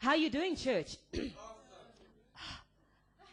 How 0.00 0.14
you 0.14 0.30
doing, 0.30 0.56
church? 0.56 0.96
Am 1.14 1.30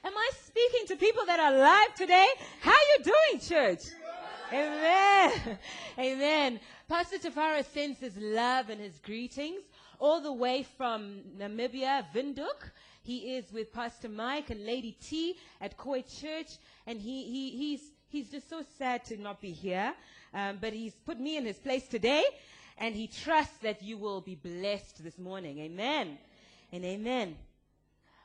I 0.03 0.29
speaking 0.45 0.85
to 0.87 0.97
people 0.97 1.25
that 1.25 1.39
are 1.39 1.55
alive 1.55 1.95
today? 1.95 2.27
How 2.59 2.73
you 2.73 3.05
doing, 3.05 3.39
church? 3.39 3.83
Amen. 4.51 5.31
Amen. 5.97 6.59
Pastor 6.89 7.19
Tafara 7.19 7.63
sends 7.63 7.99
his 7.99 8.17
love 8.17 8.69
and 8.69 8.81
his 8.81 8.99
greetings 8.99 9.61
all 9.97 10.19
the 10.19 10.33
way 10.33 10.65
from 10.77 11.21
Namibia, 11.39 12.03
Windhoek. 12.13 12.69
He 13.01 13.37
is 13.37 13.49
with 13.53 13.71
Pastor 13.71 14.09
Mike 14.09 14.49
and 14.49 14.65
Lady 14.65 14.91
T 15.01 15.37
at 15.61 15.77
Koi 15.77 16.01
Church, 16.01 16.57
and 16.85 16.99
he, 16.99 17.23
he, 17.23 17.49
he's, 17.51 17.81
he's 18.09 18.29
just 18.29 18.49
so 18.49 18.61
sad 18.77 19.05
to 19.05 19.15
not 19.15 19.39
be 19.39 19.51
here. 19.51 19.93
Um, 20.33 20.57
but 20.59 20.73
he's 20.73 20.95
put 21.05 21.17
me 21.17 21.37
in 21.37 21.45
his 21.45 21.59
place 21.59 21.87
today, 21.87 22.25
and 22.77 22.93
he 22.93 23.07
trusts 23.07 23.57
that 23.59 23.81
you 23.81 23.97
will 23.97 24.19
be 24.19 24.35
blessed 24.35 25.01
this 25.01 25.17
morning. 25.17 25.59
Amen. 25.59 26.17
And 26.71 26.83
amen. 26.83 27.35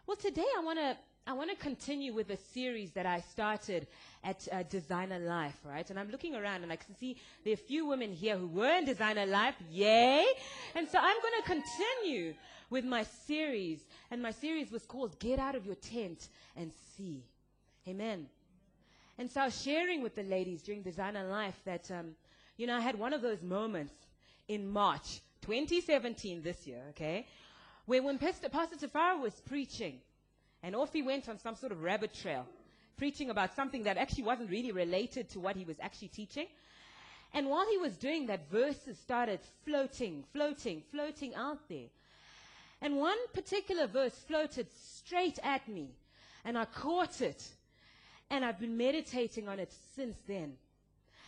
Well, 0.06 0.16
today 0.16 0.44
I 0.56 0.60
want 0.62 0.78
to 0.78 0.96
I 1.24 1.34
want 1.34 1.50
to 1.50 1.56
continue 1.56 2.12
with 2.12 2.30
a 2.30 2.36
series 2.36 2.90
that 2.92 3.06
I 3.06 3.20
started 3.20 3.86
at 4.24 4.48
uh, 4.50 4.64
Designer 4.64 5.20
Life, 5.20 5.56
right? 5.64 5.88
And 5.88 5.96
I'm 5.96 6.10
looking 6.10 6.34
around 6.34 6.64
and 6.64 6.72
I 6.72 6.76
can 6.76 6.96
see 6.96 7.16
there 7.44 7.52
are 7.52 7.54
a 7.54 7.56
few 7.56 7.86
women 7.86 8.12
here 8.12 8.36
who 8.36 8.48
were 8.48 8.76
in 8.76 8.84
Designer 8.84 9.26
Life. 9.26 9.54
Yay! 9.70 10.26
And 10.74 10.88
so 10.88 10.98
I'm 11.00 11.16
going 11.22 11.42
to 11.42 11.48
continue 11.48 12.34
with 12.70 12.84
my 12.84 13.04
series. 13.04 13.86
And 14.10 14.20
my 14.20 14.32
series 14.32 14.72
was 14.72 14.84
called 14.84 15.16
Get 15.20 15.38
Out 15.38 15.54
of 15.54 15.64
Your 15.64 15.76
Tent 15.76 16.26
and 16.56 16.72
See. 16.96 17.22
Amen. 17.86 18.26
And 19.16 19.30
so 19.30 19.42
I 19.42 19.44
was 19.44 19.62
sharing 19.62 20.02
with 20.02 20.16
the 20.16 20.24
ladies 20.24 20.62
during 20.62 20.82
Designer 20.82 21.24
Life 21.28 21.60
that, 21.64 21.88
um, 21.92 22.16
you 22.56 22.66
know, 22.66 22.76
I 22.76 22.80
had 22.80 22.98
one 22.98 23.12
of 23.12 23.22
those 23.22 23.42
moments 23.42 23.94
in 24.48 24.68
March 24.68 25.20
2017 25.42 26.42
this 26.42 26.66
year, 26.66 26.82
okay, 26.90 27.26
where 27.86 28.02
when 28.02 28.18
Pastor, 28.18 28.48
Pastor 28.48 28.76
Tafara 28.76 29.20
was 29.20 29.34
preaching, 29.48 29.98
and 30.62 30.76
off 30.76 30.92
he 30.92 31.02
went 31.02 31.28
on 31.28 31.38
some 31.38 31.56
sort 31.56 31.72
of 31.72 31.82
rabbit 31.82 32.14
trail, 32.14 32.46
preaching 32.96 33.30
about 33.30 33.54
something 33.56 33.82
that 33.84 33.96
actually 33.96 34.24
wasn't 34.24 34.50
really 34.50 34.72
related 34.72 35.28
to 35.30 35.40
what 35.40 35.56
he 35.56 35.64
was 35.64 35.76
actually 35.80 36.08
teaching. 36.08 36.46
And 37.34 37.48
while 37.48 37.66
he 37.68 37.78
was 37.78 37.96
doing 37.96 38.26
that, 38.26 38.50
verses 38.50 38.98
started 38.98 39.40
floating, 39.64 40.24
floating, 40.32 40.82
floating 40.92 41.34
out 41.34 41.58
there. 41.68 41.88
And 42.80 42.96
one 42.96 43.16
particular 43.32 43.86
verse 43.86 44.14
floated 44.14 44.66
straight 44.76 45.38
at 45.42 45.66
me, 45.68 45.88
and 46.44 46.58
I 46.58 46.66
caught 46.66 47.20
it. 47.20 47.42
And 48.30 48.44
I've 48.44 48.58
been 48.58 48.76
meditating 48.76 49.48
on 49.48 49.58
it 49.58 49.72
since 49.94 50.16
then. 50.26 50.54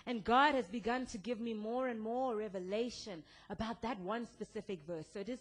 And 0.07 0.25
God 0.25 0.55
has 0.55 0.67
begun 0.67 1.07
to 1.07 1.19
give 1.19 1.41
me 1.41 1.55
more 1.55 1.89
and 1.89 2.01
more 2.01 2.37
revelation 2.37 3.23
about 3.49 3.83
that 3.83 3.99
one 4.01 4.27
specific 4.27 4.81
verse. 4.87 5.07
So 5.13 5.21
it 5.21 5.29
is 5.29 5.39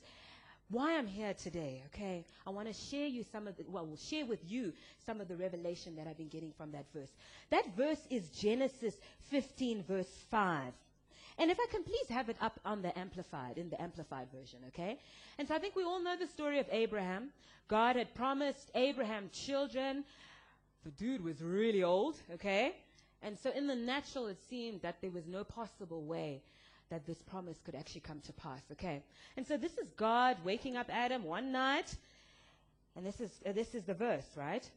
why 0.70 0.98
I'm 0.98 1.08
here 1.08 1.34
today, 1.34 1.84
okay? 1.88 2.26
I 2.48 2.50
want 2.50 2.68
to 2.68 2.74
share 2.74 3.08
you 3.08 3.24
some 3.32 3.48
of 3.48 3.58
the, 3.58 3.64
well, 3.68 3.86
we'll 3.86 3.98
share 3.98 4.26
with 4.26 4.40
you 4.50 4.74
some 5.06 5.22
of 5.22 5.28
the 5.28 5.36
revelation 5.36 5.96
that 5.98 6.08
I've 6.08 6.18
been 6.18 6.30
getting 6.30 6.52
from 6.58 6.72
that 6.72 6.86
verse. 6.94 7.12
That 7.50 7.76
verse 7.76 8.00
is 8.10 8.30
Genesis 8.30 8.96
15, 9.30 9.84
verse 9.84 10.10
5. 10.32 10.74
And 11.38 11.50
if 11.50 11.58
I 11.60 11.66
can 11.72 11.84
please 11.84 12.08
have 12.10 12.30
it 12.30 12.38
up 12.42 12.60
on 12.64 12.82
the 12.82 12.98
amplified, 12.98 13.58
in 13.58 13.70
the 13.70 13.82
amplified 13.82 14.28
version, 14.32 14.60
okay? 14.70 15.00
And 15.38 15.48
so 15.48 15.56
I 15.56 15.60
think 15.60 15.76
we 15.76 15.84
all 15.84 16.02
know 16.02 16.16
the 16.16 16.28
story 16.28 16.60
of 16.60 16.68
Abraham. 16.72 17.30
God 17.68 17.96
had 17.96 18.14
promised 18.14 18.70
Abraham 18.76 19.30
children. 19.32 20.04
The 20.84 20.92
dude 20.92 21.24
was 21.24 21.42
really 21.42 21.84
old, 21.84 22.16
okay? 22.34 22.76
And 23.22 23.38
so 23.40 23.52
in 23.52 23.68
the 23.68 23.76
natural, 23.76 24.28
it 24.28 24.38
seemed 24.50 24.82
that 24.82 25.02
there 25.02 25.12
was 25.12 25.26
no 25.28 25.44
possible 25.44 26.04
way 26.04 26.42
that 26.90 27.06
this 27.06 27.22
promise 27.22 27.58
could 27.66 27.76
actually 27.76 28.02
come 28.02 28.20
to 28.22 28.34
pass. 28.34 28.62
Okay. 28.72 29.02
And 29.38 29.46
so 29.46 29.58
this 29.58 29.74
is 29.78 29.88
God 29.98 30.38
waking 30.44 30.78
up 30.78 30.88
Adam 30.90 31.24
one 31.24 31.52
night, 31.52 31.96
and 32.96 33.06
this 33.06 33.20
is, 33.20 33.32
uh, 33.46 33.52
this 33.52 33.74
is 33.74 33.84
the 33.84 33.94
verse, 33.94 34.26
right? 34.36 34.68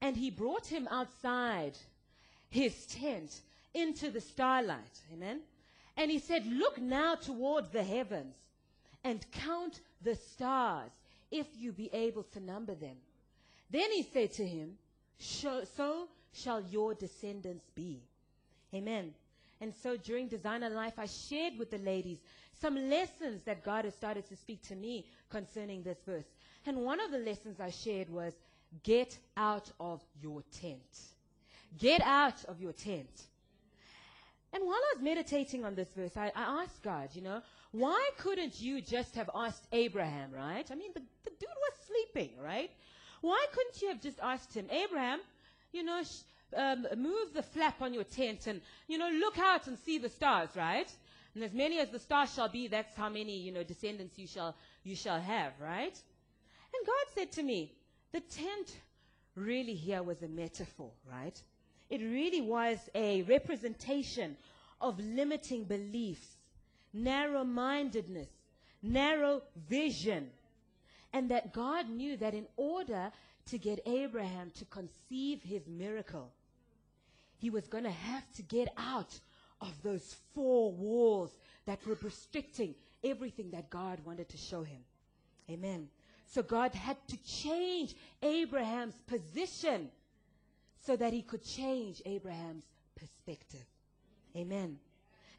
And 0.00 0.16
he 0.16 0.30
brought 0.30 0.66
him 0.66 0.86
outside 0.90 1.76
his 2.50 2.86
tent 2.86 3.40
into 3.74 4.10
the 4.10 4.20
starlight. 4.20 5.00
Amen. 5.12 5.40
And 5.96 6.10
he 6.10 6.18
said, 6.18 6.46
Look 6.46 6.80
now 6.80 7.16
toward 7.16 7.72
the 7.72 7.82
heavens 7.82 8.36
and 9.04 9.24
count 9.32 9.80
the 10.02 10.14
stars, 10.14 10.90
if 11.30 11.46
you 11.58 11.72
be 11.72 11.90
able 11.92 12.22
to 12.22 12.40
number 12.40 12.74
them. 12.74 12.96
Then 13.70 13.90
he 13.92 14.02
said 14.02 14.32
to 14.34 14.46
him, 14.46 14.78
So 15.18 16.08
shall 16.32 16.62
your 16.62 16.94
descendants 16.94 17.64
be. 17.74 18.00
Amen. 18.74 19.12
And 19.60 19.74
so 19.82 19.96
during 19.96 20.28
Designer 20.28 20.70
Life, 20.70 20.94
I 20.98 21.06
shared 21.06 21.58
with 21.58 21.70
the 21.70 21.78
ladies 21.78 22.18
some 22.60 22.88
lessons 22.88 23.42
that 23.44 23.64
God 23.64 23.84
has 23.84 23.94
started 23.94 24.26
to 24.28 24.36
speak 24.36 24.62
to 24.68 24.76
me 24.76 25.06
concerning 25.30 25.82
this 25.82 25.98
verse. 26.06 26.26
And 26.66 26.78
one 26.78 27.00
of 27.00 27.10
the 27.10 27.18
lessons 27.18 27.60
I 27.60 27.70
shared 27.70 28.10
was 28.10 28.32
get 28.82 29.16
out 29.36 29.70
of 29.80 30.02
your 30.20 30.42
tent. 30.60 30.98
Get 31.78 32.00
out 32.02 32.44
of 32.44 32.60
your 32.60 32.72
tent. 32.72 33.22
And 34.52 34.64
while 34.64 34.76
I 34.76 34.94
was 34.94 35.02
meditating 35.02 35.64
on 35.64 35.74
this 35.74 35.88
verse, 35.94 36.16
I, 36.16 36.32
I 36.34 36.62
asked 36.62 36.82
God, 36.82 37.10
you 37.12 37.22
know, 37.22 37.42
why 37.72 38.10
couldn't 38.18 38.60
you 38.60 38.80
just 38.80 39.14
have 39.14 39.28
asked 39.34 39.66
Abraham, 39.72 40.30
right? 40.32 40.66
I 40.70 40.74
mean, 40.74 40.90
the, 40.94 41.02
the 41.24 41.30
dude 41.30 41.48
was 41.48 41.72
sleeping, 41.86 42.30
right? 42.42 42.70
Why 43.20 43.44
couldn't 43.52 43.82
you 43.82 43.88
have 43.88 44.00
just 44.00 44.18
asked 44.20 44.54
him, 44.54 44.66
Abraham, 44.70 45.20
you 45.72 45.82
know, 45.82 46.02
sh- 46.02 46.22
um, 46.56 46.86
move 46.96 47.34
the 47.34 47.42
flap 47.42 47.82
on 47.82 47.94
your 47.94 48.04
tent 48.04 48.46
and, 48.46 48.60
you 48.86 48.98
know, 48.98 49.10
look 49.10 49.38
out 49.38 49.66
and 49.66 49.78
see 49.78 49.98
the 49.98 50.08
stars, 50.08 50.50
right? 50.56 50.90
And 51.34 51.44
as 51.44 51.52
many 51.52 51.78
as 51.78 51.90
the 51.90 51.98
stars 51.98 52.34
shall 52.34 52.48
be, 52.48 52.68
that's 52.68 52.94
how 52.96 53.08
many, 53.08 53.36
you 53.36 53.52
know, 53.52 53.62
descendants 53.62 54.18
you 54.18 54.26
shall, 54.26 54.56
you 54.82 54.96
shall 54.96 55.20
have, 55.20 55.52
right? 55.60 55.96
And 56.74 56.86
God 56.86 57.14
said 57.14 57.32
to 57.32 57.42
me, 57.42 57.72
the 58.12 58.20
tent 58.20 58.76
really 59.34 59.74
here 59.74 60.02
was 60.02 60.22
a 60.22 60.28
metaphor, 60.28 60.90
right? 61.10 61.40
It 61.90 62.00
really 62.00 62.40
was 62.40 62.78
a 62.94 63.22
representation 63.22 64.36
of 64.80 64.98
limiting 64.98 65.64
beliefs, 65.64 66.36
narrow 66.92 67.44
mindedness, 67.44 68.28
narrow 68.82 69.42
vision. 69.68 70.30
And 71.12 71.30
that 71.30 71.52
God 71.52 71.88
knew 71.88 72.16
that 72.18 72.34
in 72.34 72.46
order 72.56 73.10
to 73.46 73.58
get 73.58 73.80
Abraham 73.86 74.50
to 74.58 74.64
conceive 74.66 75.42
his 75.42 75.66
miracle, 75.66 76.30
he 77.38 77.50
was 77.50 77.66
going 77.66 77.84
to 77.84 77.90
have 77.90 78.30
to 78.34 78.42
get 78.42 78.68
out 78.76 79.18
of 79.60 79.72
those 79.82 80.16
four 80.34 80.72
walls 80.72 81.30
that 81.66 81.84
were 81.86 81.98
restricting 82.02 82.74
everything 83.02 83.50
that 83.50 83.70
God 83.70 83.98
wanted 84.04 84.28
to 84.28 84.36
show 84.36 84.62
him. 84.62 84.80
Amen. 85.50 85.88
So 86.26 86.42
God 86.42 86.74
had 86.74 86.96
to 87.08 87.16
change 87.24 87.94
Abraham's 88.22 88.96
position 89.06 89.88
so 90.84 90.96
that 90.96 91.12
he 91.12 91.22
could 91.22 91.44
change 91.44 92.02
Abraham's 92.04 92.64
perspective. 92.96 93.64
Amen. 94.36 94.78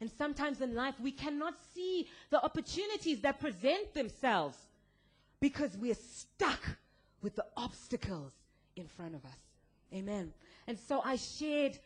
And 0.00 0.10
sometimes 0.10 0.60
in 0.60 0.74
life, 0.74 0.94
we 1.00 1.12
cannot 1.12 1.54
see 1.74 2.08
the 2.30 2.42
opportunities 2.42 3.20
that 3.20 3.38
present 3.38 3.94
themselves 3.94 4.56
because 5.40 5.76
we're 5.76 5.94
stuck 5.94 6.60
with 7.22 7.36
the 7.36 7.44
obstacles 7.56 8.32
in 8.76 8.86
front 8.86 9.14
of 9.14 9.24
us. 9.24 9.38
Amen. 9.92 10.32
And 10.66 10.78
so 10.78 11.02
I 11.04 11.16
shared 11.16 11.78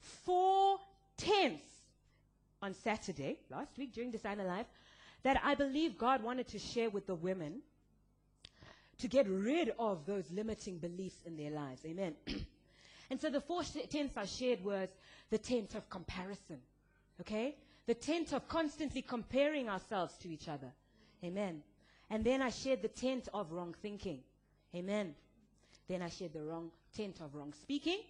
four 0.00 0.78
tenths 1.16 1.62
on 2.62 2.74
Saturday, 2.74 3.38
last 3.50 3.76
week 3.78 3.92
during 3.92 4.10
Designer 4.10 4.44
Life, 4.44 4.66
that 5.22 5.40
I 5.44 5.54
believe 5.54 5.98
God 5.98 6.22
wanted 6.22 6.48
to 6.48 6.58
share 6.58 6.90
with 6.90 7.06
the 7.06 7.14
women 7.14 7.60
to 8.98 9.08
get 9.08 9.28
rid 9.28 9.72
of 9.78 10.06
those 10.06 10.30
limiting 10.30 10.78
beliefs 10.78 11.18
in 11.24 11.36
their 11.36 11.50
lives. 11.50 11.84
Amen. 11.84 12.14
and 13.10 13.20
so 13.20 13.30
the 13.30 13.40
four 13.40 13.62
tenths 13.62 14.16
I 14.16 14.26
shared 14.26 14.64
was 14.64 14.88
the 15.30 15.38
tent 15.38 15.74
of 15.74 15.88
comparison. 15.88 16.58
Okay? 17.20 17.56
The 17.86 17.94
tent 17.94 18.32
of 18.32 18.48
constantly 18.48 19.02
comparing 19.02 19.68
ourselves 19.68 20.16
to 20.18 20.28
each 20.28 20.48
other. 20.48 20.72
Amen. 21.24 21.62
And 22.10 22.24
then 22.24 22.42
I 22.42 22.50
shared 22.50 22.82
the 22.82 22.88
tent 22.88 23.28
of 23.32 23.52
wrong 23.52 23.74
thinking. 23.80 24.20
Amen. 24.74 25.14
Then 25.88 26.02
I 26.02 26.08
shared 26.08 26.32
the 26.32 26.42
wrong 26.42 26.70
tent 26.94 27.20
of 27.20 27.34
wrong 27.34 27.52
speaking. 27.62 28.00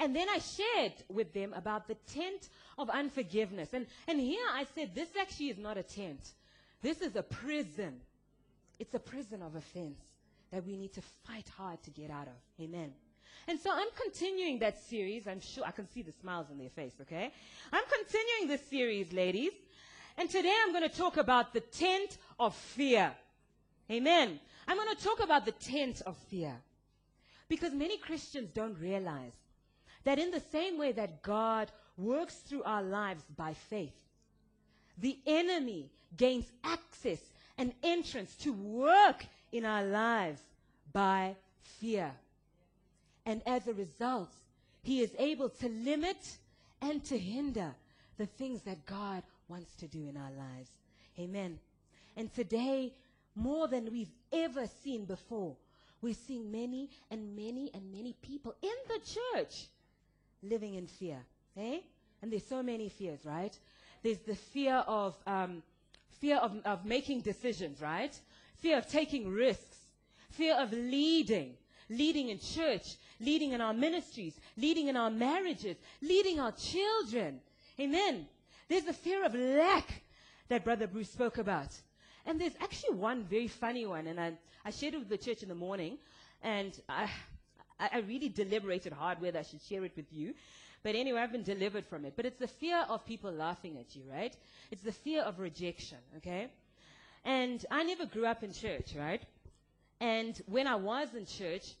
And 0.00 0.16
then 0.16 0.28
I 0.30 0.38
shared 0.38 0.94
with 1.10 1.34
them 1.34 1.52
about 1.54 1.86
the 1.86 1.94
tent 2.12 2.48
of 2.78 2.88
unforgiveness. 2.88 3.68
And, 3.74 3.86
and 4.08 4.18
here 4.18 4.46
I 4.50 4.64
said, 4.74 4.94
this 4.94 5.10
actually 5.20 5.50
is 5.50 5.58
not 5.58 5.76
a 5.76 5.82
tent. 5.82 6.30
This 6.80 7.02
is 7.02 7.16
a 7.16 7.22
prison. 7.22 8.00
It's 8.78 8.94
a 8.94 8.98
prison 8.98 9.42
of 9.42 9.54
offense 9.54 10.00
that 10.50 10.66
we 10.66 10.76
need 10.76 10.94
to 10.94 11.02
fight 11.26 11.46
hard 11.54 11.82
to 11.82 11.90
get 11.90 12.10
out 12.10 12.28
of. 12.28 12.64
Amen. 12.64 12.94
And 13.46 13.60
so 13.60 13.70
I'm 13.70 13.88
continuing 13.94 14.58
that 14.60 14.82
series. 14.82 15.28
I'm 15.28 15.40
sure 15.40 15.64
I 15.66 15.70
can 15.70 15.86
see 15.86 16.00
the 16.00 16.12
smiles 16.12 16.46
on 16.50 16.56
their 16.56 16.70
face, 16.70 16.94
okay? 17.02 17.30
I'm 17.70 17.84
continuing 17.84 18.48
this 18.48 18.66
series, 18.68 19.12
ladies. 19.12 19.52
And 20.16 20.30
today 20.30 20.54
I'm 20.64 20.72
going 20.72 20.88
to 20.88 20.96
talk 20.96 21.18
about 21.18 21.52
the 21.52 21.60
tent 21.60 22.16
of 22.38 22.54
fear. 22.54 23.12
Amen. 23.90 24.40
I'm 24.66 24.76
going 24.78 24.96
to 24.96 25.04
talk 25.04 25.22
about 25.22 25.44
the 25.44 25.52
tent 25.52 26.00
of 26.06 26.16
fear. 26.30 26.54
Because 27.48 27.74
many 27.74 27.98
Christians 27.98 28.50
don't 28.52 28.78
realize 28.78 29.32
that 30.04 30.18
in 30.18 30.30
the 30.30 30.42
same 30.52 30.78
way 30.78 30.92
that 30.92 31.22
God 31.22 31.70
works 31.96 32.36
through 32.36 32.62
our 32.62 32.82
lives 32.82 33.22
by 33.36 33.54
faith, 33.54 33.94
the 34.98 35.18
enemy 35.26 35.90
gains 36.16 36.50
access 36.64 37.20
and 37.58 37.72
entrance 37.82 38.34
to 38.36 38.52
work 38.52 39.24
in 39.52 39.64
our 39.64 39.84
lives 39.84 40.40
by 40.92 41.36
fear. 41.78 42.10
And 43.26 43.42
as 43.46 43.66
a 43.66 43.74
result, 43.74 44.30
he 44.82 45.00
is 45.00 45.10
able 45.18 45.50
to 45.50 45.68
limit 45.68 46.38
and 46.80 47.04
to 47.04 47.18
hinder 47.18 47.74
the 48.16 48.26
things 48.26 48.62
that 48.62 48.86
God 48.86 49.22
wants 49.48 49.74
to 49.76 49.86
do 49.86 50.06
in 50.08 50.16
our 50.16 50.30
lives. 50.30 50.70
Amen. 51.18 51.58
And 52.16 52.32
today, 52.32 52.92
more 53.34 53.68
than 53.68 53.90
we've 53.92 54.12
ever 54.32 54.66
seen 54.82 55.04
before, 55.04 55.56
we're 56.02 56.14
seeing 56.14 56.50
many 56.50 56.88
and 57.10 57.36
many 57.36 57.70
and 57.74 57.92
many 57.92 58.14
people 58.22 58.54
in 58.62 58.70
the 58.88 59.00
church 59.00 59.66
living 60.42 60.74
in 60.74 60.86
fear. 60.86 61.18
Eh? 61.56 61.78
And 62.22 62.32
there's 62.32 62.46
so 62.46 62.62
many 62.62 62.88
fears, 62.88 63.20
right? 63.24 63.56
There's 64.02 64.18
the 64.18 64.34
fear 64.34 64.76
of 64.86 65.14
um, 65.26 65.62
fear 66.20 66.36
of, 66.36 66.52
of 66.64 66.84
making 66.84 67.20
decisions, 67.22 67.80
right? 67.80 68.18
Fear 68.56 68.78
of 68.78 68.88
taking 68.88 69.28
risks, 69.28 69.78
fear 70.30 70.54
of 70.56 70.72
leading, 70.72 71.54
leading 71.88 72.28
in 72.28 72.38
church, 72.38 72.96
leading 73.18 73.52
in 73.52 73.60
our 73.60 73.72
ministries, 73.72 74.38
leading 74.56 74.88
in 74.88 74.96
our 74.96 75.10
marriages, 75.10 75.76
leading 76.02 76.38
our 76.40 76.52
children. 76.52 77.40
Amen. 77.78 78.26
There's 78.68 78.84
the 78.84 78.92
fear 78.92 79.24
of 79.24 79.34
lack 79.34 80.02
that 80.48 80.64
Brother 80.64 80.86
Bruce 80.86 81.10
spoke 81.10 81.38
about. 81.38 81.74
And 82.26 82.40
there's 82.40 82.54
actually 82.60 82.96
one 82.96 83.24
very 83.24 83.48
funny 83.48 83.86
one, 83.86 84.06
and 84.06 84.20
I, 84.20 84.32
I 84.64 84.70
shared 84.70 84.94
it 84.94 84.98
with 84.98 85.08
the 85.08 85.18
church 85.18 85.42
in 85.42 85.48
the 85.48 85.54
morning, 85.54 85.98
and 86.42 86.78
I, 86.88 87.08
I 87.92 87.98
really 88.00 88.28
deliberated 88.28 88.92
hard 88.92 89.20
whether 89.20 89.38
I 89.38 89.42
should 89.42 89.62
share 89.62 89.84
it 89.84 89.92
with 89.96 90.12
you. 90.12 90.34
But 90.82 90.94
anyway, 90.94 91.20
I've 91.20 91.32
been 91.32 91.42
delivered 91.42 91.86
from 91.86 92.04
it. 92.04 92.14
But 92.16 92.26
it's 92.26 92.38
the 92.38 92.48
fear 92.48 92.84
of 92.88 93.04
people 93.06 93.30
laughing 93.30 93.76
at 93.78 93.94
you, 93.94 94.02
right? 94.10 94.34
It's 94.70 94.82
the 94.82 94.92
fear 94.92 95.22
of 95.22 95.38
rejection, 95.38 95.98
okay? 96.18 96.48
And 97.24 97.64
I 97.70 97.84
never 97.84 98.06
grew 98.06 98.26
up 98.26 98.42
in 98.42 98.52
church, 98.52 98.94
right? 98.96 99.22
And 100.00 100.40
when 100.46 100.66
I 100.66 100.76
was 100.76 101.14
in 101.14 101.26
church, 101.26 101.74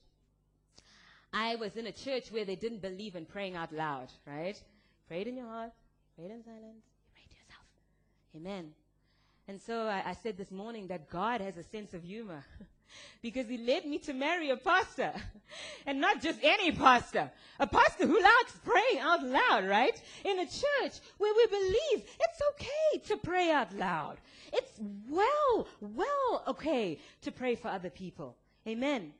I 1.32 1.56
was 1.56 1.76
in 1.76 1.86
a 1.86 1.92
church 1.92 2.30
where 2.30 2.44
they 2.44 2.56
didn't 2.56 2.82
believe 2.82 3.14
in 3.14 3.24
praying 3.24 3.56
out 3.56 3.72
loud, 3.72 4.08
right? 4.26 4.60
Pray 5.08 5.22
it 5.22 5.28
in 5.28 5.36
your 5.36 5.46
heart, 5.46 5.72
pray 6.16 6.26
it 6.26 6.30
in 6.30 6.44
silence, 6.44 6.84
pray 7.12 7.22
to 7.30 7.36
yourself. 7.36 7.64
Amen. 8.36 8.72
And 9.48 9.60
so 9.62 9.86
I, 9.86 10.10
I 10.10 10.12
said 10.22 10.36
this 10.36 10.50
morning 10.50 10.88
that 10.88 11.08
God 11.08 11.40
has 11.40 11.56
a 11.56 11.62
sense 11.62 11.94
of 11.94 12.02
humor. 12.02 12.44
because 13.22 13.48
he 13.48 13.58
led 13.58 13.86
me 13.86 13.98
to 13.98 14.12
marry 14.12 14.50
a 14.50 14.56
pastor. 14.56 15.12
And 15.84 16.00
not 16.00 16.22
just 16.22 16.38
any 16.44 16.70
pastor. 16.70 17.28
A 17.58 17.66
pastor 17.66 18.06
who 18.06 18.22
likes 18.22 18.52
praying 18.64 19.00
out 19.00 19.24
loud, 19.24 19.66
right? 19.66 20.00
In 20.24 20.38
a 20.38 20.44
church 20.44 21.00
where 21.18 21.34
we 21.34 21.46
believe 21.46 22.04
it's 22.20 22.40
okay 22.52 22.98
to 23.08 23.16
pray 23.16 23.50
out 23.50 23.72
loud. 23.76 24.18
It's 24.52 24.72
well, 25.08 25.66
well 25.80 26.44
okay 26.46 27.00
to 27.22 27.32
pray 27.32 27.56
for 27.56 27.66
other 27.66 27.90
people. 27.90 28.36
Amen. 28.66 29.12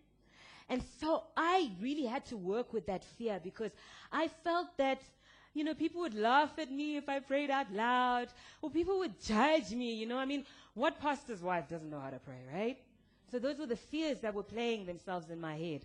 And 0.68 0.82
so 1.00 1.24
I 1.36 1.72
really 1.80 2.06
had 2.06 2.24
to 2.26 2.36
work 2.36 2.72
with 2.72 2.86
that 2.86 3.04
fear 3.04 3.40
because 3.42 3.72
I 4.12 4.28
felt 4.28 4.68
that, 4.76 5.02
you 5.52 5.64
know, 5.64 5.74
people 5.74 6.00
would 6.02 6.14
laugh 6.14 6.58
at 6.58 6.70
me 6.70 6.96
if 6.96 7.08
I 7.08 7.18
prayed 7.18 7.50
out 7.50 7.72
loud, 7.72 8.28
or 8.62 8.70
people 8.70 9.00
would 9.00 9.20
judge 9.20 9.72
me, 9.72 9.94
you 9.94 10.06
know. 10.06 10.16
I 10.16 10.26
mean, 10.26 10.44
what 10.74 11.00
pastor's 11.00 11.42
wife 11.42 11.68
doesn't 11.68 11.90
know 11.90 11.98
how 11.98 12.10
to 12.10 12.20
pray, 12.20 12.42
right? 12.54 12.78
So 13.30 13.38
those 13.38 13.58
were 13.58 13.66
the 13.66 13.76
fears 13.76 14.20
that 14.20 14.34
were 14.34 14.42
playing 14.42 14.86
themselves 14.86 15.30
in 15.30 15.40
my 15.40 15.56
head. 15.56 15.82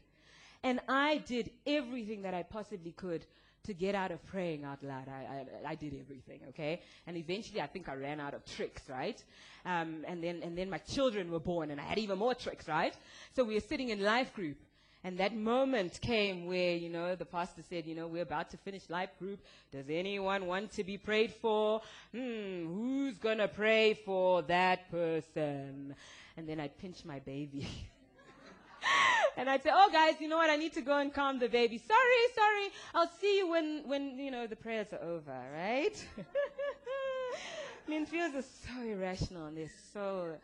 And 0.63 0.80
I 0.88 1.18
did 1.18 1.51
everything 1.68 2.24
that 2.24 2.33
I 2.33 2.44
possibly 2.44 2.92
could 2.92 3.25
to 3.65 3.74
get 3.74 3.95
out 3.95 4.12
of 4.12 4.25
praying 4.27 4.63
out 4.63 4.83
loud. 4.83 5.07
I, 5.07 5.45
I, 5.68 5.71
I, 5.71 5.75
did 5.75 5.95
everything, 6.00 6.39
okay? 6.50 6.81
And 7.07 7.18
eventually 7.18 7.62
I 7.62 7.68
think 7.68 7.89
I 7.89 7.95
ran 7.95 8.19
out 8.19 8.33
of 8.33 8.45
tricks, 8.45 8.83
right? 8.89 9.21
Um, 9.65 10.06
and 10.07 10.24
then, 10.24 10.42
and 10.44 10.57
then 10.57 10.69
my 10.69 10.77
children 10.77 11.31
were 11.31 11.39
born 11.39 11.71
and 11.71 11.81
I 11.81 11.83
had 11.83 11.97
even 11.97 12.19
more 12.19 12.36
tricks, 12.36 12.68
right? 12.68 12.95
So 13.36 13.44
we 13.44 13.56
were 13.56 13.62
sitting 13.62 13.89
in 13.89 14.03
life 14.03 14.33
group 14.33 14.57
and 15.06 15.19
that 15.19 15.36
moment 15.36 16.00
came 16.01 16.47
where, 16.47 16.75
you 16.75 16.89
know, 16.89 17.15
the 17.15 17.25
pastor 17.25 17.62
said, 17.69 17.86
you 17.86 17.94
know, 17.94 18.07
we're 18.07 18.24
about 18.24 18.50
to 18.50 18.57
finish 18.57 18.89
life 18.89 19.12
group. 19.19 19.39
Does 19.71 19.86
anyone 19.88 20.47
want 20.47 20.71
to 20.74 20.83
be 20.83 20.97
prayed 20.97 21.31
for? 21.31 21.81
Hmm, 22.12 22.65
who's 22.65 23.18
going 23.19 23.38
to 23.38 23.47
pray 23.47 23.94
for 23.94 24.42
that 24.44 24.89
person? 24.89 25.94
And 26.38 26.48
then 26.48 26.60
I'd 26.60 26.78
pinch 26.78 27.06
my 27.06 27.20
baby. 27.20 27.68
and 29.38 29.50
I'd 29.50 29.64
say, 29.64 29.70
oh 29.74 29.90
guys, 29.92 30.16
you 30.20 30.28
know 30.28 30.38
what? 30.38 30.50
I 30.50 30.56
need 30.56 30.74
to 30.74 30.82
go 30.82 30.98
and 30.98 31.14
calm 31.14 31.40
the 31.40 31.48
baby. 31.50 31.78
Sorry, 31.78 32.34
sorry. 32.36 32.70
I'll 32.94 33.12
see 33.22 33.38
you 33.38 33.50
when, 33.50 33.84
when, 33.86 34.20
you 34.20 34.32
know, 34.32 34.48
the 34.48 34.56
prayers 34.56 34.88
are 34.92 35.02
over, 35.02 35.38
right? 35.54 36.06
I 37.88 37.90
mean, 37.90 38.06
fears 38.06 38.34
are 38.36 38.42
so 38.42 38.82
irrational 38.82 39.46
and 39.46 39.58
they're 39.58 39.70
so 39.94 40.36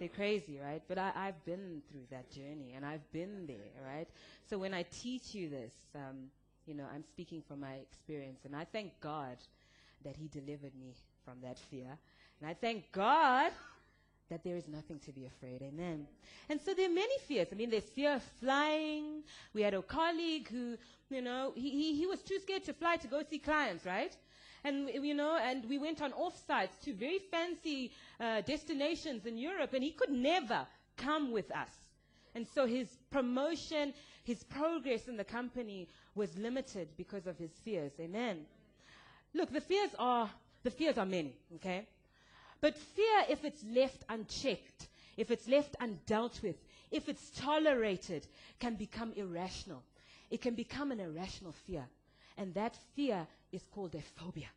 they're 0.00 0.08
crazy, 0.08 0.58
right? 0.58 0.82
But 0.88 0.98
I, 0.98 1.12
have 1.14 1.44
been 1.44 1.82
through 1.90 2.06
that 2.10 2.30
journey 2.30 2.72
and 2.74 2.84
I've 2.86 3.12
been 3.12 3.46
there, 3.46 3.84
right? 3.86 4.08
So 4.48 4.58
when 4.58 4.72
I 4.72 4.84
teach 4.84 5.34
you 5.34 5.50
this, 5.50 5.72
um, 5.94 6.30
you 6.66 6.74
know, 6.74 6.86
I'm 6.92 7.04
speaking 7.04 7.42
from 7.46 7.60
my 7.60 7.74
experience 7.74 8.40
and 8.46 8.56
I 8.56 8.64
thank 8.64 8.98
God 9.00 9.36
that 10.04 10.16
He 10.16 10.28
delivered 10.28 10.74
me 10.74 10.94
from 11.24 11.34
that 11.42 11.58
fear. 11.58 11.98
And 12.40 12.48
I 12.48 12.54
thank 12.54 12.90
God 12.92 13.52
that 14.30 14.42
there 14.44 14.56
is 14.56 14.66
nothing 14.68 14.98
to 15.00 15.12
be 15.12 15.26
afraid. 15.26 15.60
Amen. 15.62 16.06
And 16.48 16.60
so 16.60 16.72
there 16.74 16.86
are 16.86 16.94
many 16.94 17.18
fears. 17.28 17.48
I 17.52 17.56
mean, 17.56 17.70
there's 17.70 17.84
fear 17.84 18.14
of 18.14 18.22
flying. 18.40 19.22
We 19.52 19.62
had 19.62 19.74
a 19.74 19.82
colleague 19.82 20.48
who, 20.48 20.76
you 21.10 21.20
know, 21.20 21.52
he, 21.54 21.70
he, 21.70 21.94
he 21.96 22.06
was 22.06 22.22
too 22.22 22.38
scared 22.40 22.64
to 22.64 22.72
fly 22.72 22.96
to 22.96 23.08
go 23.08 23.22
see 23.28 23.38
clients, 23.38 23.84
right? 23.84 24.16
and 24.64 24.90
you 25.02 25.14
know, 25.14 25.38
and 25.42 25.66
we 25.68 25.78
went 25.78 26.02
on 26.02 26.12
off-sites 26.12 26.76
to 26.84 26.92
very 26.92 27.18
fancy 27.30 27.92
uh, 28.20 28.42
destinations 28.42 29.26
in 29.26 29.38
Europe, 29.38 29.72
and 29.72 29.82
he 29.82 29.90
could 29.90 30.10
never 30.10 30.66
come 30.96 31.32
with 31.32 31.50
us. 31.52 31.70
And 32.34 32.46
so 32.54 32.66
his 32.66 32.88
promotion, 33.10 33.92
his 34.24 34.44
progress 34.44 35.08
in 35.08 35.16
the 35.16 35.24
company 35.24 35.88
was 36.14 36.36
limited 36.36 36.88
because 36.96 37.26
of 37.26 37.38
his 37.38 37.50
fears. 37.64 37.92
Amen. 37.98 38.40
Look, 39.34 39.52
the 39.52 39.60
fears 39.60 39.90
are 39.98 40.30
the 40.62 40.70
fears 40.70 40.98
are 40.98 41.06
many, 41.06 41.34
okay? 41.56 41.86
But 42.60 42.76
fear, 42.76 43.24
if 43.28 43.44
it's 43.44 43.64
left 43.64 44.04
unchecked, 44.08 44.88
if 45.16 45.30
it's 45.30 45.48
left 45.48 45.76
undealt 45.80 46.42
with, 46.42 46.56
if 46.90 47.08
it's 47.08 47.30
tolerated, 47.30 48.26
can 48.58 48.74
become 48.74 49.12
irrational. 49.16 49.82
It 50.30 50.40
can 50.42 50.54
become 50.54 50.92
an 50.92 51.00
irrational 51.00 51.52
fear. 51.52 51.86
And 52.36 52.54
that 52.54 52.76
fear 52.94 53.26
is 53.52 53.62
called 53.74 53.94
a 53.94 54.02
phobia. 54.16 54.48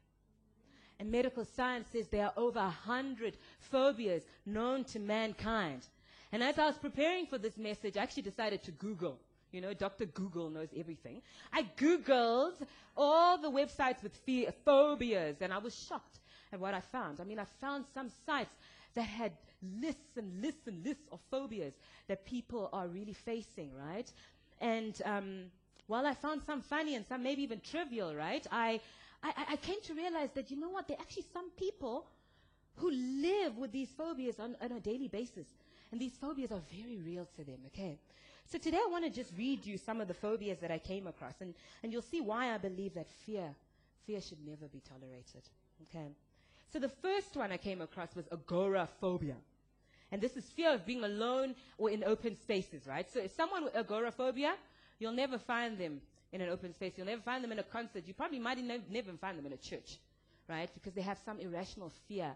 And 1.00 1.12
medical 1.12 1.46
science 1.46 1.88
says 1.92 2.08
there 2.08 2.26
are 2.26 2.34
over 2.38 2.60
a 2.60 2.70
hundred 2.70 3.38
phobias 3.60 4.24
known 4.46 4.84
to 4.86 5.00
mankind. 5.00 5.86
And 6.32 6.44
as 6.44 6.58
I 6.60 6.66
was 6.66 6.78
preparing 6.78 7.26
for 7.26 7.38
this 7.38 7.58
message, 7.58 7.98
I 7.98 8.04
actually 8.04 8.24
decided 8.24 8.64
to 8.64 8.72
Google. 8.72 9.20
You 9.52 9.62
know, 9.62 9.74
Dr. 9.74 10.06
Google 10.06 10.50
knows 10.50 10.70
everything. 10.76 11.22
I 11.52 11.64
Googled 11.78 12.56
all 12.98 13.38
the 13.38 13.52
websites 13.52 14.02
with 14.02 14.16
fear, 14.26 14.52
phobias, 14.66 15.38
and 15.42 15.54
I 15.54 15.60
was 15.60 15.76
shocked 15.76 16.20
at 16.54 16.60
what 16.60 16.74
I 16.74 16.80
found. 16.80 17.20
I 17.20 17.24
mean, 17.24 17.40
I 17.40 17.46
found 17.60 17.86
some 17.94 18.10
sites 18.26 18.56
that 18.96 19.04
had 19.04 19.32
lists 19.82 20.18
and 20.18 20.42
lists 20.42 20.68
and 20.68 20.84
lists 20.86 21.08
of 21.12 21.20
phobias 21.32 21.74
that 22.08 22.26
people 22.26 22.70
are 22.72 22.88
really 22.88 23.14
facing, 23.14 23.72
right? 23.74 24.12
And 24.62 25.02
um, 25.06 25.46
while 25.88 26.06
I 26.06 26.14
found 26.14 26.42
some 26.46 26.62
funny 26.62 26.96
and 26.96 27.06
some 27.06 27.24
maybe 27.24 27.42
even 27.44 27.60
trivial, 27.60 28.16
right, 28.16 28.46
I, 28.52 28.80
I, 29.24 29.34
I 29.52 29.56
came 29.58 29.82
to 29.84 29.94
realize 29.94 30.30
that, 30.36 30.52
you 30.52 30.60
know 30.60 30.70
what, 30.70 30.88
there 30.88 30.98
are 30.98 31.02
actually 31.02 31.26
some 31.34 31.50
people 31.52 32.06
who 32.76 32.92
live 32.92 33.58
with 33.58 33.72
these 33.72 33.90
phobias 33.90 34.40
on, 34.40 34.56
on 34.62 34.72
a 34.72 34.80
daily 34.80 35.08
basis. 35.08 35.48
And 35.92 36.02
these 36.02 36.14
phobias 36.14 36.52
are 36.52 36.62
very 36.72 37.00
real 37.00 37.28
to 37.36 37.44
them, 37.44 37.60
okay? 37.68 38.00
So 38.46 38.58
today 38.58 38.78
I 38.78 38.90
want 38.92 39.06
to 39.06 39.12
just 39.12 39.32
read 39.38 39.66
you 39.66 39.78
some 39.78 40.02
of 40.02 40.08
the 40.08 40.14
phobias 40.14 40.60
that 40.60 40.72
I 40.72 40.80
came 40.80 41.08
across, 41.08 41.36
and, 41.40 41.54
and 41.82 41.92
you'll 41.94 42.02
see 42.02 42.22
why 42.22 42.54
I 42.54 42.58
believe 42.58 42.94
that 42.96 43.10
fear, 43.26 43.54
fear 44.06 44.20
should 44.22 44.46
never 44.46 44.68
be 44.68 44.82
tolerated, 44.82 45.44
okay? 45.90 46.10
So 46.74 46.80
the 46.80 46.90
first 46.90 47.36
one 47.36 47.52
I 47.52 47.58
came 47.58 47.82
across 47.82 48.16
was 48.16 48.26
agoraphobia. 48.32 49.36
And 50.12 50.20
this 50.20 50.36
is 50.36 50.44
fear 50.46 50.74
of 50.74 50.88
being 50.88 51.04
alone 51.04 51.54
or 51.78 51.92
in 51.92 52.04
open 52.04 52.36
spaces, 52.36 52.88
right? 52.88 53.08
So 53.14 53.20
if 53.20 53.32
someone 53.36 53.64
with 53.64 53.76
agoraphobia, 53.76 54.56
you'll 54.98 55.14
never 55.14 55.38
find 55.38 55.78
them 55.78 56.02
in 56.32 56.42
an 56.42 56.50
open 56.50 56.74
space. 56.74 56.94
You'll 56.98 57.06
never 57.06 57.22
find 57.22 57.44
them 57.44 57.52
in 57.52 57.60
a 57.60 57.64
concert. 57.64 58.08
You 58.08 58.16
probably 58.16 58.40
might 58.40 58.58
ne- 58.58 58.82
never 58.90 59.12
find 59.22 59.38
them 59.38 59.46
in 59.46 59.54
a 59.54 59.58
church, 59.58 59.98
right? 60.50 60.68
Because 60.74 60.94
they 60.94 61.04
have 61.04 61.20
some 61.24 61.40
irrational 61.40 61.92
fear 62.08 62.36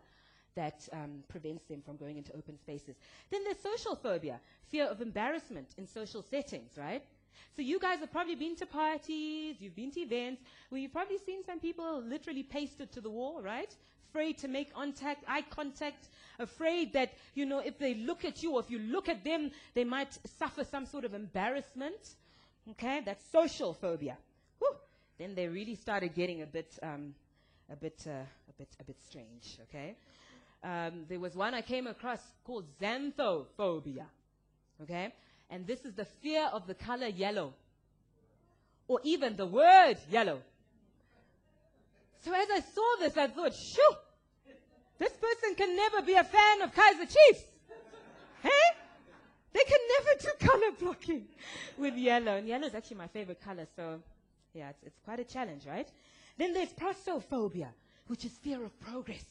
that 0.53 0.87
um, 0.93 1.23
prevents 1.29 1.65
them 1.65 1.81
from 1.83 1.97
going 1.97 2.17
into 2.17 2.31
open 2.35 2.59
spaces. 2.59 2.95
Then 3.31 3.43
there's 3.43 3.59
social 3.59 3.95
phobia, 3.95 4.39
fear 4.67 4.85
of 4.85 5.01
embarrassment 5.01 5.69
in 5.79 5.87
social 5.87 6.21
settings, 6.21 6.77
right? 6.77 7.03
So 7.55 7.63
you 7.63 7.79
guys 7.79 7.99
have 7.99 8.11
probably 8.11 8.35
been 8.35 8.55
to 8.57 8.67
parties, 8.67 9.55
you've 9.59 9.75
been 9.75 9.91
to 9.91 9.99
events 9.99 10.43
where 10.69 10.79
you've 10.79 10.93
probably 10.93 11.17
seen 11.25 11.43
some 11.43 11.59
people 11.59 12.03
literally 12.03 12.43
pasted 12.43 12.91
to 12.91 13.01
the 13.01 13.09
wall, 13.09 13.41
right? 13.41 13.73
Afraid 14.09 14.37
to 14.39 14.47
make 14.47 14.73
contact, 14.73 15.23
eye 15.27 15.43
contact, 15.49 16.07
afraid 16.39 16.93
that, 16.93 17.13
you 17.35 17.45
know, 17.45 17.59
if 17.59 17.77
they 17.77 17.93
look 17.95 18.25
at 18.25 18.41
you 18.41 18.53
or 18.53 18.59
if 18.59 18.69
you 18.69 18.79
look 18.79 19.09
at 19.09 19.23
them, 19.23 19.51
they 19.73 19.83
might 19.83 20.17
suffer 20.39 20.63
some 20.63 20.85
sort 20.85 21.05
of 21.05 21.13
embarrassment. 21.13 22.15
Okay, 22.71 23.01
that's 23.05 23.23
social 23.31 23.73
phobia. 23.73 24.17
Whew. 24.59 24.75
Then 25.17 25.35
they 25.35 25.47
really 25.47 25.75
started 25.75 26.13
getting 26.15 26.41
a 26.41 26.45
bit, 26.45 26.77
um, 26.81 27.13
a 27.71 27.75
bit, 27.75 27.99
uh, 28.07 28.11
a 28.11 28.53
bit, 28.57 28.69
a 28.79 28.83
bit 28.83 28.97
strange. 29.07 29.57
Okay, 29.63 29.95
um, 30.63 31.05
there 31.07 31.19
was 31.19 31.35
one 31.35 31.53
I 31.53 31.61
came 31.61 31.87
across 31.87 32.19
called 32.43 32.65
xanthophobia. 32.81 34.05
Okay? 34.83 35.13
And 35.49 35.65
this 35.65 35.85
is 35.85 35.93
the 35.93 36.05
fear 36.05 36.45
of 36.51 36.67
the 36.67 36.73
color 36.73 37.07
yellow. 37.07 37.53
Or 38.87 38.99
even 39.03 39.35
the 39.35 39.45
word 39.45 39.97
yellow. 40.09 40.41
So 42.19 42.33
as 42.33 42.47
I 42.51 42.59
saw 42.59 42.95
this, 42.99 43.17
I 43.17 43.27
thought, 43.27 43.53
shoo, 43.53 43.95
this 44.99 45.11
person 45.13 45.55
can 45.55 45.75
never 45.75 46.01
be 46.01 46.13
a 46.13 46.23
fan 46.23 46.61
of 46.61 46.73
Kaiser 46.73 47.05
Chiefs. 47.05 47.43
Hey? 48.41 48.49
They 49.53 49.63
can 49.63 49.79
never 49.97 50.21
do 50.21 50.47
color 50.47 50.71
blocking 50.79 51.25
with 51.77 51.95
yellow. 51.95 52.37
And 52.37 52.47
yellow 52.47 52.67
is 52.67 52.75
actually 52.75 52.97
my 52.97 53.07
favorite 53.07 53.41
color, 53.41 53.67
so 53.75 53.99
yeah, 54.53 54.69
it's, 54.69 54.83
it's 54.83 54.99
quite 55.03 55.19
a 55.19 55.23
challenge, 55.23 55.65
right? 55.67 55.87
Then 56.37 56.53
there's 56.53 56.69
prosophobia, 56.69 57.69
which 58.07 58.25
is 58.25 58.31
fear 58.33 58.63
of 58.63 58.79
progress. 58.79 59.25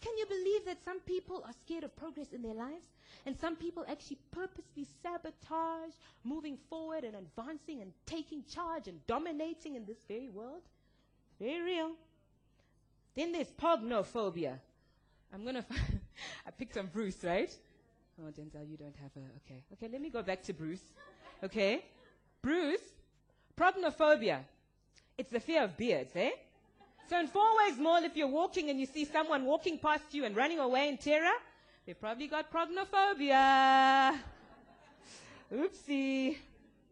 Can 0.00 0.16
you 0.16 0.26
believe 0.26 0.64
that 0.66 0.82
some 0.84 1.00
people 1.00 1.42
are 1.46 1.52
scared 1.64 1.84
of 1.84 1.94
progress 1.96 2.32
in 2.32 2.42
their 2.42 2.54
lives? 2.54 2.86
And 3.26 3.38
some 3.38 3.56
people 3.56 3.84
actually 3.88 4.18
purposely 4.30 4.86
sabotage 5.02 5.92
moving 6.24 6.56
forward 6.70 7.04
and 7.04 7.14
advancing 7.16 7.82
and 7.82 7.92
taking 8.06 8.42
charge 8.44 8.88
and 8.88 9.06
dominating 9.06 9.76
in 9.76 9.84
this 9.84 9.98
very 10.08 10.30
world? 10.30 10.62
Very 11.38 11.60
real. 11.60 11.92
Then 13.14 13.32
there's 13.32 13.48
pognophobia. 13.48 14.58
I'm 15.32 15.42
going 15.42 15.54
to 15.56 15.64
I 16.46 16.50
picked 16.50 16.76
on 16.76 16.86
Bruce, 16.86 17.22
right? 17.24 17.54
Oh, 18.20 18.30
Denzel, 18.30 18.68
you 18.68 18.76
don't 18.76 18.96
have 18.96 19.10
a. 19.16 19.20
Okay. 19.44 19.62
Okay, 19.72 19.88
let 19.90 20.00
me 20.00 20.10
go 20.10 20.22
back 20.22 20.42
to 20.44 20.52
Bruce. 20.52 20.82
Okay? 21.42 21.84
Bruce, 22.42 22.80
prognophobia. 23.56 24.40
It's 25.16 25.30
the 25.30 25.40
fear 25.40 25.64
of 25.64 25.76
beards, 25.76 26.12
eh? 26.14 26.30
So 27.08 27.18
in 27.18 27.26
Fourways 27.26 27.78
Mall, 27.78 28.04
if 28.04 28.16
you're 28.16 28.28
walking 28.28 28.70
and 28.70 28.78
you 28.78 28.86
see 28.86 29.04
someone 29.04 29.44
walking 29.44 29.78
past 29.78 30.04
you 30.12 30.24
and 30.24 30.36
running 30.36 30.60
away 30.60 30.88
in 30.88 30.96
terror, 30.96 31.34
they 31.86 31.94
probably 31.94 32.28
got 32.28 32.52
prognophobia. 32.52 34.16
Oopsie. 35.52 36.36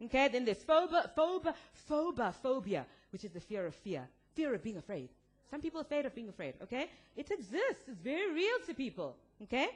Okay, 0.05 0.29
then 0.29 0.45
there's 0.45 0.63
phobia, 0.63 1.11
phobia, 1.15 1.55
phobia, 1.73 2.35
phobia, 2.43 2.87
which 3.11 3.25
is 3.25 3.31
the 3.33 3.41
fear 3.41 3.67
of 3.67 3.75
fear. 3.75 4.09
Fear 4.35 4.55
of 4.55 4.63
being 4.63 4.77
afraid. 4.77 5.09
Some 5.51 5.61
people 5.61 5.81
are 5.81 5.83
afraid 5.83 6.05
of 6.05 6.15
being 6.15 6.29
afraid, 6.29 6.55
okay? 6.63 6.91
It 7.17 7.31
exists. 7.31 7.85
It's 7.89 8.01
very 8.03 8.33
real 8.33 8.59
to 8.67 8.75
people, 8.75 9.17
okay? 9.43 9.69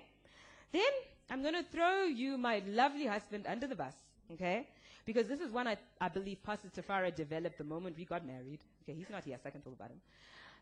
Then 0.70 0.92
I'm 1.30 1.42
going 1.42 1.54
to 1.54 1.62
throw 1.62 2.04
you, 2.04 2.36
my 2.36 2.62
lovely 2.66 3.06
husband, 3.06 3.46
under 3.48 3.66
the 3.66 3.74
bus, 3.74 3.94
okay? 4.32 4.68
Because 5.06 5.26
this 5.26 5.40
is 5.40 5.50
one 5.50 5.66
I, 5.66 5.76
I 6.00 6.08
believe 6.08 6.42
Pastor 6.42 6.68
Tafara 6.68 7.14
developed 7.14 7.58
the 7.58 7.64
moment 7.64 7.96
we 7.96 8.04
got 8.04 8.26
married. 8.26 8.60
Okay, 8.82 8.96
he's 8.96 9.10
not 9.10 9.24
here, 9.24 9.38
so 9.42 9.48
I 9.48 9.50
can 9.50 9.62
talk 9.62 9.74
about 9.74 9.90
him. 9.90 10.00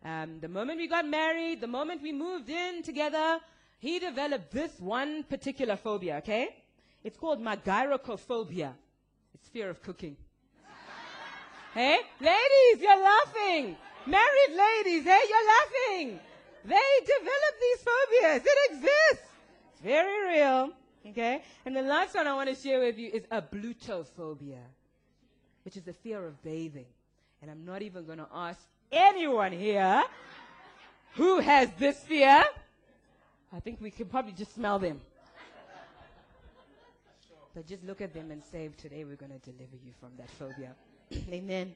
Um, 0.02 0.40
the 0.40 0.48
moment 0.48 0.78
we 0.78 0.86
got 0.86 1.06
married, 1.06 1.60
the 1.60 1.66
moment 1.66 2.02
we 2.02 2.12
moved 2.12 2.48
in 2.48 2.82
together, 2.82 3.40
he 3.80 3.98
developed 3.98 4.52
this 4.52 4.78
one 4.78 5.24
particular 5.24 5.76
phobia, 5.76 6.18
okay? 6.18 6.54
It's 7.02 7.16
called 7.16 7.42
mageirocophobia. 7.42 8.72
It's 9.34 9.48
fear 9.48 9.70
of 9.70 9.82
cooking. 9.82 10.16
hey? 11.74 11.98
Ladies, 12.20 12.82
you're 12.82 13.02
laughing. 13.02 13.76
Married 14.06 14.56
ladies, 14.56 15.04
hey, 15.04 15.20
you're 15.28 15.46
laughing. 15.46 16.20
They 16.64 16.90
develop 17.04 17.54
these 17.60 17.84
phobias. 17.84 18.42
It 18.44 18.72
exists. 18.72 19.26
It's 19.72 19.80
very 19.82 20.38
real. 20.38 20.72
Okay? 21.06 21.42
And 21.64 21.76
the 21.76 21.82
last 21.82 22.14
one 22.14 22.26
I 22.26 22.34
want 22.34 22.48
to 22.48 22.54
share 22.54 22.80
with 22.80 22.98
you 22.98 23.10
is 23.12 23.24
ablutophobia, 23.24 24.62
which 25.64 25.76
is 25.76 25.82
the 25.82 25.92
fear 25.92 26.26
of 26.26 26.42
bathing. 26.42 26.86
And 27.42 27.50
I'm 27.50 27.64
not 27.64 27.82
even 27.82 28.04
going 28.04 28.18
to 28.18 28.28
ask 28.34 28.60
anyone 28.92 29.52
here 29.52 30.02
who 31.14 31.40
has 31.40 31.70
this 31.78 31.98
fear. 32.00 32.44
I 33.52 33.60
think 33.60 33.80
we 33.80 33.90
can 33.90 34.06
probably 34.06 34.32
just 34.32 34.54
smell 34.54 34.78
them. 34.78 35.00
But 37.54 37.66
just 37.66 37.82
look 37.84 38.00
at 38.00 38.14
them 38.14 38.30
and 38.30 38.42
say, 38.44 38.70
today 38.78 39.04
we're 39.04 39.16
going 39.16 39.32
to 39.32 39.38
deliver 39.38 39.76
you 39.84 39.92
from 39.98 40.10
that 40.18 40.30
phobia. 40.30 40.74
Amen. 41.32 41.74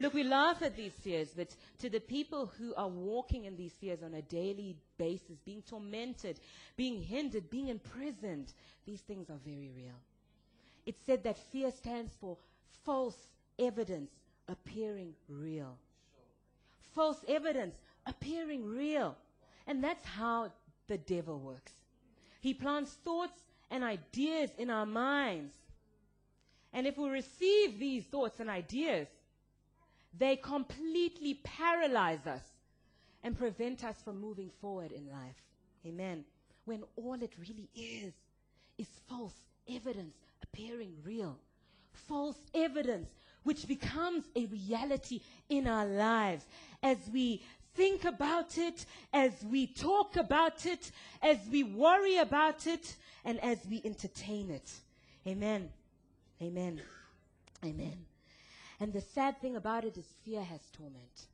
Look, 0.00 0.14
we 0.14 0.24
laugh 0.24 0.62
at 0.62 0.76
these 0.76 0.92
fears, 0.92 1.28
but 1.36 1.54
to 1.78 1.88
the 1.88 2.00
people 2.00 2.50
who 2.58 2.74
are 2.74 2.88
walking 2.88 3.44
in 3.44 3.56
these 3.56 3.72
fears 3.72 4.02
on 4.02 4.14
a 4.14 4.22
daily 4.22 4.76
basis, 4.98 5.38
being 5.44 5.62
tormented, 5.62 6.40
being 6.76 7.00
hindered, 7.00 7.48
being 7.50 7.68
imprisoned, 7.68 8.52
these 8.86 9.00
things 9.00 9.30
are 9.30 9.38
very 9.44 9.70
real. 9.76 10.00
It 10.86 10.96
said 11.06 11.24
that 11.24 11.38
fear 11.52 11.70
stands 11.70 12.12
for 12.20 12.36
false 12.84 13.16
evidence 13.58 14.10
appearing 14.48 15.14
real. 15.28 15.78
False 16.94 17.24
evidence 17.28 17.76
appearing 18.06 18.66
real. 18.66 19.16
And 19.66 19.82
that's 19.82 20.04
how 20.04 20.52
the 20.88 20.98
devil 20.98 21.38
works. 21.38 21.72
He 22.40 22.52
plants 22.52 22.92
thoughts 23.04 23.40
and 23.70 23.82
ideas 23.82 24.50
in 24.58 24.70
our 24.70 24.86
minds. 24.86 25.54
And 26.72 26.86
if 26.86 26.98
we 26.98 27.08
receive 27.08 27.78
these 27.78 28.04
thoughts 28.04 28.40
and 28.40 28.50
ideas, 28.50 29.06
they 30.18 30.36
completely 30.36 31.34
paralyze 31.42 32.26
us 32.26 32.42
and 33.22 33.36
prevent 33.36 33.84
us 33.84 33.96
from 34.04 34.20
moving 34.20 34.50
forward 34.60 34.92
in 34.92 35.06
life. 35.10 35.42
Amen. 35.86 36.24
When 36.64 36.84
all 36.96 37.14
it 37.14 37.32
really 37.38 37.68
is, 37.74 38.12
is 38.78 38.88
false 39.08 39.34
evidence 39.68 40.14
appearing 40.42 40.94
real. 41.04 41.38
False 41.92 42.38
evidence 42.54 43.08
which 43.44 43.66
becomes 43.68 44.24
a 44.34 44.46
reality 44.46 45.20
in 45.48 45.66
our 45.66 45.86
lives 45.86 46.44
as 46.82 46.96
we 47.12 47.42
think 47.74 48.04
about 48.04 48.56
it, 48.56 48.86
as 49.12 49.32
we 49.44 49.66
talk 49.66 50.16
about 50.16 50.64
it, 50.64 50.90
as 51.22 51.38
we 51.50 51.62
worry 51.62 52.18
about 52.18 52.66
it, 52.66 52.96
and 53.24 53.42
as 53.42 53.58
we 53.68 53.82
entertain 53.84 54.50
it. 54.50 54.70
Amen. 55.26 55.68
Amen. 56.42 56.80
Amen. 57.64 58.04
And 58.80 58.92
the 58.92 59.00
sad 59.00 59.40
thing 59.40 59.56
about 59.56 59.84
it 59.84 59.96
is 59.96 60.06
fear 60.24 60.42
has 60.42 60.60
torment. 60.72 61.26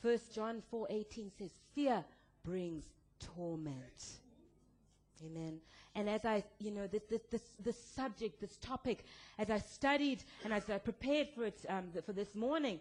First 0.00 0.34
John 0.34 0.62
4:18 0.72 1.30
says 1.38 1.50
fear 1.74 2.04
brings 2.44 2.84
torment. 3.18 4.20
Amen. 5.24 5.60
And 5.94 6.10
as 6.10 6.24
I, 6.24 6.44
you 6.58 6.70
know, 6.70 6.86
this, 6.86 7.04
this, 7.08 7.22
this, 7.30 7.42
this 7.60 7.82
subject, 7.82 8.40
this 8.40 8.56
topic, 8.56 9.04
as 9.38 9.48
I 9.48 9.58
studied 9.58 10.22
and 10.42 10.52
as 10.52 10.68
I 10.68 10.78
prepared 10.78 11.28
for 11.34 11.44
it 11.44 11.64
um, 11.68 11.84
for 12.04 12.12
this 12.12 12.34
morning, 12.34 12.80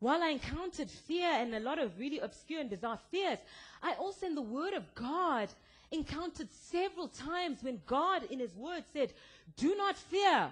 while 0.00 0.22
I 0.22 0.28
encountered 0.28 0.90
fear 0.90 1.28
and 1.28 1.54
a 1.54 1.60
lot 1.60 1.78
of 1.78 1.98
really 1.98 2.18
obscure 2.18 2.60
and 2.60 2.68
bizarre 2.68 2.98
fears, 3.10 3.38
I 3.82 3.94
also 3.94 4.26
in 4.26 4.34
the 4.34 4.42
Word 4.42 4.74
of 4.74 4.94
God 4.94 5.48
encountered 5.92 6.48
several 6.50 7.08
times 7.08 7.62
when 7.62 7.80
God 7.86 8.24
in 8.30 8.40
His 8.40 8.54
Word 8.56 8.84
said, 8.92 9.12
Do 9.56 9.76
not 9.76 9.96
fear, 9.96 10.50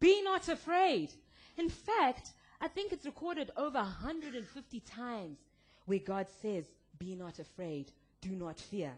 be 0.00 0.22
not 0.22 0.48
afraid. 0.48 1.10
In 1.56 1.68
fact, 1.68 2.32
I 2.60 2.68
think 2.68 2.92
it's 2.92 3.06
recorded 3.06 3.50
over 3.56 3.78
150 3.78 4.80
times 4.80 5.38
where 5.86 5.98
God 5.98 6.26
says, 6.42 6.64
Be 6.98 7.14
not 7.14 7.38
afraid, 7.38 7.92
do 8.20 8.30
not 8.30 8.58
fear. 8.58 8.92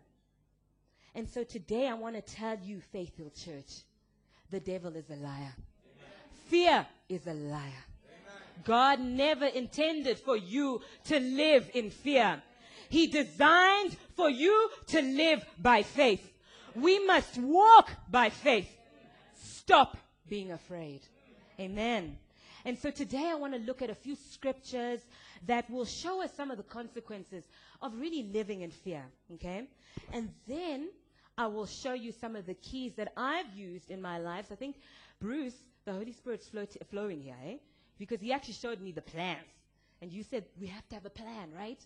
And 1.15 1.29
so 1.29 1.45
today 1.45 1.89
I 1.89 1.95
want 1.95 2.15
to 2.15 2.35
tell 2.35 2.59
you, 2.63 2.81
Faith 2.93 3.17
Hill 3.17 3.31
Church, 3.31 3.83
the 4.51 4.61
devil 4.61 4.95
is 4.95 5.09
a 5.11 5.17
liar. 5.17 5.55
Amen. 5.55 6.13
Fear 6.49 6.87
is 7.09 7.27
a 7.27 7.33
liar. 7.33 7.61
Amen. 7.61 8.65
God 8.65 9.01
never 9.01 9.47
intended 9.47 10.19
for 10.19 10.37
you 10.37 10.81
to 11.05 11.19
live 11.19 11.71
in 11.75 11.91
fear. 11.91 12.43
He 12.89 13.07
designed 13.07 13.97
for 14.15 14.31
you 14.31 14.71
to 14.89 15.03
live 15.03 15.45
by 15.59 15.83
faith. 15.83 16.33
We 16.75 17.05
must 17.05 17.39
walk 17.39 17.91
by 18.11 18.31
faith. 18.31 18.69
Stop 19.35 19.97
being 20.29 20.53
afraid. 20.53 21.01
Amen. 21.59 22.19
And 22.67 22.77
so 22.77 22.91
today 22.91 23.29
I 23.31 23.37
want 23.37 23.53
to 23.55 23.61
look 23.61 23.81
at 23.81 23.91
a 23.91 23.95
few 23.95 24.17
scriptures 24.17 24.99
that 25.47 25.71
will 25.71 25.85
show 25.85 26.21
us 26.21 26.35
some 26.37 26.51
of 26.51 26.57
the 26.57 26.65
consequences 26.65 27.45
of 27.81 27.95
really 27.97 28.25
living 28.25 28.63
in 28.63 28.73
fear. 28.73 29.05
Okay? 29.35 29.69
And 30.13 30.31
then 30.49 30.89
I 31.39 31.47
will 31.47 31.67
show 31.67 31.93
you 31.93 32.11
some 32.11 32.35
of 32.35 32.45
the 32.45 32.55
keys 32.55 32.95
that 32.97 33.13
I've 33.17 33.55
used 33.55 33.93
in 33.93 34.03
my 34.03 34.19
life. 34.19 34.47
So 34.49 34.55
I 34.55 34.57
think 34.57 34.75
Bruce, 35.21 35.55
the 35.85 35.93
Holy 35.93 36.11
Spirit's 36.11 36.51
flowing 36.91 37.23
here, 37.23 37.37
eh? 37.47 37.57
Because 38.01 38.21
he 38.21 38.33
actually 38.33 38.55
showed 38.55 38.81
me 38.81 38.91
the 38.91 39.01
plans. 39.01 39.47
And 40.03 40.11
you 40.11 40.25
said 40.25 40.45
we 40.61 40.67
have 40.67 40.89
to 40.89 40.97
have 40.97 41.07
a 41.07 41.11
plan, 41.11 41.51
right? 41.57 41.79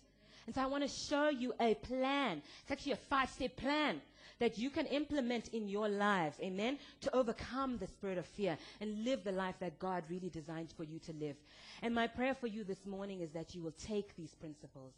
And 0.47 0.55
so 0.55 0.63
I 0.63 0.65
want 0.65 0.83
to 0.83 0.89
show 0.89 1.29
you 1.29 1.53
a 1.59 1.75
plan. 1.75 2.41
It's 2.63 2.71
actually 2.71 2.93
a 2.93 3.03
five 3.07 3.29
step 3.29 3.55
plan 3.55 4.01
that 4.41 4.57
you 4.57 4.71
can 4.71 4.87
implement 4.87 5.49
in 5.49 5.69
your 5.69 5.87
lives, 5.87 6.35
amen, 6.41 6.79
to 6.99 7.15
overcome 7.15 7.77
the 7.77 7.85
spirit 7.85 8.17
of 8.17 8.25
fear 8.25 8.57
and 8.79 9.05
live 9.05 9.23
the 9.23 9.31
life 9.31 9.53
that 9.59 9.77
God 9.77 10.03
really 10.09 10.29
designed 10.29 10.73
for 10.75 10.83
you 10.83 10.97
to 10.97 11.13
live. 11.13 11.35
And 11.83 11.93
my 11.93 12.07
prayer 12.07 12.33
for 12.33 12.47
you 12.47 12.63
this 12.63 12.87
morning 12.87 13.21
is 13.21 13.29
that 13.33 13.53
you 13.53 13.61
will 13.61 13.75
take 13.77 14.15
these 14.15 14.33
principles, 14.33 14.93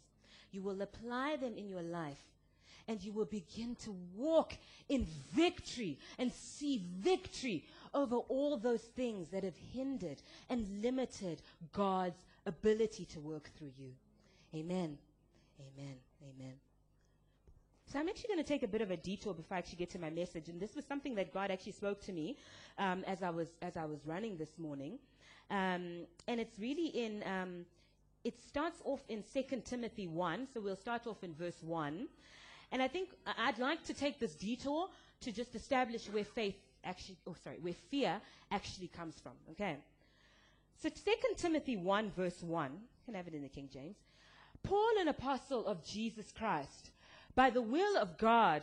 you 0.50 0.62
will 0.62 0.80
apply 0.80 1.36
them 1.36 1.58
in 1.58 1.68
your 1.68 1.82
life, 1.82 2.24
and 2.88 3.04
you 3.04 3.12
will 3.12 3.26
begin 3.26 3.76
to 3.84 3.94
walk 4.16 4.54
in 4.88 5.06
victory 5.34 5.98
and 6.18 6.32
see 6.32 6.82
victory 7.00 7.66
over 7.92 8.16
all 8.16 8.56
those 8.56 8.80
things 8.80 9.28
that 9.28 9.44
have 9.44 9.58
hindered 9.74 10.22
and 10.48 10.82
limited 10.82 11.42
God's 11.74 12.24
ability 12.46 13.04
to 13.04 13.20
work 13.20 13.50
through 13.58 13.72
you. 13.78 13.90
Amen. 14.54 14.96
Amen. 15.60 15.96
Amen. 16.22 16.54
So 17.94 18.00
I'm 18.00 18.08
actually 18.08 18.34
going 18.34 18.42
to 18.42 18.48
take 18.48 18.64
a 18.64 18.66
bit 18.66 18.80
of 18.80 18.90
a 18.90 18.96
detour 18.96 19.34
before 19.34 19.54
I 19.54 19.58
actually 19.58 19.76
get 19.76 19.90
to 19.90 20.00
my 20.00 20.10
message. 20.10 20.48
And 20.48 20.60
this 20.60 20.74
was 20.74 20.84
something 20.84 21.14
that 21.14 21.32
God 21.32 21.52
actually 21.52 21.70
spoke 21.70 22.00
to 22.06 22.12
me 22.12 22.36
um, 22.76 23.04
as, 23.06 23.22
I 23.22 23.30
was, 23.30 23.46
as 23.62 23.76
I 23.76 23.84
was 23.84 24.00
running 24.04 24.36
this 24.36 24.58
morning. 24.58 24.98
Um, 25.48 26.00
and 26.26 26.40
it's 26.40 26.58
really 26.58 26.88
in, 26.88 27.22
um, 27.22 27.64
it 28.24 28.34
starts 28.48 28.82
off 28.84 28.98
in 29.08 29.22
2 29.32 29.62
Timothy 29.64 30.08
1. 30.08 30.48
So 30.52 30.60
we'll 30.60 30.74
start 30.74 31.06
off 31.06 31.22
in 31.22 31.34
verse 31.34 31.62
1. 31.62 32.08
And 32.72 32.82
I 32.82 32.88
think 32.88 33.10
I'd 33.38 33.60
like 33.60 33.84
to 33.84 33.94
take 33.94 34.18
this 34.18 34.34
detour 34.34 34.88
to 35.20 35.30
just 35.30 35.54
establish 35.54 36.08
where 36.08 36.24
faith 36.24 36.56
actually, 36.82 37.18
oh, 37.28 37.36
sorry, 37.44 37.58
where 37.60 37.74
fear 37.92 38.20
actually 38.50 38.88
comes 38.88 39.20
from. 39.20 39.34
Okay. 39.52 39.76
So 40.82 40.88
2 40.88 40.96
Timothy 41.36 41.76
1, 41.76 42.10
verse 42.10 42.42
1, 42.42 42.72
can 43.04 43.14
have 43.14 43.28
it 43.28 43.34
in 43.34 43.42
the 43.42 43.48
King 43.48 43.68
James. 43.72 43.98
Paul, 44.64 44.98
an 44.98 45.06
apostle 45.06 45.64
of 45.68 45.84
Jesus 45.84 46.32
Christ, 46.36 46.90
by 47.34 47.50
the 47.50 47.62
will 47.62 47.96
of 47.96 48.18
God, 48.18 48.62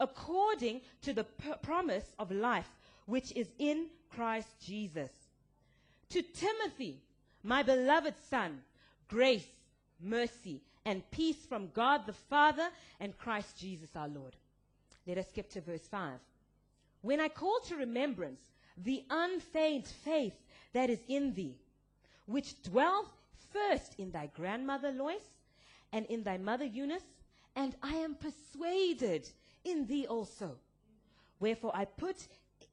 according 0.00 0.80
to 1.02 1.12
the 1.12 1.24
p- 1.24 1.52
promise 1.62 2.04
of 2.18 2.30
life 2.30 2.70
which 3.06 3.32
is 3.32 3.48
in 3.58 3.86
Christ 4.10 4.48
Jesus. 4.60 5.10
To 6.10 6.22
Timothy, 6.22 7.00
my 7.42 7.62
beloved 7.62 8.14
son, 8.30 8.60
grace, 9.08 9.46
mercy, 10.00 10.60
and 10.84 11.08
peace 11.10 11.44
from 11.48 11.70
God 11.74 12.06
the 12.06 12.12
Father 12.12 12.68
and 13.00 13.16
Christ 13.18 13.58
Jesus 13.58 13.90
our 13.96 14.08
Lord. 14.08 14.36
Let 15.06 15.18
us 15.18 15.28
skip 15.28 15.50
to 15.50 15.60
verse 15.60 15.86
5. 15.88 16.18
When 17.00 17.20
I 17.20 17.28
call 17.28 17.60
to 17.66 17.76
remembrance 17.76 18.40
the 18.76 19.04
unfeigned 19.10 19.86
faith 19.86 20.34
that 20.72 20.90
is 20.90 21.00
in 21.08 21.34
thee, 21.34 21.58
which 22.26 22.62
dwelt 22.62 23.08
first 23.52 23.94
in 23.98 24.10
thy 24.12 24.26
grandmother 24.26 24.92
Lois 24.92 25.22
and 25.92 26.06
in 26.06 26.22
thy 26.22 26.38
mother 26.38 26.64
Eunice, 26.64 27.02
and 27.56 27.74
I 27.82 27.94
am 27.96 28.14
persuaded 28.14 29.28
in 29.64 29.86
thee 29.86 30.06
also. 30.06 30.56
Wherefore 31.40 31.72
I 31.74 31.84
put 31.84 32.16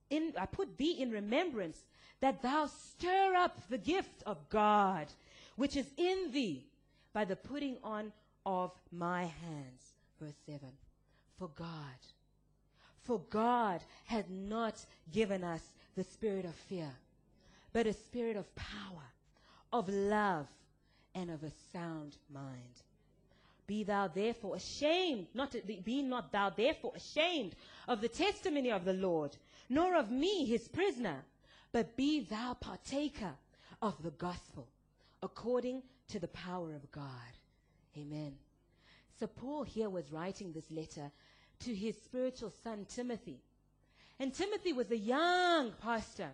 in, 0.10 0.34
I 0.40 0.46
put 0.46 0.78
thee 0.78 1.02
in 1.02 1.12
remembrance 1.12 1.84
that 2.22 2.42
thou 2.42 2.68
stir 2.68 3.36
up 3.36 3.70
the 3.70 3.78
gift 3.78 4.24
of 4.26 4.50
God, 4.50 5.08
which 5.56 5.76
is 5.76 5.88
in 5.98 6.32
thee 6.32 6.66
by 7.14 7.26
the 7.26 7.36
putting 7.36 7.78
on 7.84 8.12
of 8.46 8.72
my 8.92 9.22
hands. 9.22 9.94
Verse 10.20 10.36
7. 10.46 10.60
For 11.38 11.50
God, 11.56 11.68
for 13.04 13.20
God 13.30 13.82
had 14.06 14.30
not 14.30 14.86
given 15.12 15.44
us 15.44 15.62
the 15.96 16.04
spirit 16.04 16.46
of 16.46 16.54
fear, 16.54 16.92
but 17.72 17.88
a 17.88 17.94
spirit 17.94 18.36
of 18.36 18.54
power, 18.56 19.14
of 19.72 19.88
love, 19.88 20.48
and 21.16 21.32
of 21.32 21.44
a 21.44 21.52
sound 21.74 22.18
mind. 22.32 22.84
Be 23.70 23.84
thou 23.84 24.08
therefore 24.08 24.56
ashamed, 24.56 25.28
not 25.36 25.56
be 25.86 26.02
not 26.02 26.32
thou 26.32 26.50
therefore 26.50 26.92
ashamed 26.96 27.54
of 27.88 28.02
the 28.02 28.08
testimony 28.10 28.72
of 28.72 28.84
the 28.84 28.94
Lord, 28.94 29.38
nor 29.70 29.96
of 29.96 30.10
me 30.10 30.44
his 30.46 30.68
prisoner, 30.68 31.24
but 31.72 31.96
be 31.96 32.22
thou 32.22 32.56
partaker 32.56 33.36
of 33.80 34.02
the 34.02 34.10
gospel, 34.10 34.68
according 35.22 35.84
to 36.08 36.18
the 36.18 36.30
power 36.30 36.74
of 36.74 36.92
God. 36.92 37.32
Amen. 37.96 38.34
So 39.20 39.28
Paul 39.28 39.66
here 39.66 39.92
was 39.92 40.12
writing 40.12 40.52
this 40.52 40.72
letter 40.72 41.12
to 41.60 41.76
his 41.76 41.96
spiritual 41.96 42.52
son 42.64 42.88
Timothy. 42.90 43.38
And 44.20 44.34
Timothy 44.34 44.74
was 44.74 44.90
a 44.90 44.98
young 44.98 45.74
pastor 45.74 46.32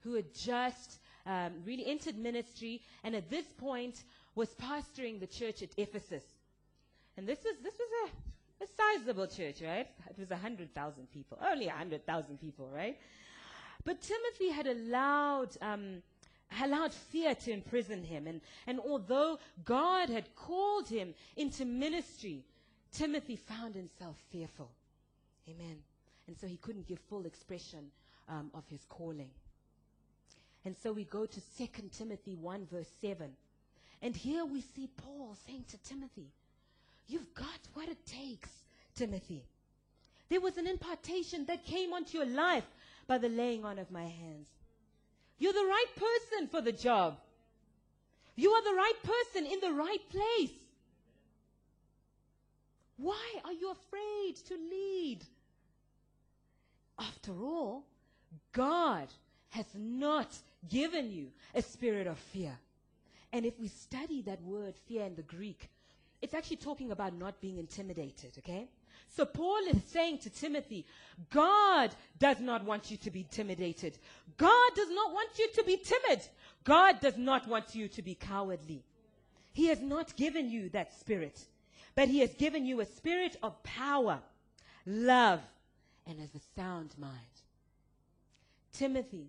who 0.00 0.12
had 0.12 0.34
just 0.34 0.98
um, 1.24 1.52
really 1.64 1.86
entered 1.86 2.18
ministry 2.18 2.82
and 3.02 3.16
at 3.16 3.30
this 3.30 3.46
point 3.56 4.04
was 4.34 4.50
pastoring 4.56 5.20
the 5.20 5.26
church 5.26 5.62
at 5.62 5.70
Ephesus. 5.78 6.22
And 7.20 7.28
this 7.28 7.40
was, 7.44 7.54
this 7.62 7.74
was 7.74 8.10
a, 8.60 8.64
a 8.64 8.66
sizable 8.66 9.26
church, 9.26 9.60
right? 9.60 9.86
It 10.08 10.18
was 10.18 10.30
100,000 10.30 11.12
people, 11.12 11.36
only 11.52 11.66
100,000 11.66 12.40
people, 12.40 12.66
right? 12.74 12.96
But 13.84 14.00
Timothy 14.00 14.48
had 14.48 14.66
allowed, 14.66 15.50
um, 15.60 16.02
allowed 16.62 16.94
fear 16.94 17.34
to 17.34 17.52
imprison 17.52 18.02
him. 18.04 18.26
And, 18.26 18.40
and 18.66 18.80
although 18.80 19.38
God 19.66 20.08
had 20.08 20.34
called 20.34 20.88
him 20.88 21.12
into 21.36 21.66
ministry, 21.66 22.42
Timothy 22.90 23.36
found 23.36 23.74
himself 23.74 24.16
fearful. 24.32 24.70
Amen. 25.46 25.76
And 26.26 26.38
so 26.38 26.46
he 26.46 26.56
couldn't 26.56 26.88
give 26.88 27.00
full 27.10 27.26
expression 27.26 27.90
um, 28.30 28.50
of 28.54 28.64
his 28.70 28.86
calling. 28.88 29.28
And 30.64 30.74
so 30.74 30.90
we 30.94 31.04
go 31.04 31.26
to 31.26 31.40
2 31.58 31.66
Timothy 31.92 32.34
1, 32.34 32.66
verse 32.72 32.88
7. 33.02 33.30
And 34.00 34.16
here 34.16 34.46
we 34.46 34.62
see 34.62 34.88
Paul 34.96 35.36
saying 35.46 35.66
to 35.68 35.76
Timothy, 35.82 36.30
You've 37.10 37.34
got 37.34 37.60
what 37.74 37.88
it 37.88 38.06
takes, 38.06 38.50
Timothy. 38.94 39.42
There 40.28 40.40
was 40.40 40.56
an 40.56 40.68
impartation 40.68 41.44
that 41.46 41.64
came 41.64 41.92
onto 41.92 42.16
your 42.16 42.26
life 42.26 42.66
by 43.08 43.18
the 43.18 43.28
laying 43.28 43.64
on 43.64 43.80
of 43.80 43.90
my 43.90 44.04
hands. 44.04 44.46
You're 45.36 45.52
the 45.52 45.58
right 45.58 45.92
person 45.96 46.46
for 46.46 46.60
the 46.60 46.70
job. 46.70 47.18
You 48.36 48.52
are 48.52 48.62
the 48.62 48.76
right 48.76 48.94
person 49.02 49.44
in 49.44 49.58
the 49.58 49.72
right 49.72 50.08
place. 50.08 50.52
Why 52.96 53.40
are 53.44 53.52
you 53.54 53.72
afraid 53.72 54.36
to 54.46 54.54
lead? 54.54 55.18
After 56.96 57.32
all, 57.32 57.86
God 58.52 59.08
has 59.48 59.66
not 59.74 60.28
given 60.68 61.10
you 61.10 61.32
a 61.56 61.62
spirit 61.62 62.06
of 62.06 62.18
fear. 62.18 62.56
And 63.32 63.44
if 63.44 63.58
we 63.58 63.66
study 63.66 64.22
that 64.22 64.42
word 64.42 64.74
fear 64.86 65.06
in 65.06 65.16
the 65.16 65.22
Greek, 65.22 65.70
it's 66.22 66.34
actually 66.34 66.56
talking 66.56 66.90
about 66.92 67.14
not 67.14 67.40
being 67.40 67.58
intimidated, 67.58 68.32
okay? 68.38 68.68
So 69.08 69.24
Paul 69.24 69.60
is 69.68 69.82
saying 69.88 70.18
to 70.18 70.30
Timothy, 70.30 70.86
God 71.30 71.90
does 72.18 72.40
not 72.40 72.64
want 72.64 72.90
you 72.90 72.96
to 72.98 73.10
be 73.10 73.20
intimidated. 73.20 73.98
God 74.36 74.70
does 74.74 74.90
not 74.90 75.12
want 75.12 75.38
you 75.38 75.48
to 75.54 75.64
be 75.64 75.76
timid. 75.76 76.22
God 76.64 77.00
does 77.00 77.16
not 77.16 77.48
want 77.48 77.74
you 77.74 77.88
to 77.88 78.02
be 78.02 78.14
cowardly. 78.14 78.82
He 79.52 79.66
has 79.66 79.80
not 79.80 80.16
given 80.16 80.48
you 80.48 80.68
that 80.70 80.98
spirit, 80.98 81.40
but 81.96 82.08
he 82.08 82.20
has 82.20 82.32
given 82.34 82.64
you 82.64 82.80
a 82.80 82.86
spirit 82.86 83.36
of 83.42 83.60
power, 83.64 84.20
love, 84.86 85.40
and 86.06 86.20
as 86.20 86.34
a 86.34 86.60
sound 86.60 86.94
mind. 86.98 87.16
Timothy, 88.72 89.26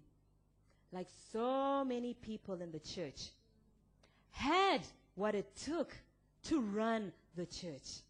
like 0.94 1.08
so 1.34 1.84
many 1.84 2.14
people 2.14 2.62
in 2.62 2.72
the 2.72 2.80
church, 2.80 3.30
had 4.32 4.82
what 5.16 5.34
it 5.34 5.56
took 5.66 5.96
to 6.44 6.62
run 6.62 7.12
the 7.36 7.46
church. 7.46 8.02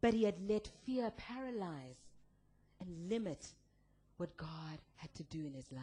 But 0.00 0.14
he 0.14 0.24
had 0.24 0.36
let 0.48 0.68
fear 0.84 1.10
paralyze 1.16 1.98
and 2.80 3.08
limit 3.08 3.46
what 4.16 4.36
God 4.36 4.78
had 4.96 5.12
to 5.14 5.22
do 5.24 5.46
in 5.46 5.54
his 5.54 5.70
life. 5.72 5.82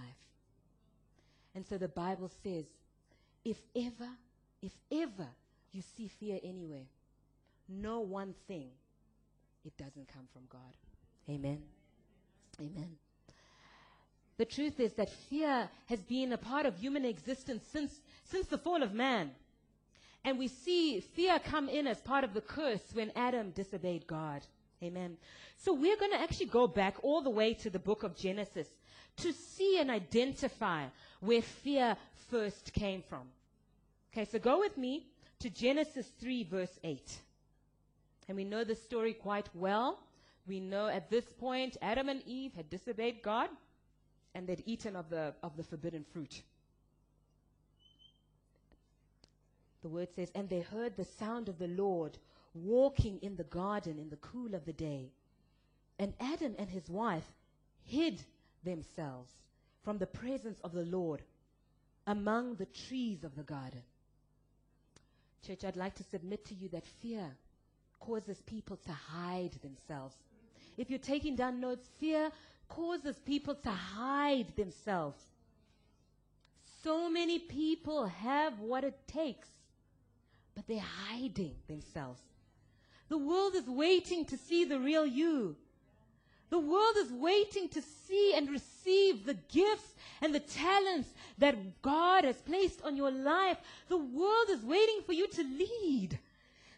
And 1.53 1.65
so 1.65 1.77
the 1.77 1.87
Bible 1.87 2.29
says, 2.43 2.65
if 3.43 3.57
ever, 3.75 4.09
if 4.61 4.73
ever 4.91 5.27
you 5.71 5.81
see 5.97 6.07
fear 6.07 6.39
anywhere, 6.43 6.85
know 7.69 7.99
one 7.99 8.33
thing 8.47 8.69
it 9.65 9.75
doesn't 9.77 10.07
come 10.07 10.27
from 10.31 10.43
God. 10.49 10.61
Amen. 11.29 11.61
Amen. 12.59 12.97
The 14.37 14.45
truth 14.45 14.79
is 14.79 14.93
that 14.93 15.09
fear 15.09 15.69
has 15.87 16.01
been 16.01 16.33
a 16.33 16.37
part 16.37 16.65
of 16.65 16.77
human 16.77 17.05
existence 17.05 17.63
since, 17.71 18.01
since 18.25 18.47
the 18.47 18.57
fall 18.57 18.83
of 18.83 18.93
man. 18.93 19.31
And 20.25 20.39
we 20.39 20.47
see 20.47 20.99
fear 20.99 21.37
come 21.37 21.69
in 21.69 21.85
as 21.85 22.01
part 22.01 22.23
of 22.23 22.33
the 22.33 22.41
curse 22.41 22.81
when 22.93 23.11
Adam 23.15 23.51
disobeyed 23.51 24.07
God. 24.07 24.41
Amen. 24.83 25.17
So 25.57 25.71
we're 25.71 25.97
going 25.97 26.11
to 26.11 26.19
actually 26.19 26.47
go 26.47 26.67
back 26.67 26.95
all 27.03 27.21
the 27.21 27.29
way 27.29 27.53
to 27.53 27.69
the 27.69 27.79
book 27.79 28.01
of 28.01 28.17
Genesis 28.17 28.67
to 29.17 29.31
see 29.31 29.79
and 29.79 29.91
identify 29.91 30.85
where 31.19 31.43
fear 31.43 31.95
first 32.29 32.73
came 32.73 33.03
from. 33.07 33.27
Okay, 34.11 34.25
so 34.25 34.39
go 34.39 34.59
with 34.59 34.77
me 34.77 35.05
to 35.39 35.49
Genesis 35.49 36.07
3, 36.19 36.43
verse 36.45 36.79
8. 36.83 37.17
And 38.27 38.35
we 38.35 38.43
know 38.43 38.63
the 38.63 38.75
story 38.75 39.13
quite 39.13 39.47
well. 39.53 39.99
We 40.47 40.59
know 40.59 40.87
at 40.87 41.11
this 41.11 41.25
point 41.39 41.77
Adam 41.83 42.09
and 42.09 42.23
Eve 42.25 42.55
had 42.55 42.69
disobeyed 42.71 43.21
God 43.21 43.49
and 44.33 44.47
they'd 44.47 44.63
eaten 44.65 44.95
of 44.95 45.09
the, 45.09 45.35
of 45.43 45.55
the 45.55 45.63
forbidden 45.63 46.03
fruit. 46.03 46.41
The 49.85 49.89
word 49.89 50.07
says, 50.15 50.31
And 50.33 50.49
they 50.49 50.61
heard 50.61 50.97
the 50.97 51.05
sound 51.05 51.47
of 51.47 51.59
the 51.59 51.67
Lord 51.67 52.17
walking 52.55 53.19
in 53.21 53.35
the 53.35 53.43
garden 53.43 53.99
in 53.99 54.09
the 54.09 54.15
cool 54.15 54.55
of 54.55 54.65
the 54.65 54.73
day. 54.73 55.11
And 55.99 56.11
Adam 56.19 56.55
and 56.57 56.67
his 56.67 56.89
wife 56.89 57.31
hid 57.83 58.19
themselves 58.63 59.31
from 59.83 59.99
the 59.99 60.07
presence 60.07 60.59
of 60.63 60.71
the 60.71 60.85
Lord 60.85 61.21
among 62.07 62.55
the 62.55 62.65
trees 62.65 63.23
of 63.23 63.35
the 63.35 63.43
garden. 63.43 63.83
Church, 65.45 65.63
I'd 65.63 65.75
like 65.75 65.93
to 65.97 66.03
submit 66.03 66.45
to 66.45 66.55
you 66.55 66.67
that 66.69 66.87
fear 67.03 67.29
causes 67.99 68.41
people 68.41 68.77
to 68.87 68.91
hide 68.91 69.53
themselves. 69.61 70.15
If 70.77 70.89
you're 70.89 70.97
taking 70.97 71.35
down 71.35 71.59
notes, 71.59 71.87
fear 71.99 72.31
causes 72.69 73.17
people 73.23 73.53
to 73.53 73.69
hide 73.69 74.47
themselves. 74.55 75.21
So 76.81 77.07
many 77.07 77.37
people 77.37 78.07
have 78.07 78.59
what 78.59 78.83
it 78.83 78.97
takes 79.07 79.49
but 80.55 80.67
they're 80.67 80.79
hiding 80.79 81.55
themselves. 81.67 82.21
The 83.09 83.17
world 83.17 83.55
is 83.55 83.67
waiting 83.67 84.25
to 84.25 84.37
see 84.37 84.65
the 84.65 84.79
real 84.79 85.05
you. 85.05 85.55
The 86.49 86.59
world 86.59 86.95
is 86.97 87.11
waiting 87.11 87.69
to 87.69 87.81
see 87.81 88.33
and 88.35 88.49
receive 88.49 89.25
the 89.25 89.33
gifts 89.33 89.93
and 90.21 90.33
the 90.33 90.39
talents 90.39 91.09
that 91.37 91.81
God 91.81 92.23
has 92.23 92.37
placed 92.37 92.81
on 92.83 92.95
your 92.95 93.11
life. 93.11 93.57
The 93.89 93.97
world 93.97 94.49
is 94.49 94.63
waiting 94.63 95.01
for 95.05 95.13
you 95.13 95.27
to 95.27 95.43
lead. 95.43 96.19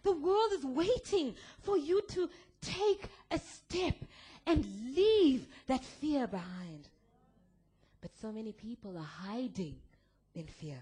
The 0.03 0.13
world 0.13 0.51
is 0.53 0.65
waiting 0.65 1.35
for 1.61 1.77
you 1.77 2.01
to 2.09 2.29
take 2.61 3.07
a 3.29 3.39
step 3.39 3.95
and 4.45 4.65
leave 4.95 5.45
that 5.67 5.83
fear 5.83 6.27
behind. 6.27 6.87
But 8.01 8.11
so 8.21 8.31
many 8.31 8.53
people 8.53 8.97
are 8.97 9.27
hiding 9.27 9.75
in 10.33 10.45
fear. 10.47 10.77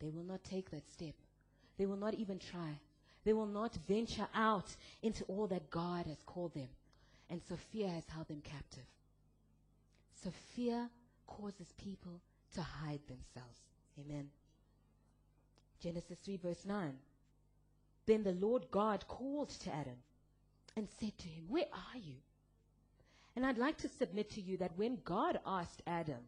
They 0.00 0.08
will 0.08 0.24
not 0.24 0.42
take 0.42 0.70
that 0.70 0.90
step. 0.90 1.14
They 1.78 1.86
will 1.86 1.96
not 1.96 2.14
even 2.14 2.38
try. 2.38 2.78
They 3.24 3.32
will 3.32 3.46
not 3.46 3.76
venture 3.88 4.28
out 4.34 4.74
into 5.02 5.24
all 5.24 5.46
that 5.48 5.70
God 5.70 6.06
has 6.06 6.22
called 6.24 6.54
them. 6.54 6.68
And 7.28 7.40
so 7.48 7.56
fear 7.72 7.88
has 7.88 8.04
held 8.08 8.28
them 8.28 8.40
captive. 8.42 8.84
So 10.22 10.30
fear 10.54 10.88
causes 11.26 11.72
people 11.76 12.20
to 12.54 12.62
hide 12.62 13.00
themselves. 13.08 13.58
Amen. 13.98 14.28
Genesis 15.82 16.18
3, 16.24 16.36
verse 16.36 16.64
9. 16.64 16.94
Then 18.06 18.22
the 18.22 18.32
Lord 18.32 18.66
God 18.70 19.06
called 19.08 19.50
to 19.50 19.74
Adam 19.74 19.96
and 20.76 20.88
said 21.00 21.18
to 21.18 21.28
him, 21.28 21.44
Where 21.48 21.66
are 21.72 21.98
you? 21.98 22.14
And 23.34 23.44
I'd 23.44 23.58
like 23.58 23.76
to 23.78 23.88
submit 23.88 24.30
to 24.30 24.40
you 24.40 24.56
that 24.58 24.76
when 24.76 24.98
God 25.04 25.38
asked 25.44 25.82
Adam 25.86 26.20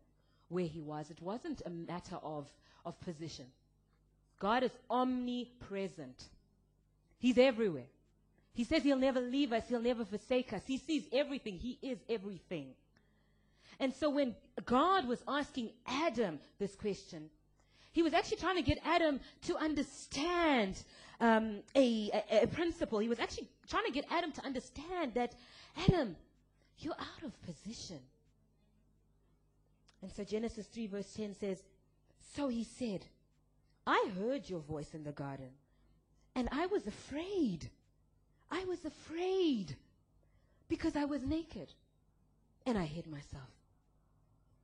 where 0.48 0.66
he 0.66 0.80
was, 0.80 1.10
it 1.10 1.22
wasn't 1.22 1.62
a 1.64 1.70
matter 1.70 2.16
of, 2.22 2.48
of 2.84 3.00
position. 3.00 3.46
God 4.38 4.62
is 4.62 4.70
omnipresent, 4.90 6.24
He's 7.18 7.38
everywhere. 7.38 7.86
He 8.54 8.64
says 8.64 8.82
he'll 8.82 8.96
never 8.96 9.20
leave 9.20 9.52
us, 9.52 9.68
he'll 9.68 9.80
never 9.80 10.04
forsake 10.04 10.52
us. 10.52 10.62
He 10.66 10.78
sees 10.78 11.04
everything, 11.12 11.58
he 11.58 11.78
is 11.80 11.98
everything. 12.08 12.74
And 13.78 13.94
so 13.94 14.10
when 14.10 14.34
God 14.64 15.06
was 15.06 15.22
asking 15.28 15.70
Adam 15.86 16.40
this 16.58 16.74
question, 16.74 17.30
he 17.92 18.02
was 18.02 18.14
actually 18.14 18.38
trying 18.38 18.56
to 18.56 18.62
get 18.62 18.78
Adam 18.84 19.20
to 19.42 19.56
understand 19.56 20.82
um, 21.20 21.60
a, 21.76 22.10
a, 22.30 22.42
a 22.42 22.46
principle. 22.48 22.98
He 22.98 23.08
was 23.08 23.20
actually 23.20 23.48
trying 23.68 23.86
to 23.86 23.92
get 23.92 24.06
Adam 24.10 24.32
to 24.32 24.44
understand 24.44 25.14
that, 25.14 25.34
Adam, 25.88 26.16
you're 26.78 26.94
out 26.94 27.22
of 27.24 27.40
position. 27.42 28.00
And 30.02 30.10
so 30.10 30.24
Genesis 30.24 30.66
3, 30.66 30.86
verse 30.88 31.12
10 31.14 31.34
says, 31.34 31.62
So 32.34 32.48
he 32.48 32.64
said, 32.64 33.04
I 33.88 34.10
heard 34.18 34.50
your 34.50 34.60
voice 34.60 34.92
in 34.92 35.02
the 35.02 35.12
garden, 35.12 35.50
and 36.34 36.48
I 36.52 36.66
was 36.66 36.86
afraid 36.86 37.70
I 38.50 38.64
was 38.64 38.84
afraid 38.84 39.76
because 40.68 40.96
I 40.96 41.04
was 41.04 41.22
naked 41.22 41.72
and 42.66 42.78
I 42.78 42.84
hid 42.84 43.06
myself. 43.06 43.50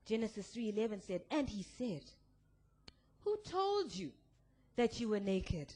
Genesis 0.06 0.54
3:11 0.54 1.02
said, 1.02 1.24
"And 1.30 1.48
he 1.48 1.62
said, 1.62 2.04
Who 3.20 3.37
told 3.44 3.94
you 3.94 4.12
that 4.76 5.00
you 5.00 5.08
were 5.08 5.20
naked? 5.20 5.72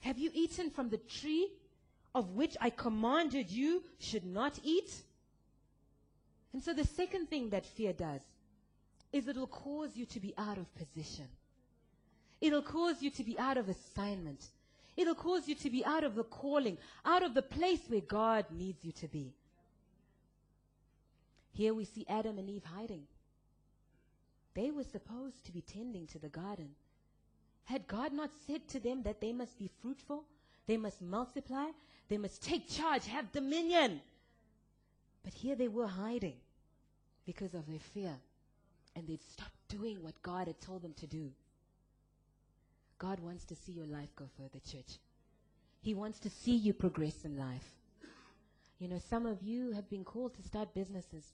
Have 0.00 0.18
you 0.18 0.30
eaten 0.32 0.70
from 0.70 0.88
the 0.88 0.98
tree 0.98 1.52
of 2.14 2.30
which 2.30 2.56
I 2.60 2.70
commanded 2.70 3.50
you 3.50 3.84
should 3.98 4.24
not 4.24 4.58
eat?" 4.62 5.02
And 6.52 6.62
so 6.62 6.72
the 6.72 6.84
second 6.86 7.28
thing 7.28 7.50
that 7.50 7.66
fear 7.66 7.92
does 7.92 8.22
is 9.12 9.26
it'll 9.26 9.46
cause 9.46 9.96
you 9.96 10.06
to 10.06 10.20
be 10.20 10.34
out 10.36 10.58
of 10.58 10.72
position. 10.74 11.28
It'll 12.40 12.62
cause 12.62 13.02
you 13.02 13.10
to 13.10 13.24
be 13.24 13.38
out 13.38 13.56
of 13.56 13.68
assignment. 13.68 14.46
It'll 14.96 15.14
cause 15.14 15.48
you 15.48 15.54
to 15.56 15.70
be 15.70 15.84
out 15.84 16.04
of 16.04 16.14
the 16.14 16.24
calling, 16.24 16.78
out 17.04 17.22
of 17.22 17.34
the 17.34 17.42
place 17.42 17.80
where 17.88 18.00
God 18.00 18.46
needs 18.50 18.84
you 18.84 18.92
to 18.92 19.08
be. 19.08 19.32
Here 21.52 21.74
we 21.74 21.84
see 21.84 22.06
Adam 22.08 22.38
and 22.38 22.48
Eve 22.48 22.64
hiding. 22.64 23.02
They 24.54 24.70
were 24.70 24.84
supposed 24.84 25.44
to 25.46 25.52
be 25.52 25.60
tending 25.60 26.06
to 26.08 26.18
the 26.18 26.28
garden. 26.28 26.70
Had 27.64 27.86
God 27.86 28.12
not 28.12 28.30
said 28.46 28.66
to 28.68 28.80
them 28.80 29.02
that 29.02 29.20
they 29.20 29.32
must 29.32 29.58
be 29.58 29.70
fruitful, 29.82 30.24
they 30.66 30.76
must 30.76 31.02
multiply, 31.02 31.66
they 32.08 32.18
must 32.18 32.42
take 32.42 32.68
charge, 32.68 33.06
have 33.06 33.30
dominion? 33.32 34.00
But 35.22 35.34
here 35.34 35.54
they 35.54 35.68
were 35.68 35.86
hiding 35.86 36.36
because 37.26 37.54
of 37.54 37.66
their 37.66 37.78
fear. 37.78 38.16
And 38.96 39.06
they'd 39.06 39.22
stopped 39.32 39.68
doing 39.68 40.02
what 40.02 40.20
God 40.22 40.46
had 40.46 40.60
told 40.60 40.82
them 40.82 40.94
to 40.94 41.06
do. 41.06 41.30
God 42.98 43.20
wants 43.20 43.44
to 43.44 43.54
see 43.54 43.72
your 43.72 43.86
life 43.86 44.08
go 44.16 44.26
further, 44.36 44.60
church. 44.64 44.98
He 45.80 45.94
wants 45.94 46.18
to 46.20 46.30
see 46.30 46.56
you 46.56 46.72
progress 46.72 47.24
in 47.24 47.38
life. 47.38 47.64
You 48.78 48.88
know, 48.88 49.00
some 49.10 49.26
of 49.26 49.42
you 49.42 49.72
have 49.72 49.88
been 49.88 50.04
called 50.04 50.34
to 50.34 50.42
start 50.42 50.74
businesses. 50.74 51.24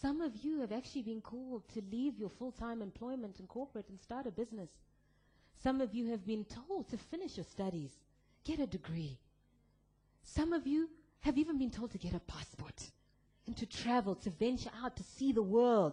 Some 0.00 0.22
of 0.22 0.32
you 0.42 0.60
have 0.60 0.72
actually 0.72 1.02
been 1.02 1.20
called 1.20 1.62
to 1.74 1.82
leave 1.92 2.18
your 2.18 2.30
full 2.30 2.52
time 2.52 2.80
employment 2.80 3.40
in 3.40 3.46
corporate 3.46 3.88
and 3.88 4.00
start 4.00 4.26
a 4.26 4.30
business. 4.30 4.70
Some 5.62 5.80
of 5.80 5.94
you 5.94 6.10
have 6.10 6.26
been 6.26 6.46
told 6.46 6.88
to 6.88 6.96
finish 6.96 7.36
your 7.36 7.44
studies, 7.44 7.90
get 8.44 8.60
a 8.60 8.66
degree. 8.66 9.18
Some 10.22 10.54
of 10.54 10.66
you 10.66 10.88
have 11.20 11.36
even 11.36 11.58
been 11.58 11.70
told 11.70 11.90
to 11.90 11.98
get 11.98 12.14
a 12.14 12.20
passport 12.20 12.90
and 13.46 13.56
to 13.58 13.66
travel, 13.66 14.14
to 14.14 14.30
venture 14.30 14.70
out, 14.82 14.96
to 14.96 15.02
see 15.02 15.32
the 15.32 15.42
world. 15.42 15.92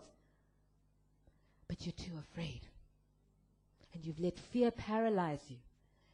But 1.68 1.86
you're 1.86 1.94
too 1.94 2.18
afraid 2.18 2.62
and 3.98 4.06
you've 4.06 4.20
let 4.20 4.38
fear 4.38 4.70
paralyze 4.70 5.42
you, 5.50 5.58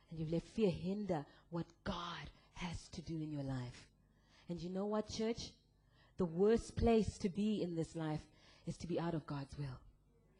and 0.10 0.18
you've 0.18 0.32
let 0.32 0.44
fear 0.44 0.70
hinder 0.70 1.26
what 1.50 1.66
God 1.84 2.30
has 2.54 2.88
to 2.94 3.02
do 3.02 3.16
in 3.16 3.30
your 3.30 3.44
life. 3.44 3.88
And 4.48 4.62
you 4.62 4.70
know 4.70 4.86
what, 4.86 5.10
church? 5.10 5.52
The 6.18 6.24
worst 6.24 6.78
place 6.78 7.18
to 7.18 7.28
be 7.28 7.62
in 7.62 7.76
this 7.76 7.94
life 7.94 8.22
is 8.66 8.78
to 8.78 8.88
be 8.88 9.02
out 9.02 9.14
of 9.14 9.28
God's 9.28 9.58
will. 9.58 9.80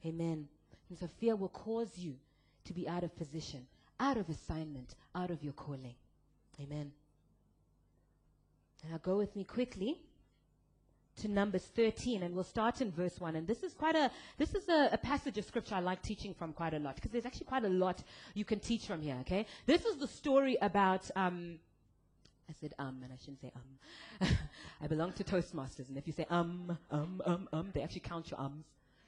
Amen. 0.06 0.48
And 0.90 0.98
so 0.98 1.10
fear 1.20 1.36
will 1.36 1.50
cause 1.50 1.98
you 1.98 2.16
to 2.64 2.74
be 2.74 2.88
out 2.88 3.04
of 3.04 3.14
position, 3.18 3.66
out 4.00 4.16
of 4.16 4.30
assignment, 4.30 4.96
out 5.14 5.30
of 5.30 5.44
your 5.44 5.54
calling. 5.54 5.96
Amen. 6.62 6.94
Now 8.90 9.00
go 9.04 9.18
with 9.18 9.36
me 9.36 9.44
quickly 9.44 9.98
to 11.22 11.28
Numbers 11.28 11.64
13, 11.76 12.24
and 12.24 12.34
we'll 12.34 12.44
start 12.44 12.82
in 12.82 12.92
verse 12.92 13.20
1. 13.20 13.36
And 13.36 13.48
this 13.48 13.64
is 13.64 13.74
quite 13.74 13.96
a, 13.96 14.10
this 14.38 14.54
is 14.54 14.68
a, 14.68 14.90
a 14.92 14.98
passage 14.98 15.38
of 15.38 15.46
scripture 15.46 15.76
I 15.76 15.80
like 15.80 16.02
teaching 16.02 16.34
from 16.34 16.54
quite 16.54 16.74
a 16.74 16.80
lot, 16.80 16.96
because 16.96 17.12
there's 17.12 17.26
actually 17.26 17.46
quite 17.46 17.66
a 17.66 17.70
lot 17.70 18.04
you 18.34 18.46
can 18.46 18.60
teach 18.60 18.88
from 18.88 19.02
here, 19.02 19.18
okay? 19.22 19.46
This 19.66 19.86
is 19.86 19.98
the 19.98 20.08
story 20.08 20.58
about, 20.62 21.10
um, 21.16 21.60
I 22.50 22.54
said 22.60 22.74
um, 22.80 23.00
and 23.04 23.14
I 23.14 23.16
shouldn't 23.18 23.42
say 23.42 23.52
um. 23.56 24.28
I 24.82 24.88
belong 24.88 25.14
to 25.14 25.24
Toastmasters, 25.24 25.88
and 25.88 25.98
if 25.98 26.08
you 26.08 26.14
say 26.14 26.26
um, 26.30 26.78
um, 26.92 27.22
um, 27.26 27.50
um, 27.54 27.70
they 27.74 27.82
actually 27.82 28.02
count 28.02 28.32
your 28.32 28.40
ums, 28.40 28.66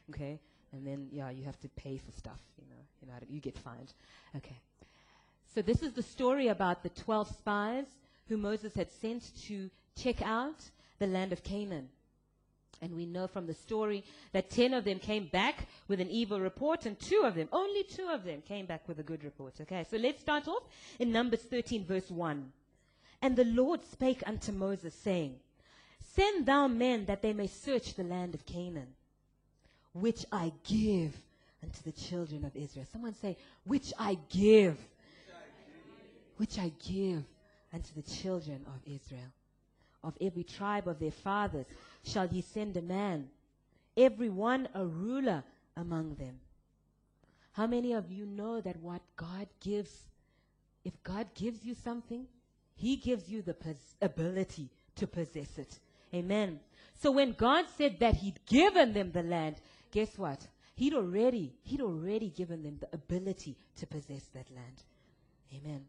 okay? 0.10 0.40
And 0.72 0.86
then, 0.86 1.08
yeah, 1.12 1.30
you 1.30 1.44
have 1.46 1.60
to 1.62 1.70
pay 1.70 1.98
for 1.98 2.12
stuff, 2.12 2.40
you 2.58 2.68
know, 2.70 2.82
you 3.02 3.08
know, 3.08 3.14
you 3.30 3.40
get 3.40 3.58
fined. 3.58 3.94
Okay. 4.36 4.58
So 5.54 5.62
this 5.62 5.82
is 5.82 5.94
the 5.94 6.04
story 6.04 6.50
about 6.50 6.84
the 6.84 6.90
12 6.90 7.30
spies 7.30 7.86
who 8.28 8.36
Moses 8.36 8.74
had 8.76 8.92
sent 8.92 9.32
to 9.48 9.70
check 9.96 10.22
out 10.22 10.60
the 11.00 11.08
land 11.08 11.34
of 11.34 11.44
Canaan. 11.44 11.90
And 12.82 12.96
we 12.96 13.06
know 13.06 13.28
from 13.28 13.48
the 13.48 13.54
story 13.54 14.04
that 14.34 14.50
10 14.50 14.74
of 14.74 14.84
them 14.84 15.00
came 15.00 15.28
back 15.28 15.68
with 15.88 16.02
an 16.02 16.10
evil 16.10 16.40
report, 16.40 16.86
and 16.86 17.00
two 17.00 17.22
of 17.24 17.36
them, 17.36 17.48
only 17.52 17.84
two 17.84 18.08
of 18.10 18.24
them, 18.26 18.42
came 18.42 18.66
back 18.66 18.88
with 18.88 19.00
a 19.00 19.04
good 19.04 19.24
report. 19.24 19.54
Okay, 19.62 19.86
so 19.90 19.98
let's 19.98 20.22
start 20.22 20.48
off 20.48 20.64
in 21.00 21.12
Numbers 21.12 21.42
13, 21.42 21.86
verse 21.86 22.12
1. 22.12 22.52
And 23.22 23.36
the 23.36 23.46
Lord 23.46 23.84
spake 23.86 24.22
unto 24.26 24.52
Moses, 24.52 24.94
saying, 24.94 25.36
Send 26.16 26.46
thou 26.46 26.68
men 26.68 27.06
that 27.06 27.22
they 27.22 27.34
may 27.34 27.48
search 27.48 27.96
the 27.96 28.04
land 28.04 28.36
of 28.36 28.46
Canaan, 28.46 28.94
which 29.94 30.26
I 30.32 30.52
give 30.68 31.16
unto 31.64 31.82
the 31.84 31.94
children 31.94 32.44
of 32.44 32.56
Israel. 32.56 32.86
Someone 32.92 33.16
say, 33.16 33.38
Which 33.64 33.94
I 33.98 34.18
give. 34.30 34.78
Which 36.38 36.60
I 36.60 36.72
give 36.86 37.24
unto 37.74 37.94
the 37.96 38.02
children 38.02 38.66
of 38.68 38.82
Israel 38.86 39.32
of 40.06 40.16
every 40.22 40.44
tribe 40.44 40.88
of 40.88 41.00
their 41.00 41.12
fathers 41.12 41.66
shall 42.04 42.28
ye 42.28 42.42
send 42.42 42.78
a 42.78 42.82
man, 42.82 43.28
every 43.98 44.30
one 44.30 44.68
a 44.74 44.86
ruler 44.86 45.44
among 45.76 46.16
them. 46.16 46.40
How 47.54 47.68
many 47.68 47.94
of 47.94 48.12
you 48.12 48.26
know 48.26 48.62
that 48.62 48.78
what 48.82 49.02
God 49.16 49.48
gives, 49.62 49.92
if 50.84 50.94
God 51.04 51.28
gives 51.34 51.66
you 51.66 51.74
something, 51.74 52.28
He 52.76 52.98
gives 52.98 53.30
you 53.30 53.42
the 53.42 53.54
pos- 53.54 53.96
ability 54.02 54.70
to 54.98 55.08
possess 55.08 55.58
it. 55.58 55.80
Amen. 56.14 56.60
So 57.02 57.12
when 57.12 57.34
God 57.34 57.66
said 57.78 57.98
that 58.00 58.16
He'd 58.16 58.46
given 58.46 58.94
them 58.94 59.12
the 59.12 59.24
land, 59.24 59.56
guess 59.92 60.18
what? 60.18 60.46
He'd 60.76 60.94
already, 60.94 61.54
He'd 61.64 61.82
already 61.82 62.30
given 62.30 62.64
them 62.64 62.78
the 62.80 62.90
ability 62.94 63.58
to 63.78 63.88
possess 63.88 64.26
that 64.34 64.50
land. 64.54 64.84
Amen. 65.54 65.86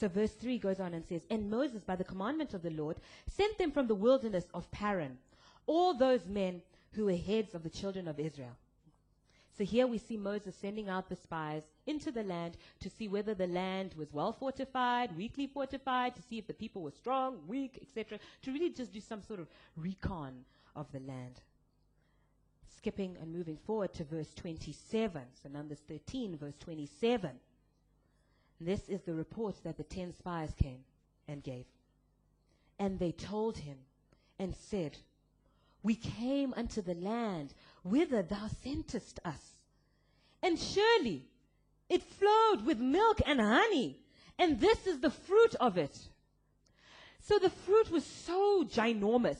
So 0.00 0.08
verse 0.08 0.32
3 0.32 0.58
goes 0.58 0.80
on 0.80 0.94
and 0.94 1.04
says, 1.04 1.26
And 1.28 1.50
Moses, 1.50 1.84
by 1.84 1.94
the 1.94 2.04
commandment 2.04 2.54
of 2.54 2.62
the 2.62 2.70
Lord, 2.70 2.96
sent 3.26 3.58
them 3.58 3.70
from 3.70 3.86
the 3.86 3.94
wilderness 3.94 4.46
of 4.54 4.70
Paran, 4.70 5.18
all 5.66 5.92
those 5.92 6.24
men 6.24 6.62
who 6.92 7.04
were 7.04 7.16
heads 7.16 7.54
of 7.54 7.62
the 7.62 7.68
children 7.68 8.08
of 8.08 8.18
Israel. 8.18 8.56
So 9.58 9.62
here 9.62 9.86
we 9.86 9.98
see 9.98 10.16
Moses 10.16 10.56
sending 10.56 10.88
out 10.88 11.10
the 11.10 11.16
spies 11.16 11.64
into 11.86 12.10
the 12.10 12.22
land 12.22 12.56
to 12.80 12.88
see 12.88 13.08
whether 13.08 13.34
the 13.34 13.46
land 13.46 13.92
was 13.94 14.10
well 14.10 14.32
fortified, 14.32 15.14
weakly 15.18 15.46
fortified, 15.46 16.16
to 16.16 16.22
see 16.22 16.38
if 16.38 16.46
the 16.46 16.54
people 16.54 16.80
were 16.80 16.92
strong, 16.92 17.36
weak, 17.46 17.78
etc., 17.82 18.18
to 18.40 18.52
really 18.52 18.70
just 18.70 18.94
do 18.94 19.00
some 19.00 19.20
sort 19.20 19.38
of 19.38 19.48
recon 19.76 20.32
of 20.74 20.90
the 20.92 21.00
land. 21.00 21.42
Skipping 22.74 23.18
and 23.20 23.30
moving 23.30 23.58
forward 23.58 23.92
to 23.92 24.04
verse 24.04 24.32
27, 24.32 25.20
so 25.42 25.50
Numbers 25.50 25.80
13, 25.86 26.38
verse 26.38 26.56
27. 26.58 27.32
This 28.60 28.88
is 28.88 29.00
the 29.02 29.14
report 29.14 29.56
that 29.64 29.78
the 29.78 29.84
ten 29.84 30.12
spies 30.12 30.52
came 30.60 30.84
and 31.26 31.42
gave. 31.42 31.64
And 32.78 32.98
they 32.98 33.12
told 33.12 33.56
him 33.56 33.78
and 34.38 34.54
said, 34.54 34.98
We 35.82 35.94
came 35.94 36.52
unto 36.56 36.82
the 36.82 36.94
land 36.94 37.54
whither 37.82 38.22
thou 38.22 38.48
sentest 38.62 39.20
us. 39.24 39.54
And 40.42 40.58
surely 40.58 41.24
it 41.88 42.02
flowed 42.02 42.66
with 42.66 42.78
milk 42.78 43.20
and 43.26 43.40
honey, 43.40 43.98
and 44.38 44.60
this 44.60 44.86
is 44.86 45.00
the 45.00 45.10
fruit 45.10 45.54
of 45.56 45.76
it. 45.76 45.98
So 47.22 47.38
the 47.38 47.50
fruit 47.50 47.90
was 47.90 48.04
so 48.04 48.64
ginormous. 48.64 49.36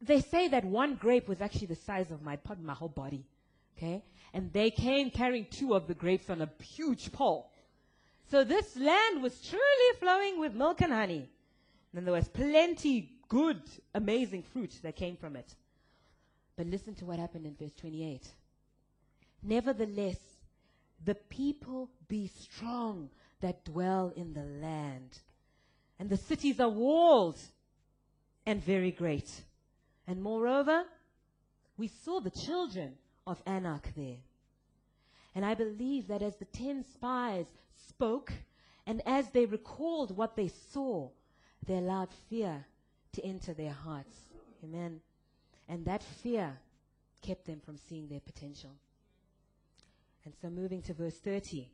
They 0.00 0.20
say 0.20 0.48
that 0.48 0.64
one 0.64 0.94
grape 0.94 1.28
was 1.28 1.40
actually 1.40 1.66
the 1.68 1.76
size 1.76 2.10
of 2.10 2.22
my, 2.22 2.38
my 2.62 2.74
whole 2.74 2.88
body. 2.88 3.24
Okay? 3.76 4.04
And 4.32 4.52
they 4.52 4.70
came 4.70 5.10
carrying 5.10 5.46
two 5.50 5.74
of 5.74 5.88
the 5.88 5.94
grapes 5.94 6.30
on 6.30 6.40
a 6.40 6.50
huge 6.62 7.12
pole. 7.12 7.50
So 8.32 8.44
this 8.44 8.78
land 8.78 9.22
was 9.22 9.38
truly 9.42 9.98
flowing 10.00 10.40
with 10.40 10.54
milk 10.54 10.80
and 10.80 10.90
honey. 10.90 11.28
And 11.94 12.06
there 12.06 12.14
was 12.14 12.28
plenty 12.28 13.10
good, 13.28 13.60
amazing 13.94 14.42
fruit 14.42 14.72
that 14.82 14.96
came 14.96 15.18
from 15.18 15.36
it. 15.36 15.54
But 16.56 16.66
listen 16.66 16.94
to 16.94 17.04
what 17.04 17.18
happened 17.18 17.44
in 17.44 17.54
verse 17.54 17.74
28. 17.78 18.26
Nevertheless, 19.42 20.16
the 21.04 21.14
people 21.14 21.90
be 22.08 22.26
strong 22.26 23.10
that 23.42 23.66
dwell 23.66 24.14
in 24.16 24.32
the 24.32 24.44
land. 24.44 25.18
And 25.98 26.08
the 26.08 26.16
cities 26.16 26.58
are 26.58 26.70
walled 26.70 27.38
and 28.46 28.64
very 28.64 28.92
great. 28.92 29.30
And 30.06 30.22
moreover, 30.22 30.84
we 31.76 31.88
saw 31.88 32.18
the 32.20 32.30
children 32.30 32.94
of 33.26 33.42
Anak 33.44 33.92
there. 33.94 34.20
And 35.34 35.44
I 35.44 35.54
believe 35.54 36.08
that 36.08 36.22
as 36.22 36.36
the 36.36 36.44
ten 36.46 36.84
spies 36.84 37.46
spoke 37.88 38.32
and 38.86 39.00
as 39.06 39.30
they 39.30 39.46
recalled 39.46 40.16
what 40.16 40.36
they 40.36 40.48
saw, 40.48 41.08
they 41.66 41.78
allowed 41.78 42.08
fear 42.28 42.64
to 43.12 43.24
enter 43.24 43.54
their 43.54 43.72
hearts. 43.72 44.16
Amen. 44.64 45.00
And 45.68 45.84
that 45.86 46.02
fear 46.02 46.58
kept 47.22 47.46
them 47.46 47.60
from 47.64 47.78
seeing 47.78 48.08
their 48.08 48.20
potential. 48.20 48.70
And 50.24 50.34
so 50.40 50.50
moving 50.50 50.82
to 50.82 50.94
verse 50.94 51.16
30. 51.18 51.68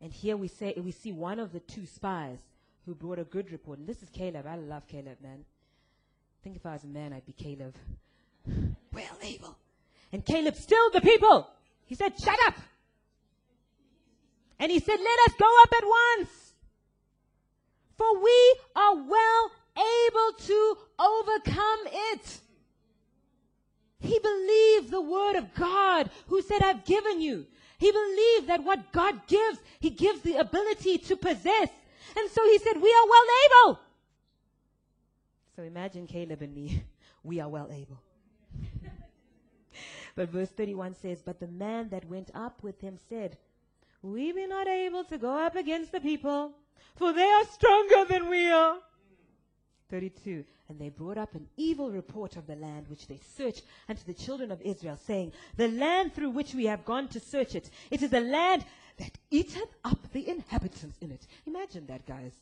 And 0.00 0.12
here 0.12 0.36
we 0.36 0.48
say 0.48 0.74
we 0.76 0.92
see 0.92 1.12
one 1.12 1.38
of 1.38 1.52
the 1.52 1.60
two 1.60 1.86
spies 1.86 2.38
who 2.84 2.94
brought 2.94 3.18
a 3.18 3.24
good 3.24 3.50
report. 3.50 3.78
And 3.78 3.88
this 3.88 4.02
is 4.02 4.10
Caleb. 4.10 4.46
I 4.46 4.56
love 4.56 4.86
Caleb, 4.86 5.16
man. 5.22 5.44
I 5.44 6.38
think 6.42 6.56
if 6.56 6.66
I 6.66 6.72
was 6.72 6.84
a 6.84 6.88
man, 6.88 7.12
I'd 7.12 7.26
be 7.26 7.32
Caleb. 7.32 7.74
well 8.92 9.18
Abel. 9.22 9.56
And 10.12 10.24
Caleb 10.24 10.56
stilled 10.56 10.92
the 10.92 11.00
people. 11.00 11.48
He 11.86 11.94
said, 11.94 12.12
Shut 12.20 12.38
up! 12.46 12.54
And 14.64 14.72
he 14.72 14.78
said, 14.78 14.96
Let 14.98 15.18
us 15.28 15.34
go 15.38 15.62
up 15.62 15.68
at 15.76 15.84
once. 15.84 16.54
For 17.98 18.18
we 18.18 18.56
are 18.74 18.94
well 18.94 19.50
able 19.76 20.38
to 20.38 20.78
overcome 20.98 21.80
it. 21.84 22.40
He 23.98 24.18
believed 24.20 24.90
the 24.90 25.02
word 25.02 25.36
of 25.36 25.54
God 25.54 26.08
who 26.28 26.40
said, 26.40 26.62
I've 26.62 26.86
given 26.86 27.20
you. 27.20 27.44
He 27.76 27.92
believed 27.92 28.46
that 28.46 28.64
what 28.64 28.90
God 28.90 29.26
gives, 29.26 29.58
He 29.80 29.90
gives 29.90 30.22
the 30.22 30.36
ability 30.36 30.96
to 30.96 31.16
possess. 31.16 31.68
And 32.16 32.30
so 32.30 32.42
He 32.46 32.56
said, 32.56 32.80
we 32.80 32.88
are 32.90 33.06
well 33.06 33.26
able. 33.44 33.80
So 35.56 35.62
imagine 35.64 36.06
Caleb 36.06 36.40
and 36.40 36.54
me. 36.54 36.84
We 37.22 37.40
are 37.40 37.48
well 37.50 37.70
able. 37.70 38.02
but 40.16 40.28
verse 40.30 40.50
31 40.50 40.94
says, 40.94 41.22
But 41.22 41.40
the 41.40 41.48
man 41.48 41.90
that 41.90 42.06
went 42.06 42.30
up 42.34 42.62
with 42.62 42.82
him 42.82 42.98
said, 43.08 43.38
We 44.04 44.32
be 44.32 44.46
not 44.46 44.68
able 44.68 45.04
to 45.04 45.16
go 45.16 45.30
up 45.30 45.56
against 45.56 45.90
the 45.90 46.00
people, 46.00 46.52
for 46.94 47.14
they 47.14 47.24
are 47.26 47.44
stronger 47.46 48.04
than 48.04 48.28
we 48.28 48.50
are. 48.50 48.76
32. 49.88 50.44
And 50.68 50.78
they 50.78 50.90
brought 50.90 51.16
up 51.16 51.34
an 51.34 51.46
evil 51.56 51.90
report 51.90 52.36
of 52.36 52.46
the 52.46 52.54
land 52.54 52.86
which 52.88 53.06
they 53.06 53.18
searched 53.34 53.62
unto 53.88 54.04
the 54.04 54.12
children 54.12 54.50
of 54.50 54.60
Israel, 54.60 54.98
saying, 55.06 55.32
The 55.56 55.68
land 55.68 56.12
through 56.12 56.30
which 56.30 56.54
we 56.54 56.66
have 56.66 56.84
gone 56.84 57.08
to 57.08 57.20
search 57.20 57.54
it, 57.54 57.70
it 57.90 58.02
is 58.02 58.12
a 58.12 58.20
land 58.20 58.66
that 58.98 59.16
eateth 59.30 59.74
up 59.84 60.12
the 60.12 60.28
inhabitants 60.28 60.98
in 61.00 61.10
it. 61.10 61.26
Imagine 61.46 61.86
that, 61.86 62.06
guys. 62.06 62.34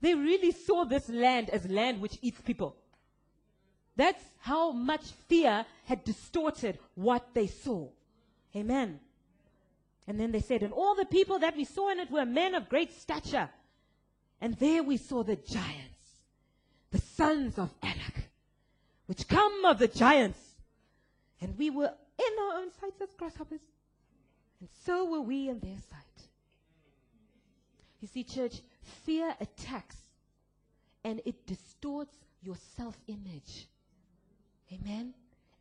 They 0.00 0.14
really 0.14 0.52
saw 0.52 0.84
this 0.84 1.08
land 1.08 1.50
as 1.50 1.68
land 1.68 2.00
which 2.00 2.18
eats 2.22 2.40
people. 2.42 2.76
That's 3.96 4.22
how 4.38 4.70
much 4.70 5.02
fear 5.26 5.66
had 5.86 6.04
distorted 6.04 6.78
what 6.94 7.34
they 7.34 7.48
saw. 7.48 7.88
Amen. 8.54 9.00
And 10.06 10.20
then 10.20 10.32
they 10.32 10.40
said, 10.40 10.62
And 10.62 10.72
all 10.72 10.94
the 10.94 11.04
people 11.04 11.40
that 11.40 11.56
we 11.56 11.64
saw 11.64 11.90
in 11.90 11.98
it 11.98 12.10
were 12.10 12.24
men 12.24 12.54
of 12.54 12.68
great 12.68 12.92
stature. 12.92 13.48
And 14.40 14.54
there 14.54 14.82
we 14.82 14.96
saw 14.96 15.22
the 15.22 15.36
giants 15.36 15.96
the 16.92 16.98
sons 16.98 17.58
of 17.58 17.70
Anak, 17.82 18.30
which 19.06 19.28
come 19.28 19.64
of 19.64 19.78
the 19.78 19.88
giants. 19.88 20.38
And 21.40 21.56
we 21.58 21.70
were 21.70 21.92
in 22.18 22.38
our 22.40 22.58
own 22.60 22.70
sight 22.80 22.94
as 23.02 23.12
grasshoppers. 23.18 23.60
And 24.60 24.68
so 24.84 25.04
were 25.04 25.20
we 25.20 25.48
in 25.48 25.60
their 25.60 25.76
sight. 25.90 26.28
You 28.00 28.08
see, 28.08 28.24
church, 28.24 28.60
fear 29.04 29.34
attacks 29.40 29.96
and 31.04 31.20
it 31.24 31.46
distorts 31.46 32.16
your 32.42 32.56
self 32.76 32.96
image. 33.06 33.66
Amen? 34.72 35.12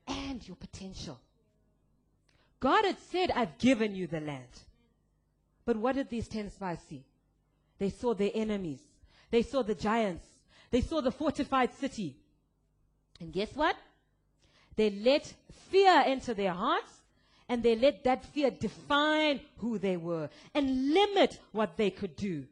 And 0.07 0.47
your 0.47 0.55
potential. 0.55 1.19
God 2.59 2.85
had 2.85 2.97
said, 3.11 3.31
I've 3.31 3.57
given 3.57 3.95
you 3.95 4.07
the 4.07 4.19
land. 4.19 4.43
But 5.65 5.77
what 5.77 5.95
did 5.95 6.09
these 6.09 6.27
ten 6.27 6.49
spies 6.49 6.79
see? 6.87 7.03
They 7.79 7.89
saw 7.89 8.13
their 8.13 8.31
enemies. 8.33 8.79
They 9.31 9.41
saw 9.41 9.63
the 9.63 9.75
giants. 9.75 10.25
They 10.71 10.81
saw 10.81 11.01
the 11.01 11.11
fortified 11.11 11.73
city. 11.73 12.15
And 13.19 13.33
guess 13.33 13.49
what? 13.55 13.75
They 14.75 14.89
let 14.89 15.33
fear 15.69 16.03
enter 16.05 16.33
their 16.33 16.53
hearts 16.53 16.91
and 17.47 17.61
they 17.61 17.75
let 17.75 18.03
that 18.03 18.25
fear 18.25 18.49
define 18.49 19.39
who 19.57 19.77
they 19.77 19.97
were 19.97 20.29
and 20.53 20.93
limit 20.93 21.39
what 21.51 21.77
they 21.77 21.89
could 21.89 22.15
do. 22.15 22.45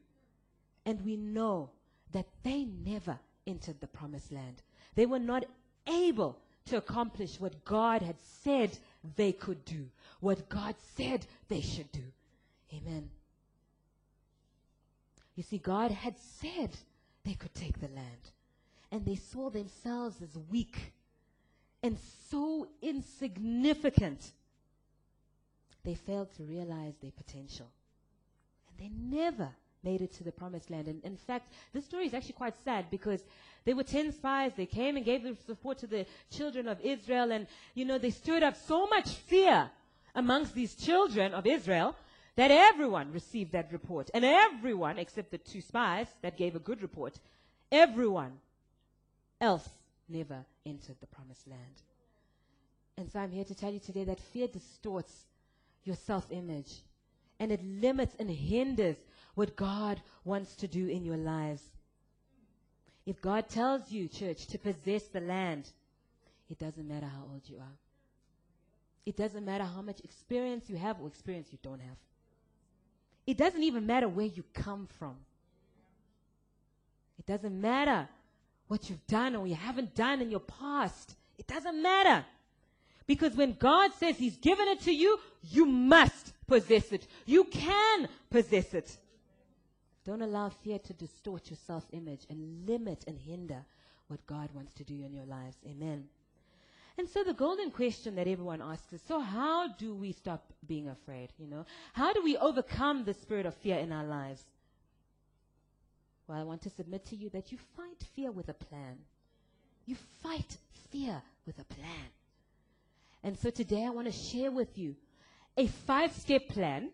And 0.85 1.03
we 1.05 1.17
know 1.17 1.69
that 2.11 2.27
they 2.43 2.65
never 2.65 3.17
entered 3.47 3.79
the 3.79 3.87
promised 3.87 4.31
land. 4.31 4.61
They 4.95 5.05
were 5.05 5.19
not 5.19 5.45
able 5.87 6.37
to 6.65 6.77
accomplish 6.77 7.39
what 7.39 7.65
God 7.65 8.01
had 8.01 8.15
said 8.43 8.77
they 9.15 9.31
could 9.31 9.63
do, 9.65 9.87
what 10.19 10.49
God 10.49 10.75
said 10.95 11.25
they 11.49 11.61
should 11.61 11.91
do. 11.91 12.03
Amen. 12.73 13.09
You 15.35 15.43
see, 15.43 15.57
God 15.57 15.91
had 15.91 16.15
said 16.39 16.69
they 17.25 17.33
could 17.33 17.53
take 17.53 17.79
the 17.79 17.87
land. 17.87 18.31
And 18.91 19.05
they 19.05 19.15
saw 19.15 19.49
themselves 19.49 20.21
as 20.21 20.37
weak 20.51 20.93
and 21.81 21.97
so 22.29 22.67
insignificant. 22.81 24.31
They 25.83 25.95
failed 25.95 26.33
to 26.37 26.43
realize 26.43 26.93
their 27.01 27.11
potential. 27.11 27.67
And 28.69 28.77
they 28.79 29.17
never 29.17 29.49
made 29.83 30.01
it 30.01 30.13
to 30.13 30.23
the 30.23 30.31
promised 30.31 30.69
land. 30.69 30.87
And 30.87 31.03
in 31.03 31.17
fact, 31.17 31.51
this 31.73 31.85
story 31.85 32.05
is 32.05 32.13
actually 32.13 32.33
quite 32.33 32.53
sad 32.63 32.89
because 32.89 33.23
there 33.65 33.75
were 33.75 33.83
10 33.83 34.11
spies. 34.13 34.51
They 34.55 34.65
came 34.65 34.95
and 34.97 35.05
gave 35.05 35.23
their 35.23 35.35
support 35.45 35.77
to 35.79 35.87
the 35.87 36.05
children 36.31 36.67
of 36.67 36.79
Israel. 36.81 37.31
And, 37.31 37.47
you 37.73 37.85
know, 37.85 37.97
they 37.97 38.09
stirred 38.09 38.43
up 38.43 38.55
so 38.55 38.87
much 38.87 39.09
fear 39.09 39.69
amongst 40.15 40.53
these 40.53 40.75
children 40.75 41.33
of 41.33 41.45
Israel 41.45 41.95
that 42.35 42.51
everyone 42.51 43.11
received 43.11 43.51
that 43.53 43.71
report. 43.71 44.09
And 44.13 44.25
everyone, 44.25 44.97
except 44.97 45.31
the 45.31 45.37
two 45.37 45.61
spies 45.61 46.07
that 46.21 46.37
gave 46.37 46.55
a 46.55 46.59
good 46.59 46.81
report, 46.81 47.19
everyone 47.71 48.33
else 49.39 49.67
never 50.09 50.45
entered 50.65 50.97
the 50.99 51.07
promised 51.07 51.47
land. 51.47 51.81
And 52.97 53.11
so 53.11 53.19
I'm 53.19 53.31
here 53.31 53.45
to 53.45 53.55
tell 53.55 53.73
you 53.73 53.79
today 53.79 54.03
that 54.03 54.19
fear 54.19 54.47
distorts 54.47 55.25
your 55.83 55.95
self 55.95 56.31
image 56.31 56.71
and 57.39 57.51
it 57.51 57.63
limits 57.63 58.15
and 58.19 58.29
hinders 58.29 58.97
what 59.35 59.55
God 59.55 60.01
wants 60.23 60.55
to 60.57 60.67
do 60.67 60.87
in 60.87 61.03
your 61.03 61.17
lives. 61.17 61.63
If 63.05 63.21
God 63.21 63.49
tells 63.49 63.91
you, 63.91 64.07
church, 64.07 64.47
to 64.47 64.57
possess 64.57 65.03
the 65.03 65.19
land, 65.19 65.69
it 66.49 66.57
doesn't 66.59 66.87
matter 66.87 67.07
how 67.07 67.23
old 67.31 67.41
you 67.45 67.57
are. 67.57 67.77
It 69.05 69.17
doesn't 69.17 69.43
matter 69.43 69.65
how 69.65 69.81
much 69.81 69.99
experience 70.03 70.69
you 70.69 70.77
have 70.77 71.01
or 71.01 71.07
experience 71.07 71.49
you 71.51 71.57
don't 71.61 71.81
have. 71.81 71.97
It 73.27 73.37
doesn't 73.37 73.63
even 73.63 73.85
matter 73.85 74.07
where 74.07 74.25
you 74.25 74.43
come 74.53 74.87
from. 74.99 75.15
It 77.19 77.25
doesn't 77.25 77.59
matter 77.59 78.07
what 78.67 78.89
you've 78.89 79.05
done 79.07 79.35
or 79.35 79.47
you 79.47 79.55
haven't 79.55 79.95
done 79.95 80.21
in 80.21 80.31
your 80.31 80.39
past. 80.39 81.15
It 81.37 81.47
doesn't 81.47 81.81
matter. 81.81 82.25
Because 83.05 83.35
when 83.35 83.53
God 83.59 83.91
says 83.99 84.17
He's 84.17 84.37
given 84.37 84.67
it 84.69 84.81
to 84.81 84.93
you, 84.93 85.19
you 85.49 85.65
must 85.65 86.33
possess 86.47 86.91
it. 86.91 87.05
You 87.25 87.43
can 87.45 88.07
possess 88.29 88.73
it. 88.73 88.97
Don't 90.05 90.21
allow 90.21 90.49
fear 90.49 90.79
to 90.79 90.93
distort 90.93 91.49
your 91.49 91.57
self 91.65 91.85
image 91.91 92.25
and 92.29 92.67
limit 92.67 93.03
and 93.07 93.17
hinder 93.17 93.63
what 94.07 94.25
God 94.27 94.49
wants 94.53 94.73
to 94.73 94.83
do 94.83 94.95
in 95.03 95.13
your 95.13 95.25
lives. 95.25 95.57
Amen. 95.65 96.05
And 96.97 97.09
so 97.09 97.23
the 97.23 97.33
golden 97.33 97.71
question 97.71 98.15
that 98.15 98.27
everyone 98.27 98.61
asks 98.61 98.93
is, 98.93 99.01
so 99.07 99.19
how 99.19 99.67
do 99.67 99.95
we 99.95 100.11
stop 100.11 100.53
being 100.67 100.89
afraid? 100.89 101.29
You 101.39 101.47
know, 101.47 101.65
how 101.93 102.13
do 102.13 102.23
we 102.23 102.37
overcome 102.37 103.03
the 103.03 103.15
spirit 103.15 103.45
of 103.47 103.55
fear 103.55 103.77
in 103.77 103.91
our 103.91 104.03
lives? 104.03 104.43
Well, 106.27 106.37
I 106.37 106.43
want 106.43 106.61
to 106.63 106.69
submit 106.69 107.05
to 107.07 107.15
you 107.15 107.29
that 107.29 107.51
you 107.51 107.57
fight 107.75 108.03
fear 108.15 108.31
with 108.31 108.49
a 108.49 108.53
plan. 108.53 108.97
You 109.85 109.95
fight 110.21 110.57
fear 110.91 111.21
with 111.47 111.59
a 111.59 111.65
plan. 111.65 112.11
And 113.23 113.37
so 113.37 113.49
today 113.49 113.85
I 113.85 113.89
want 113.89 114.07
to 114.07 114.13
share 114.13 114.51
with 114.51 114.77
you 114.77 114.95
a 115.57 115.67
five 115.67 116.13
step 116.13 116.47
plan 116.49 116.89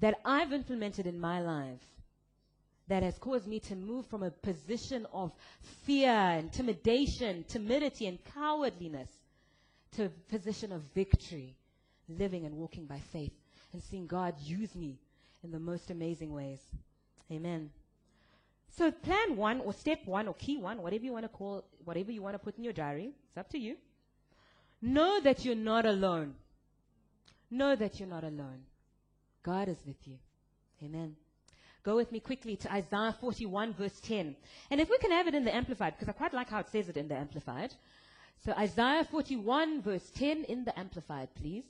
that 0.00 0.20
I've 0.24 0.52
implemented 0.52 1.06
in 1.06 1.20
my 1.20 1.40
life 1.40 1.80
that 2.88 3.02
has 3.02 3.18
caused 3.18 3.46
me 3.46 3.60
to 3.60 3.76
move 3.76 4.06
from 4.06 4.22
a 4.22 4.30
position 4.30 5.06
of 5.12 5.30
fear, 5.84 6.36
intimidation, 6.38 7.44
timidity, 7.48 8.06
and 8.06 8.18
cowardliness 8.34 9.08
to 9.92 10.06
a 10.06 10.08
position 10.28 10.72
of 10.72 10.82
victory, 10.94 11.54
living 12.08 12.46
and 12.46 12.56
walking 12.56 12.86
by 12.86 12.98
faith 13.12 13.32
and 13.72 13.82
seeing 13.82 14.06
God 14.06 14.34
use 14.40 14.74
me 14.74 14.98
in 15.44 15.52
the 15.52 15.58
most 15.58 15.90
amazing 15.90 16.32
ways. 16.32 16.60
Amen. 17.30 17.70
So 18.76 18.90
plan 18.90 19.36
one 19.36 19.60
or 19.60 19.72
step 19.72 20.00
one 20.04 20.26
or 20.26 20.34
key 20.34 20.56
one, 20.56 20.82
whatever 20.82 21.04
you 21.04 21.12
want 21.12 21.24
to 21.24 21.28
call, 21.28 21.64
whatever 21.84 22.10
you 22.10 22.22
want 22.22 22.34
to 22.34 22.38
put 22.38 22.56
in 22.56 22.64
your 22.64 22.72
diary, 22.72 23.12
it's 23.28 23.38
up 23.38 23.48
to 23.50 23.58
you. 23.58 23.76
Know 24.82 25.20
that 25.20 25.44
you're 25.44 25.54
not 25.54 25.86
alone. 25.86 26.34
Know 27.50 27.76
that 27.76 28.00
you're 28.00 28.08
not 28.08 28.24
alone. 28.24 28.62
God 29.42 29.68
is 29.68 29.78
with 29.86 29.96
you. 30.06 30.18
Amen. 30.82 31.16
Go 31.82 31.96
with 31.96 32.12
me 32.12 32.20
quickly 32.20 32.56
to 32.56 32.72
Isaiah 32.72 33.14
41 33.20 33.74
verse 33.74 33.98
10. 34.00 34.36
And 34.70 34.80
if 34.80 34.90
we 34.90 34.98
can 34.98 35.10
have 35.10 35.26
it 35.28 35.34
in 35.34 35.44
the 35.44 35.54
Amplified, 35.54 35.94
because 35.94 36.08
I 36.08 36.12
quite 36.12 36.34
like 36.34 36.50
how 36.50 36.60
it 36.60 36.68
says 36.68 36.88
it 36.88 36.96
in 36.96 37.08
the 37.08 37.16
Amplified. 37.16 37.72
So 38.44 38.52
Isaiah 38.52 39.04
41 39.10 39.82
verse 39.82 40.10
10 40.10 40.44
in 40.44 40.64
the 40.64 40.78
Amplified, 40.78 41.28
please. 41.34 41.64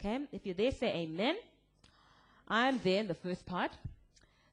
Okay, 0.00 0.20
if 0.32 0.44
you're 0.44 0.54
there, 0.54 0.72
say 0.72 0.88
amen. 0.88 1.36
I'm 2.48 2.80
there 2.82 3.00
in 3.00 3.08
the 3.08 3.14
first 3.14 3.46
part. 3.46 3.72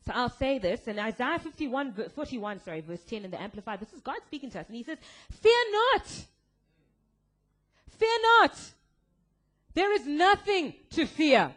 So 0.05 0.13
I'll 0.15 0.29
say 0.29 0.57
this 0.57 0.87
in 0.87 0.97
Isaiah 0.97 1.39
51, 1.39 2.09
41, 2.15 2.61
sorry, 2.61 2.81
verse 2.81 3.03
10 3.03 3.25
in 3.25 3.31
the 3.31 3.41
Amplified. 3.41 3.79
This 3.79 3.93
is 3.93 4.01
God 4.01 4.17
speaking 4.25 4.49
to 4.51 4.59
us. 4.59 4.67
And 4.67 4.75
he 4.75 4.83
says, 4.83 4.97
Fear 5.41 5.71
not. 5.71 6.07
Fear 7.97 8.17
not. 8.39 8.57
There 9.73 9.93
is 9.93 10.05
nothing 10.07 10.73
to 10.91 11.05
fear. 11.05 11.53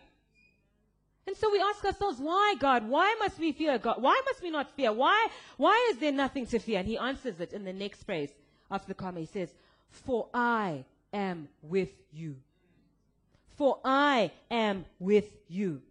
And 1.27 1.37
so 1.37 1.51
we 1.51 1.61
ask 1.61 1.85
ourselves, 1.85 2.19
why, 2.19 2.57
God? 2.59 2.89
Why 2.89 3.15
must 3.21 3.39
we 3.39 3.53
fear 3.53 3.79
God? 3.79 4.03
Why 4.03 4.21
must 4.27 4.43
we 4.43 4.51
not 4.51 4.71
fear? 4.75 4.93
Why, 4.93 5.29
why 5.57 5.91
is 5.93 5.99
there 5.99 6.13
nothing 6.13 6.47
to 6.47 6.59
fear? 6.59 6.81
And 6.81 6.89
he 6.89 6.99
answers 6.99 7.41
it 7.41 7.53
in 7.53 7.65
the 7.65 7.73
next 7.73 8.03
phrase 8.05 8.31
after 8.71 8.89
the 8.89 8.95
comma. 8.95 9.21
He 9.21 9.27
says, 9.27 9.55
For 9.91 10.29
I 10.35 10.85
am 11.13 11.49
with 11.63 11.91
you. 12.13 12.37
For 13.57 13.79
I 13.85 14.33
am 14.51 14.85
with 14.99 15.31
you. 15.49 15.83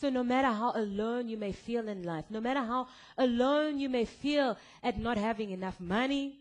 So 0.00 0.10
no 0.10 0.24
matter 0.24 0.48
how 0.48 0.72
alone 0.74 1.28
you 1.28 1.36
may 1.36 1.52
feel 1.52 1.88
in 1.88 2.02
life, 2.02 2.24
no 2.28 2.40
matter 2.40 2.60
how 2.60 2.88
alone 3.16 3.78
you 3.78 3.88
may 3.88 4.04
feel 4.04 4.58
at 4.82 4.98
not 4.98 5.16
having 5.16 5.50
enough 5.50 5.78
money, 5.80 6.40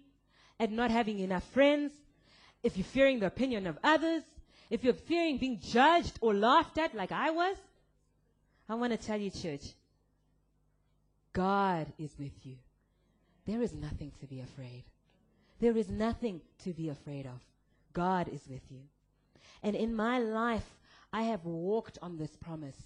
at 0.59 0.71
not 0.71 0.91
having 0.91 1.19
enough 1.19 1.43
friends, 1.53 1.93
if 2.63 2.75
you're 2.75 2.83
fearing 2.83 3.19
the 3.19 3.27
opinion 3.27 3.67
of 3.67 3.77
others, 3.83 4.23
if 4.71 4.85
you're 4.85 4.93
fearing 4.93 5.37
being 5.37 5.59
judged 5.59 6.17
or 6.21 6.33
laughed 6.33 6.77
at 6.77 6.95
like 6.95 7.11
I 7.11 7.29
was, 7.29 7.57
I 8.69 8.75
want 8.75 8.93
to 8.93 8.97
tell 8.97 9.19
you, 9.19 9.29
church, 9.29 9.73
God 11.33 11.87
is 11.99 12.11
with 12.17 12.31
you. 12.43 12.55
There 13.45 13.61
is 13.61 13.73
nothing 13.73 14.13
to 14.21 14.25
be 14.25 14.39
afraid. 14.39 14.85
There 15.59 15.75
is 15.75 15.89
nothing 15.89 16.39
to 16.63 16.71
be 16.71 16.87
afraid 16.87 17.25
of. 17.25 17.39
God 17.91 18.29
is 18.29 18.41
with 18.49 18.61
you. 18.69 18.79
And 19.61 19.75
in 19.75 19.93
my 19.93 20.19
life, 20.19 20.77
I 21.11 21.23
have 21.23 21.43
walked 21.43 21.97
on 22.01 22.17
this 22.17 22.37
promise. 22.37 22.77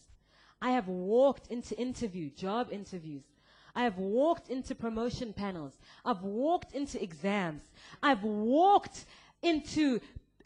I 0.61 0.71
have 0.71 0.87
walked 0.87 1.51
into 1.51 1.79
interview, 1.79 2.31
job 2.31 2.69
interviews. 2.71 3.23
I 3.75 3.83
have 3.83 3.99
walked 3.99 4.49
into 4.49 4.73
promotion 4.73 5.33
panels. 5.33 5.73
I've 6.03 6.23
walked 6.23 6.73
into 6.73 7.01
exams. 7.01 7.61
I've 8.01 8.23
walked 8.23 9.05
into 9.43 9.99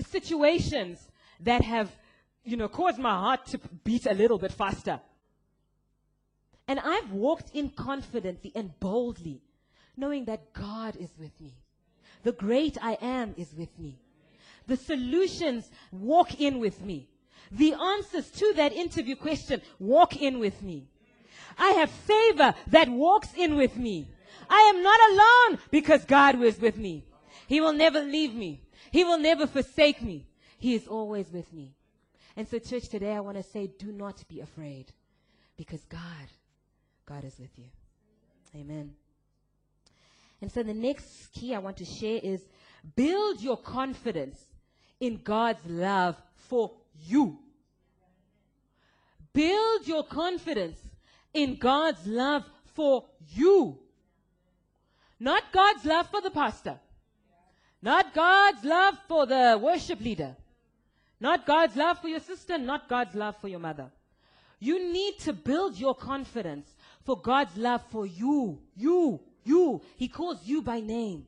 situations 0.05 1.09
that 1.41 1.63
have, 1.63 1.91
you 2.43 2.57
know, 2.57 2.67
caused 2.67 2.99
my 2.99 3.11
heart 3.11 3.45
to 3.47 3.59
beat 3.83 4.05
a 4.05 4.13
little 4.13 4.37
bit 4.37 4.51
faster. 4.51 4.99
And 6.67 6.79
I've 6.79 7.11
walked 7.11 7.55
in 7.55 7.69
confidently 7.69 8.51
and 8.55 8.79
boldly, 8.79 9.41
knowing 9.97 10.25
that 10.25 10.53
God 10.53 10.95
is 10.97 11.09
with 11.19 11.39
me. 11.41 11.55
The 12.23 12.31
great 12.31 12.77
I 12.81 12.97
am 13.01 13.33
is 13.37 13.53
with 13.55 13.77
me. 13.79 13.97
The 14.67 14.77
solutions 14.77 15.69
walk 15.91 16.39
in 16.39 16.59
with 16.59 16.81
me. 16.81 17.09
The 17.51 17.73
answers 17.73 18.29
to 18.31 18.53
that 18.57 18.73
interview 18.73 19.15
question 19.15 19.61
walk 19.79 20.21
in 20.21 20.37
with 20.39 20.61
me. 20.61 20.87
I 21.57 21.71
have 21.71 21.89
favor 21.89 22.53
that 22.67 22.87
walks 22.87 23.33
in 23.35 23.55
with 23.55 23.75
me. 23.75 24.07
I 24.49 24.71
am 24.73 24.83
not 24.83 24.99
alone 25.11 25.59
because 25.71 26.05
God 26.05 26.37
was 26.37 26.59
with 26.59 26.77
me. 26.77 27.05
He 27.47 27.61
will 27.61 27.73
never 27.73 28.01
leave 28.01 28.35
me. 28.35 28.61
He 28.91 29.03
will 29.03 29.17
never 29.17 29.47
forsake 29.47 30.01
me. 30.01 30.27
He 30.59 30.75
is 30.75 30.87
always 30.87 31.31
with 31.31 31.51
me. 31.53 31.73
And 32.35 32.47
so, 32.47 32.59
church, 32.59 32.89
today 32.89 33.13
I 33.13 33.21
want 33.21 33.37
to 33.37 33.43
say, 33.43 33.67
do 33.79 33.91
not 33.91 34.23
be 34.27 34.41
afraid 34.41 34.91
because 35.57 35.83
God, 35.85 36.27
God 37.05 37.23
is 37.23 37.39
with 37.39 37.57
you. 37.57 37.65
Amen. 38.55 38.91
And 40.41 40.51
so, 40.51 40.61
the 40.61 40.73
next 40.73 41.31
key 41.33 41.55
I 41.55 41.59
want 41.59 41.77
to 41.77 41.85
share 41.85 42.19
is 42.21 42.41
build 42.95 43.41
your 43.41 43.57
confidence 43.57 44.39
in 44.99 45.21
God's 45.23 45.65
love 45.65 46.21
for 46.35 46.71
you. 47.05 47.39
Build 49.33 49.87
your 49.87 50.03
confidence 50.03 50.79
in 51.33 51.55
God's 51.55 52.05
love 52.05 52.43
for 52.73 53.05
you. 53.29 53.79
Not 55.19 55.43
God's 55.53 55.85
love 55.85 56.09
for 56.09 56.21
the 56.21 56.31
pastor. 56.31 56.79
Not 57.81 58.13
God's 58.13 58.63
love 58.65 58.97
for 59.07 59.25
the 59.25 59.59
worship 59.61 60.01
leader. 60.01 60.35
Not 61.19 61.45
God's 61.45 61.75
love 61.75 61.99
for 61.99 62.07
your 62.07 62.19
sister, 62.19 62.57
not 62.57 62.87
God's 62.87 63.15
love 63.15 63.35
for 63.41 63.47
your 63.47 63.59
mother. 63.59 63.91
You 64.59 64.91
need 64.91 65.19
to 65.19 65.33
build 65.33 65.77
your 65.77 65.95
confidence 65.95 66.73
for 67.05 67.19
God's 67.19 67.55
love 67.57 67.83
for 67.89 68.05
you. 68.05 68.59
You, 68.75 69.19
you. 69.43 69.81
He 69.95 70.07
calls 70.07 70.45
you 70.45 70.61
by 70.61 70.79
name. 70.79 71.25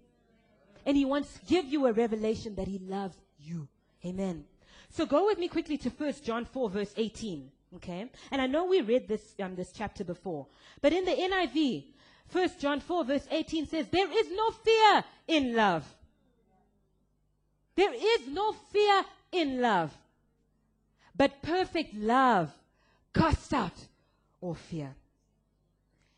And 0.85 0.97
He 0.97 1.05
wants 1.05 1.33
to 1.33 1.45
give 1.45 1.65
you 1.65 1.87
a 1.87 1.93
revelation 1.93 2.55
that 2.55 2.67
He 2.67 2.79
loves 2.79 3.17
you. 3.39 3.67
Amen. 4.05 4.45
So 4.89 5.05
go 5.05 5.25
with 5.25 5.37
me 5.37 5.47
quickly 5.47 5.77
to 5.77 5.89
1 5.89 6.13
John 6.23 6.45
4 6.45 6.69
verse 6.69 6.93
18. 6.97 7.51
Okay? 7.75 8.09
And 8.31 8.41
I 8.41 8.47
know 8.47 8.65
we 8.65 8.81
read 8.81 9.07
this, 9.07 9.21
um, 9.41 9.55
this 9.55 9.71
chapter 9.71 10.03
before. 10.03 10.47
But 10.81 10.91
in 10.91 11.05
the 11.05 11.11
NIV, 11.11 11.85
1 12.31 12.49
John 12.59 12.79
4 12.79 13.05
verse 13.05 13.27
18 13.29 13.67
says, 13.67 13.87
There 13.87 14.11
is 14.11 14.27
no 14.31 14.51
fear 14.51 15.03
in 15.27 15.55
love. 15.55 15.85
There 17.75 17.93
is 17.93 18.27
no 18.27 18.51
fear 18.51 19.03
in 19.31 19.61
love. 19.61 19.91
But 21.15 21.41
perfect 21.41 21.93
love 21.93 22.51
casts 23.13 23.53
out 23.53 23.73
all 24.39 24.55
fear. 24.55 24.95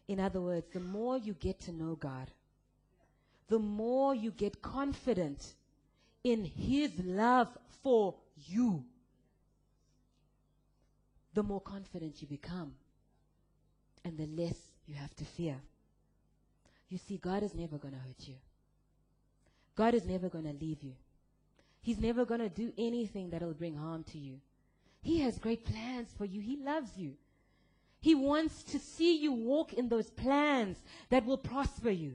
In 0.07 0.19
other 0.19 0.41
words, 0.41 0.67
the 0.73 0.79
more 0.79 1.17
you 1.17 1.33
get 1.33 1.61
to 1.61 1.71
know 1.71 1.95
God, 1.95 2.29
the 3.49 3.59
more 3.59 4.13
you 4.15 4.31
get 4.31 4.61
confident 4.61 5.53
in 6.23 6.45
His 6.45 6.91
love 7.03 7.49
for 7.81 8.15
you, 8.47 8.83
the 11.33 11.43
more 11.43 11.61
confident 11.61 12.21
you 12.21 12.27
become 12.27 12.73
and 14.05 14.17
the 14.17 14.27
less 14.27 14.55
you 14.87 14.95
have 14.95 15.15
to 15.15 15.25
fear. 15.25 15.55
You 16.89 16.97
see, 16.97 17.17
God 17.17 17.43
is 17.43 17.55
never 17.55 17.77
going 17.77 17.93
to 17.93 17.99
hurt 17.99 18.27
you. 18.27 18.35
God 19.75 19.95
is 19.95 20.05
never 20.05 20.29
going 20.29 20.45
to 20.45 20.53
leave 20.53 20.83
you. 20.83 20.93
He's 21.83 21.99
never 21.99 22.23
going 22.23 22.39
to 22.39 22.49
do 22.49 22.71
anything 22.77 23.29
that'll 23.29 23.53
bring 23.53 23.75
harm 23.75 24.05
to 24.05 24.17
you. 24.17 24.39
He 25.01 25.19
has 25.19 25.37
great 25.37 25.65
plans 25.65 26.07
for 26.17 26.23
you. 26.23 26.39
He 26.39 26.55
loves 26.55 26.97
you. 26.97 27.15
He 27.99 28.15
wants 28.15 28.63
to 28.63 28.79
see 28.79 29.17
you 29.17 29.33
walk 29.33 29.73
in 29.73 29.89
those 29.89 30.09
plans 30.09 30.77
that 31.09 31.25
will 31.25 31.37
prosper 31.37 31.89
you. 31.89 32.13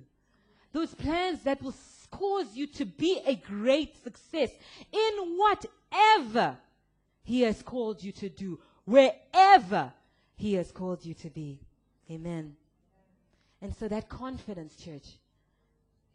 Those 0.72 0.94
plans 0.94 1.42
that 1.42 1.62
will 1.62 1.74
cause 2.10 2.56
you 2.56 2.66
to 2.66 2.86
be 2.86 3.20
a 3.26 3.34
great 3.34 4.02
success 4.02 4.50
in 4.90 5.36
whatever 5.36 6.56
He 7.22 7.42
has 7.42 7.62
called 7.62 8.02
you 8.02 8.12
to 8.12 8.30
do, 8.30 8.58
wherever 8.86 9.92
He 10.36 10.54
has 10.54 10.72
called 10.72 11.04
you 11.04 11.12
to 11.12 11.28
be. 11.28 11.60
Amen. 12.10 12.56
And 13.60 13.76
so 13.76 13.86
that 13.88 14.08
confidence, 14.08 14.76
church, 14.76 15.08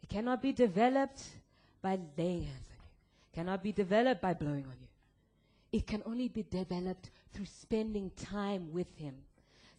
it 0.02 0.08
cannot 0.08 0.42
be 0.42 0.52
developed 0.52 1.22
by 1.82 2.00
laying 2.16 2.44
hands 2.44 2.73
cannot 3.34 3.62
be 3.62 3.72
developed 3.72 4.22
by 4.22 4.34
blowing 4.34 4.64
on 4.64 4.76
you. 4.80 4.88
It 5.72 5.86
can 5.86 6.02
only 6.06 6.28
be 6.28 6.44
developed 6.44 7.10
through 7.32 7.46
spending 7.46 8.10
time 8.16 8.72
with 8.72 8.86
Him, 8.96 9.14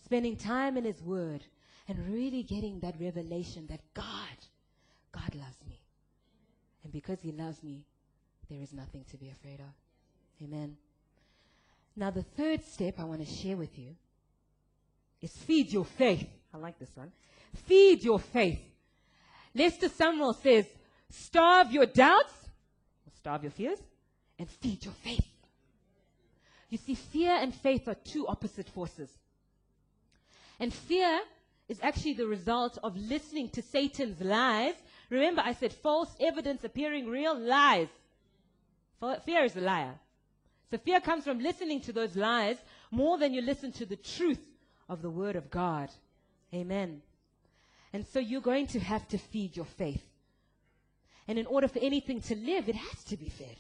spending 0.04 0.36
time 0.36 0.78
in 0.78 0.84
His 0.84 1.02
Word, 1.02 1.46
and 1.88 2.14
really 2.14 2.44
getting 2.44 2.80
that 2.82 2.96
revelation 3.00 3.68
that 3.68 3.80
God, 3.94 4.38
God 5.12 5.36
loves 5.36 5.58
me. 5.68 5.80
And 6.84 6.92
because 6.92 7.22
He 7.22 7.32
loves 7.32 7.64
me, 7.64 7.86
there 8.50 8.62
is 8.62 8.74
nothing 8.74 9.06
to 9.12 9.18
be 9.18 9.30
afraid 9.30 9.60
of. 9.60 10.44
Amen. 10.44 10.76
Now, 11.96 12.12
the 12.12 12.24
third 12.24 12.64
step 12.66 13.00
I 13.00 13.06
want 13.06 13.26
to 13.26 13.34
share 13.34 13.56
with 13.56 13.80
you 13.80 13.96
is 15.22 15.32
feed 15.32 15.72
your 15.72 15.86
faith. 15.86 16.28
I 16.54 16.58
like 16.58 16.78
this 16.78 16.92
one. 16.94 17.12
Feed 17.54 18.04
your 18.04 18.20
faith. 18.20 18.60
Lester 19.54 19.88
Sumrall 19.88 20.36
says, 20.42 20.66
starve 21.10 21.72
your 21.72 21.86
doubts, 21.86 22.34
starve 23.26 23.42
your 23.42 23.52
fears, 23.52 23.80
and 24.38 24.48
feed 24.48 24.86
your 24.86 24.94
faith. 24.94 25.26
You 26.70 26.78
see, 26.78 26.94
fear 26.94 27.32
and 27.32 27.56
faith 27.56 27.88
are 27.88 27.96
two 27.96 28.28
opposite 28.28 28.70
forces. 28.70 29.10
And 30.60 30.72
fear 30.72 31.22
is 31.68 31.80
actually 31.82 32.14
the 32.14 32.28
result 32.28 32.78
of 32.84 32.96
listening 32.96 33.50
to 33.50 33.64
Satan's 33.64 34.22
lies. 34.22 34.76
Remember, 35.10 35.42
I 35.44 35.54
said 35.54 35.74
false 35.74 36.16
evidence 36.20 36.64
appearing 36.64 37.08
real 37.08 37.36
lies. 37.36 37.88
Fear 39.26 39.46
is 39.46 39.56
a 39.56 39.62
liar. 39.62 39.96
So 40.70 40.78
fear 40.78 41.02
comes 41.02 41.24
from 41.24 41.40
listening 41.40 41.82
to 41.82 41.94
those 41.94 42.16
lies 42.16 42.58
more 42.92 43.18
than 43.18 43.34
you 43.34 43.42
listen 43.42 43.72
to 43.72 43.88
the 43.88 43.96
truth 43.96 44.46
of 44.88 45.02
the 45.02 45.10
Word 45.10 45.36
of 45.36 45.50
God. 45.50 45.90
Amen. 46.54 47.02
And 47.92 48.06
so 48.06 48.20
you're 48.20 48.42
going 48.42 48.68
to 48.68 48.80
have 48.80 49.08
to 49.08 49.18
feed 49.18 49.58
your 49.58 49.66
faith. 49.66 50.04
And 51.28 51.40
in 51.40 51.46
order 51.48 51.68
for 51.68 51.80
anything 51.80 52.22
to 52.22 52.36
live, 52.36 52.70
it 52.70 52.76
has 52.76 53.04
to 53.06 53.18
be 53.18 53.30
fed. 53.30 53.58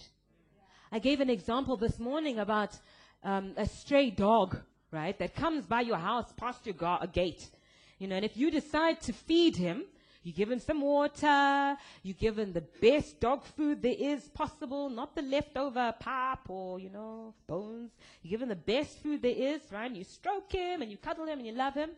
I 0.91 0.99
gave 0.99 1.20
an 1.20 1.30
example 1.30 1.78
this 1.78 1.99
morning 1.99 2.39
about 2.39 2.78
um, 3.24 3.53
a 3.57 3.66
stray 3.66 4.11
dog, 4.11 4.57
right, 4.91 5.18
that 5.20 5.36
comes 5.36 5.66
by 5.66 5.82
your 5.82 5.97
house 5.97 6.32
past 6.38 6.66
your 6.66 6.76
ga- 6.76 7.05
gate. 7.11 7.49
You 7.97 8.07
know, 8.07 8.16
and 8.16 8.26
if 8.26 8.38
you 8.38 8.51
decide 8.51 9.01
to 9.01 9.13
feed 9.13 9.55
him, 9.55 9.84
you 10.24 10.34
give 10.34 10.49
him 10.49 10.59
some 10.59 10.82
water, 10.82 11.78
you 12.01 12.13
give 12.13 12.39
him 12.39 12.51
the 12.51 12.63
best 12.82 13.20
dog 13.20 13.43
food 13.45 13.82
there 13.82 13.95
is 13.97 14.28
possible, 14.30 14.89
not 14.89 15.16
the 15.16 15.22
leftover 15.22 15.93
pap 15.99 16.49
or, 16.49 16.80
you 16.80 16.89
know, 16.89 17.34
bones. 17.45 17.91
You 18.24 18.32
give 18.32 18.41
him 18.41 18.49
the 18.49 18.55
best 18.55 19.03
food 19.03 19.22
there 19.22 19.36
is, 19.36 19.61
right? 19.72 19.86
And 19.86 19.95
you 19.95 20.03
stroke 20.03 20.51
him 20.51 20.82
and 20.82 20.89
you 20.89 20.97
cuddle 20.97 21.26
him 21.26 21.38
and 21.38 21.47
you 21.47 21.53
love 21.53 21.76
him. 21.76 21.91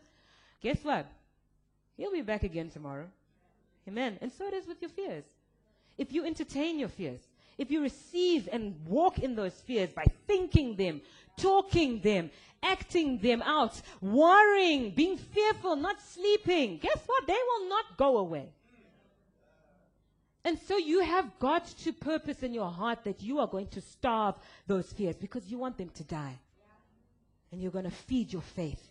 Guess 0.60 0.82
what? 0.82 1.06
He'll 1.96 2.12
be 2.12 2.20
back 2.20 2.42
again 2.42 2.68
tomorrow. 2.68 3.06
Amen. 3.88 4.18
And 4.20 4.30
so 4.30 4.46
it 4.46 4.54
is 4.54 4.66
with 4.66 4.82
your 4.82 4.90
fears. 4.90 5.24
If 5.98 6.12
you 6.12 6.24
entertain 6.24 6.78
your 6.78 6.88
fears, 6.88 7.20
if 7.58 7.70
you 7.70 7.82
receive 7.82 8.48
and 8.52 8.74
walk 8.86 9.18
in 9.18 9.34
those 9.34 9.54
fears 9.54 9.90
by 9.92 10.04
thinking 10.26 10.76
them, 10.76 11.00
talking 11.36 12.00
them, 12.00 12.30
acting 12.62 13.18
them 13.18 13.42
out, 13.42 13.80
worrying, 14.00 14.92
being 14.92 15.18
fearful, 15.18 15.74
not 15.76 16.00
sleeping, 16.00 16.78
guess 16.78 17.00
what? 17.06 17.26
They 17.26 17.32
will 17.32 17.68
not 17.68 17.96
go 17.96 18.18
away. 18.18 18.48
And 20.44 20.58
so 20.66 20.76
you 20.76 21.00
have 21.00 21.38
got 21.40 21.66
to 21.66 21.92
purpose 21.92 22.42
in 22.42 22.54
your 22.54 22.70
heart 22.70 23.04
that 23.04 23.22
you 23.22 23.40
are 23.40 23.48
going 23.48 23.66
to 23.68 23.80
starve 23.80 24.36
those 24.66 24.90
fears 24.92 25.16
because 25.16 25.50
you 25.50 25.58
want 25.58 25.76
them 25.76 25.90
to 25.90 26.04
die. 26.04 26.38
And 27.50 27.60
you're 27.60 27.72
going 27.72 27.84
to 27.84 27.90
feed 27.90 28.32
your 28.32 28.42
faith. 28.42 28.88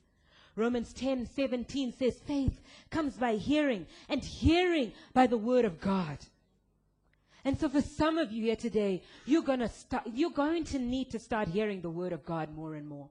Romans 0.55 0.91
10 0.93 1.29
17 1.35 1.93
says, 1.93 2.19
faith 2.25 2.59
comes 2.89 3.15
by 3.15 3.35
hearing, 3.35 3.85
and 4.09 4.23
hearing 4.23 4.91
by 5.13 5.27
the 5.27 5.37
word 5.37 5.65
of 5.65 5.79
God. 5.79 6.17
And 7.47 7.57
so 7.57 7.69
for 7.69 7.79
some 7.79 8.17
of 8.17 8.29
you 8.29 8.43
here 8.43 8.57
today, 8.57 9.01
you're 9.25 9.41
gonna 9.41 9.69
start, 9.69 10.03
you're 10.13 10.31
going 10.31 10.65
to 10.65 10.79
need 10.79 11.11
to 11.11 11.17
start 11.17 11.47
hearing 11.47 11.79
the 11.79 11.89
word 11.89 12.11
of 12.11 12.25
God 12.25 12.53
more 12.53 12.75
and 12.75 12.85
more. 12.85 13.07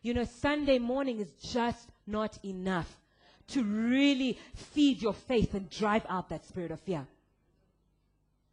You 0.00 0.14
know, 0.14 0.24
Sunday 0.24 0.78
morning 0.78 1.20
is 1.20 1.30
just 1.42 1.90
not 2.06 2.38
enough 2.42 2.90
to 3.48 3.62
really 3.62 4.38
feed 4.54 5.02
your 5.02 5.12
faith 5.12 5.52
and 5.52 5.68
drive 5.68 6.06
out 6.08 6.30
that 6.30 6.46
spirit 6.46 6.70
of 6.70 6.80
fear. 6.80 7.06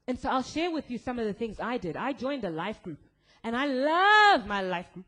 And 0.10 0.20
so 0.20 0.28
I'll 0.28 0.44
share 0.44 0.72
with 0.72 0.92
you 0.92 0.98
some 0.98 1.20
of 1.20 1.26
the 1.26 1.32
things 1.32 1.62
I 1.62 1.78
did. 1.78 1.96
I 1.96 2.12
joined 2.12 2.44
a 2.44 2.50
life 2.50 2.84
group 2.84 3.00
and 3.46 3.56
I 3.56 3.68
love 3.68 4.46
my 4.46 4.62
life 4.62 4.92
group. 4.94 5.06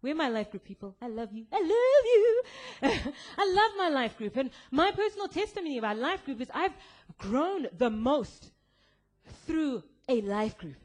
We're 0.00 0.14
my 0.14 0.28
life 0.28 0.52
group 0.52 0.62
people. 0.62 0.94
I 1.02 1.08
love 1.08 1.32
you. 1.32 1.44
I 1.52 1.60
love 1.60 2.94
you. 2.94 3.12
I 3.36 3.52
love 3.52 3.72
my 3.78 3.88
life 3.88 4.16
group. 4.16 4.36
And 4.36 4.50
my 4.70 4.92
personal 4.92 5.26
testimony 5.26 5.76
about 5.78 5.98
life 5.98 6.24
group 6.24 6.40
is 6.40 6.48
I've 6.54 6.74
grown 7.18 7.66
the 7.76 7.90
most 7.90 8.52
through 9.46 9.82
a 10.08 10.20
life 10.22 10.56
group, 10.58 10.76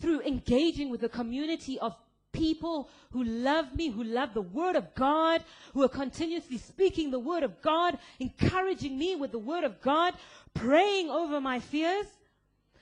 through 0.00 0.20
engaging 0.22 0.90
with 0.90 1.02
a 1.02 1.08
community 1.08 1.78
of 1.78 1.94
people 2.32 2.88
who 3.12 3.24
love 3.24 3.74
me, 3.74 3.88
who 3.88 4.04
love 4.04 4.34
the 4.34 4.42
Word 4.42 4.76
of 4.76 4.94
God, 4.94 5.42
who 5.72 5.82
are 5.82 5.88
continuously 5.88 6.58
speaking 6.58 7.10
the 7.10 7.18
Word 7.18 7.42
of 7.42 7.60
God, 7.62 7.98
encouraging 8.20 8.98
me 8.98 9.16
with 9.16 9.32
the 9.32 9.38
Word 9.38 9.64
of 9.64 9.80
God, 9.80 10.14
praying 10.54 11.08
over 11.08 11.40
my 11.40 11.60
fears. 11.60 12.06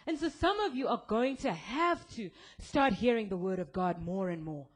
And 0.06 0.18
so 0.18 0.28
some 0.28 0.60
of 0.60 0.74
you 0.74 0.88
are 0.88 1.02
going 1.06 1.36
to 1.38 1.52
have 1.52 2.06
to 2.16 2.30
start 2.60 2.92
hearing 2.92 3.28
the 3.28 3.36
Word 3.36 3.58
of 3.58 3.72
God 3.72 4.02
more 4.02 4.30
and 4.30 4.44
more. 4.44 4.66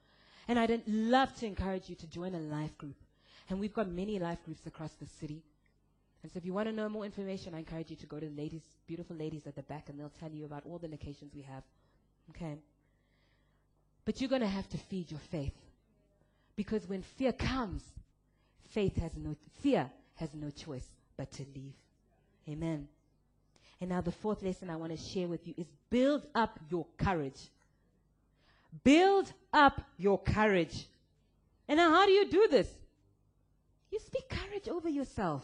And 0.46 0.58
I'd 0.58 0.82
love 0.86 1.34
to 1.36 1.46
encourage 1.46 1.90
you 1.90 1.96
to 1.96 2.06
join 2.06 2.34
a 2.34 2.40
life 2.40 2.76
group. 2.78 2.96
And 3.50 3.60
we've 3.60 3.74
got 3.74 3.88
many 3.88 4.18
life 4.18 4.38
groups 4.44 4.66
across 4.66 4.92
the 4.92 5.06
city. 5.06 5.42
And 6.28 6.32
so 6.34 6.36
if 6.36 6.44
you 6.44 6.52
want 6.52 6.68
to 6.68 6.74
know 6.74 6.90
more 6.90 7.06
information, 7.06 7.54
I 7.54 7.60
encourage 7.60 7.88
you 7.88 7.96
to 7.96 8.06
go 8.06 8.20
to 8.20 8.26
the 8.26 8.36
ladies, 8.36 8.60
beautiful 8.86 9.16
ladies 9.16 9.46
at 9.46 9.56
the 9.56 9.62
back, 9.62 9.88
and 9.88 9.98
they'll 9.98 10.12
tell 10.20 10.30
you 10.30 10.44
about 10.44 10.62
all 10.66 10.76
the 10.76 10.86
locations 10.86 11.34
we 11.34 11.40
have. 11.40 11.62
Okay? 12.28 12.58
But 14.04 14.20
you're 14.20 14.28
going 14.28 14.42
to 14.42 14.46
have 14.46 14.68
to 14.68 14.76
feed 14.76 15.10
your 15.10 15.20
faith. 15.30 15.54
Because 16.54 16.86
when 16.86 17.00
fear 17.00 17.32
comes, 17.32 17.82
faith 18.74 18.94
has 18.98 19.16
no, 19.16 19.36
fear 19.62 19.90
has 20.16 20.28
no 20.34 20.50
choice 20.50 20.84
but 21.16 21.32
to 21.32 21.46
leave. 21.54 21.72
Amen. 22.46 22.88
And 23.80 23.88
now 23.88 24.02
the 24.02 24.12
fourth 24.12 24.42
lesson 24.42 24.68
I 24.68 24.76
want 24.76 24.92
to 24.92 24.98
share 24.98 25.28
with 25.28 25.46
you 25.46 25.54
is 25.56 25.66
build 25.88 26.26
up 26.34 26.60
your 26.68 26.84
courage. 26.98 27.40
Build 28.84 29.32
up 29.54 29.80
your 29.96 30.18
courage. 30.18 30.88
And 31.68 31.78
now 31.78 31.90
how 31.90 32.04
do 32.04 32.12
you 32.12 32.28
do 32.28 32.48
this? 32.50 32.68
You 33.90 33.98
speak 34.00 34.28
courage 34.28 34.68
over 34.68 34.90
yourself. 34.90 35.42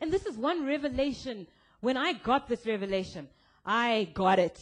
And 0.00 0.12
this 0.12 0.26
is 0.26 0.36
one 0.36 0.66
revelation. 0.66 1.46
When 1.80 1.96
I 1.96 2.12
got 2.12 2.48
this 2.48 2.66
revelation, 2.66 3.28
I 3.64 4.08
got 4.14 4.38
it. 4.38 4.60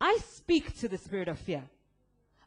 I 0.00 0.18
speak 0.26 0.78
to 0.80 0.88
the 0.88 0.98
spirit 0.98 1.28
of 1.28 1.38
fear. 1.38 1.62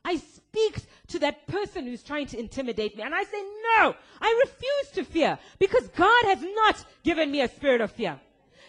I 0.06 0.18
speak 0.18 0.78
to 1.08 1.20
that 1.20 1.48
person 1.48 1.86
who's 1.86 2.04
trying 2.04 2.28
to 2.28 2.40
intimidate 2.40 2.98
me. 2.98 3.04
And 3.04 3.16
I 3.16 3.24
say, 3.24 3.42
no, 3.78 3.96
I 4.20 4.44
refuse 4.46 4.96
to 4.96 5.04
fear 5.06 5.38
because 5.60 5.88
God 5.90 6.26
has 6.26 6.42
not 6.42 6.84
given 7.04 7.32
me 7.32 7.42
a 7.42 7.48
spirit 7.48 7.80
of 7.80 7.92
fear. 7.92 8.20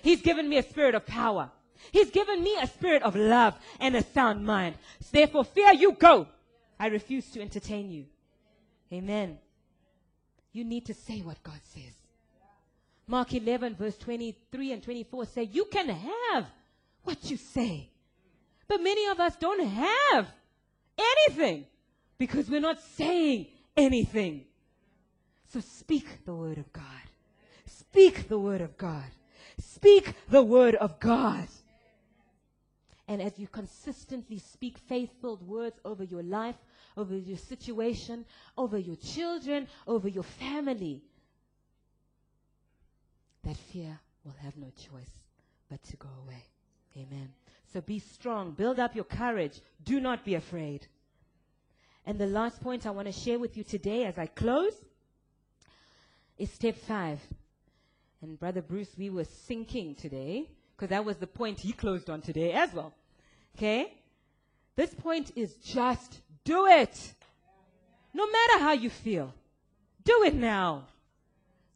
He's 0.02 0.20
given 0.22 0.48
me 0.48 0.58
a 0.58 0.62
spirit 0.62 0.94
of 0.94 1.06
power. 1.06 1.50
He's 1.90 2.10
given 2.10 2.42
me 2.42 2.56
a 2.60 2.66
spirit 2.66 3.02
of 3.02 3.16
love 3.16 3.58
and 3.80 3.96
a 3.96 4.02
sound 4.02 4.44
mind. 4.44 4.76
Therefore, 5.10 5.44
fear 5.44 5.72
you 5.72 5.92
go. 5.92 6.28
I 6.78 6.86
refuse 6.86 7.30
to 7.30 7.40
entertain 7.40 7.90
you. 7.90 8.06
Amen. 8.92 9.38
You 10.52 10.64
need 10.64 10.86
to 10.86 10.94
say 10.94 11.20
what 11.20 11.42
God 11.42 11.60
says. 11.64 12.03
Mark 13.06 13.34
11, 13.34 13.74
verse 13.74 13.96
23 13.98 14.72
and 14.72 14.82
24 14.82 15.26
say, 15.26 15.42
You 15.44 15.66
can 15.66 15.88
have 15.88 16.46
what 17.02 17.30
you 17.30 17.36
say. 17.36 17.90
But 18.66 18.82
many 18.82 19.06
of 19.08 19.20
us 19.20 19.36
don't 19.36 19.64
have 19.66 20.26
anything 20.98 21.66
because 22.16 22.48
we're 22.48 22.60
not 22.60 22.80
saying 22.80 23.46
anything. 23.76 24.44
So 25.52 25.60
speak 25.60 26.24
the 26.24 26.34
word 26.34 26.58
of 26.58 26.72
God. 26.72 26.84
Speak 27.66 28.28
the 28.28 28.38
word 28.38 28.60
of 28.60 28.76
God. 28.78 29.04
Speak 29.58 30.14
the 30.28 30.42
word 30.42 30.74
of 30.76 30.98
God. 30.98 31.46
And 33.06 33.20
as 33.20 33.38
you 33.38 33.46
consistently 33.48 34.38
speak 34.38 34.78
faith 34.78 35.10
filled 35.20 35.46
words 35.46 35.78
over 35.84 36.04
your 36.04 36.22
life, 36.22 36.56
over 36.96 37.16
your 37.16 37.36
situation, 37.36 38.24
over 38.56 38.78
your 38.78 38.96
children, 38.96 39.68
over 39.86 40.08
your 40.08 40.22
family, 40.22 41.02
that 43.44 43.56
fear 43.56 43.98
will 44.24 44.34
have 44.42 44.56
no 44.56 44.68
choice 44.76 45.10
but 45.70 45.82
to 45.84 45.96
go 45.96 46.08
away. 46.24 46.44
Amen. 46.96 47.30
So 47.72 47.80
be 47.80 47.98
strong. 47.98 48.52
Build 48.52 48.78
up 48.78 48.94
your 48.94 49.04
courage. 49.04 49.60
Do 49.84 50.00
not 50.00 50.24
be 50.24 50.34
afraid. 50.34 50.86
And 52.06 52.18
the 52.18 52.26
last 52.26 52.60
point 52.60 52.86
I 52.86 52.90
want 52.90 53.06
to 53.08 53.12
share 53.12 53.38
with 53.38 53.56
you 53.56 53.64
today 53.64 54.04
as 54.04 54.18
I 54.18 54.26
close 54.26 54.74
is 56.38 56.50
step 56.50 56.76
five. 56.76 57.20
And 58.22 58.38
Brother 58.38 58.62
Bruce, 58.62 58.90
we 58.96 59.10
were 59.10 59.24
syncing 59.24 59.96
today 59.96 60.48
because 60.76 60.90
that 60.90 61.04
was 61.04 61.16
the 61.16 61.26
point 61.26 61.60
he 61.60 61.72
closed 61.72 62.10
on 62.10 62.20
today 62.20 62.52
as 62.52 62.72
well. 62.72 62.92
Okay? 63.56 63.92
This 64.76 64.94
point 64.94 65.32
is 65.36 65.54
just 65.56 66.20
do 66.44 66.66
it. 66.66 67.14
No 68.12 68.26
matter 68.26 68.58
how 68.60 68.72
you 68.72 68.90
feel. 68.90 69.32
Do 70.04 70.22
it 70.24 70.34
now. 70.34 70.84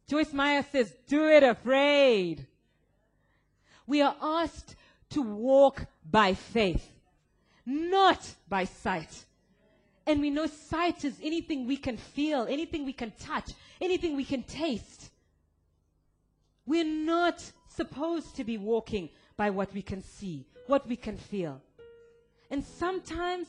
Joyce 0.09 0.33
Meyer 0.33 0.65
says, 0.73 0.93
do 1.07 1.29
it 1.29 1.43
afraid. 1.43 2.47
We 3.87 4.01
are 4.01 4.17
asked 4.21 4.75
to 5.11 5.23
walk 5.23 5.85
by 6.11 6.35
faith, 6.35 6.91
not 7.67 8.27
by 8.49 8.65
sight. 8.65 9.25
And 10.07 10.23
we 10.23 10.31
know 10.31 10.47
sight 10.47 11.05
is 11.05 11.15
anything 11.23 11.67
we 11.67 11.77
can 11.77 11.99
feel, 11.99 12.47
anything 12.49 12.87
we 12.87 12.95
can 12.95 13.13
touch, 13.21 13.51
anything 13.81 14.17
we 14.17 14.25
can 14.25 14.43
taste. 14.43 15.11
We're 16.65 16.85
not 16.85 17.45
supposed 17.69 18.35
to 18.37 18.45
be 18.45 18.57
walking 18.57 19.11
by 19.37 19.51
what 19.51 19.73
we 19.75 19.83
can 19.83 20.03
see, 20.03 20.47
what 20.67 20.89
we 20.89 20.97
can 20.97 21.19
feel. 21.19 21.61
And 22.51 22.65
sometimes, 22.65 23.47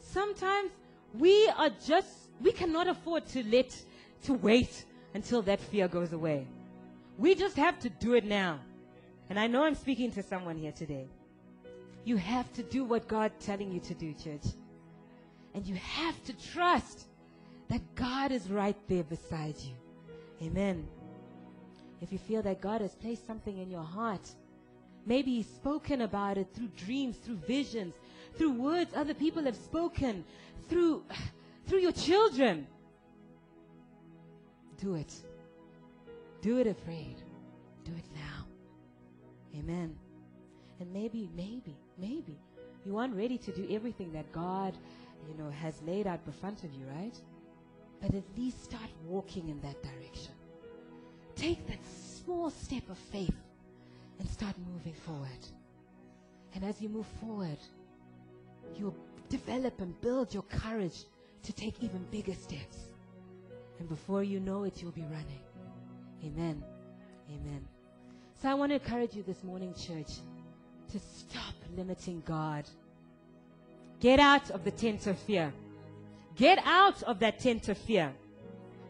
sometimes 0.00 0.70
we 1.14 1.48
are 1.56 1.70
just, 1.84 2.30
we 2.40 2.52
cannot 2.52 2.86
afford 2.86 3.26
to 3.28 3.42
let, 3.44 3.76
to 4.24 4.34
wait 4.34 4.84
until 5.14 5.42
that 5.42 5.60
fear 5.60 5.88
goes 5.88 6.12
away. 6.12 6.46
We 7.16 7.34
just 7.34 7.56
have 7.56 7.78
to 7.80 7.88
do 7.88 8.14
it 8.14 8.24
now. 8.24 8.60
And 9.30 9.38
I 9.38 9.46
know 9.46 9.64
I'm 9.64 9.74
speaking 9.74 10.12
to 10.12 10.22
someone 10.22 10.56
here 10.56 10.72
today. 10.72 11.06
You 12.04 12.16
have 12.16 12.50
to 12.54 12.62
do 12.62 12.84
what 12.84 13.08
God's 13.08 13.44
telling 13.44 13.72
you 13.72 13.80
to 13.80 13.94
do, 13.94 14.14
church. 14.14 14.44
And 15.54 15.66
you 15.66 15.74
have 15.74 16.22
to 16.24 16.32
trust 16.52 17.06
that 17.68 17.82
God 17.94 18.32
is 18.32 18.48
right 18.50 18.76
there 18.88 19.02
beside 19.02 19.56
you. 19.58 19.74
Amen. 20.46 20.86
If 22.00 22.12
you 22.12 22.18
feel 22.18 22.42
that 22.42 22.60
God 22.60 22.80
has 22.80 22.94
placed 22.94 23.26
something 23.26 23.58
in 23.58 23.70
your 23.70 23.82
heart, 23.82 24.30
maybe 25.04 25.34
He's 25.34 25.46
spoken 25.46 26.02
about 26.02 26.38
it 26.38 26.48
through 26.54 26.68
dreams, 26.76 27.16
through 27.16 27.36
visions, 27.46 27.94
through 28.36 28.52
words 28.52 28.92
other 28.94 29.14
people 29.14 29.42
have 29.44 29.56
spoken, 29.56 30.24
through, 30.68 31.02
through 31.66 31.80
your 31.80 31.92
children. 31.92 32.66
Do 34.78 34.94
it. 34.94 35.12
Do 36.40 36.58
it 36.58 36.66
afraid. 36.66 37.16
Do 37.84 37.92
it 37.92 38.04
now. 38.14 38.46
Amen. 39.58 39.96
And 40.80 40.92
maybe, 40.92 41.28
maybe, 41.34 41.76
maybe 41.98 42.38
you 42.84 42.96
aren't 42.96 43.14
ready 43.14 43.38
to 43.38 43.52
do 43.52 43.66
everything 43.70 44.12
that 44.12 44.30
God, 44.32 44.76
you 45.28 45.36
know, 45.42 45.50
has 45.50 45.82
laid 45.82 46.06
out 46.06 46.20
in 46.26 46.32
front 46.32 46.62
of 46.64 46.72
you, 46.72 46.86
right? 46.96 47.18
But 48.00 48.14
at 48.14 48.24
least 48.36 48.64
start 48.64 48.88
walking 49.06 49.48
in 49.48 49.60
that 49.62 49.82
direction. 49.82 50.32
Take 51.34 51.66
that 51.66 51.84
small 51.84 52.50
step 52.50 52.88
of 52.88 52.98
faith 52.98 53.34
and 54.18 54.28
start 54.28 54.54
moving 54.72 54.94
forward. 54.94 55.46
And 56.54 56.64
as 56.64 56.80
you 56.80 56.88
move 56.88 57.06
forward, 57.20 57.58
you'll 58.76 58.96
develop 59.28 59.80
and 59.80 60.00
build 60.00 60.32
your 60.32 60.44
courage 60.44 61.04
to 61.42 61.52
take 61.52 61.82
even 61.82 62.04
bigger 62.10 62.34
steps. 62.34 62.87
And 63.78 63.88
before 63.88 64.22
you 64.22 64.40
know 64.40 64.64
it, 64.64 64.82
you'll 64.82 64.90
be 64.92 65.02
running. 65.02 65.42
Amen. 66.24 66.62
Amen. 67.30 67.66
So 68.42 68.48
I 68.48 68.54
want 68.54 68.70
to 68.70 68.74
encourage 68.74 69.14
you 69.14 69.22
this 69.22 69.42
morning, 69.44 69.74
church, 69.74 70.18
to 70.92 70.98
stop 70.98 71.54
limiting 71.76 72.22
God. 72.26 72.64
Get 74.00 74.20
out 74.20 74.50
of 74.50 74.64
the 74.64 74.70
tent 74.70 75.06
of 75.06 75.18
fear. 75.18 75.52
Get 76.36 76.60
out 76.64 77.02
of 77.02 77.18
that 77.18 77.40
tent 77.40 77.68
of 77.68 77.76
fear. 77.76 78.12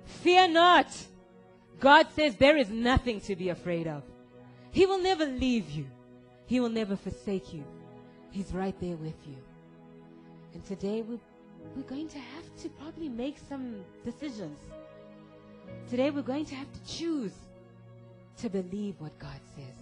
Fear 0.05 0.49
not. 0.49 0.87
God 1.81 2.07
says 2.15 2.37
there 2.37 2.57
is 2.57 2.69
nothing 2.71 3.21
to 3.23 3.37
be 3.37 3.49
afraid 3.49 3.87
of. 3.87 4.03
He 4.71 4.85
will 4.87 4.99
never 4.99 5.25
leave 5.25 5.71
you. 5.71 5.87
He 6.47 6.61
will 6.61 6.69
never 6.69 6.97
forsake 6.97 7.53
you. 7.53 7.65
He's 8.31 8.53
right 8.53 8.79
there 8.81 8.97
with 8.97 9.27
you. 9.27 9.37
And 10.55 10.65
today 10.65 11.03
we're, 11.03 11.19
we're 11.75 11.83
going 11.83 12.09
to 12.09 12.19
have 12.19 12.57
to 12.63 12.69
probably 12.71 13.09
make 13.09 13.37
some 13.49 13.77
decisions. 14.05 14.59
Today 15.89 16.11
we're 16.11 16.23
going 16.23 16.45
to 16.47 16.55
have 16.55 16.73
to 16.73 16.87
choose 16.87 17.33
to 18.39 18.49
believe 18.49 18.95
what 18.99 19.19
God 19.19 19.41
says. 19.57 19.75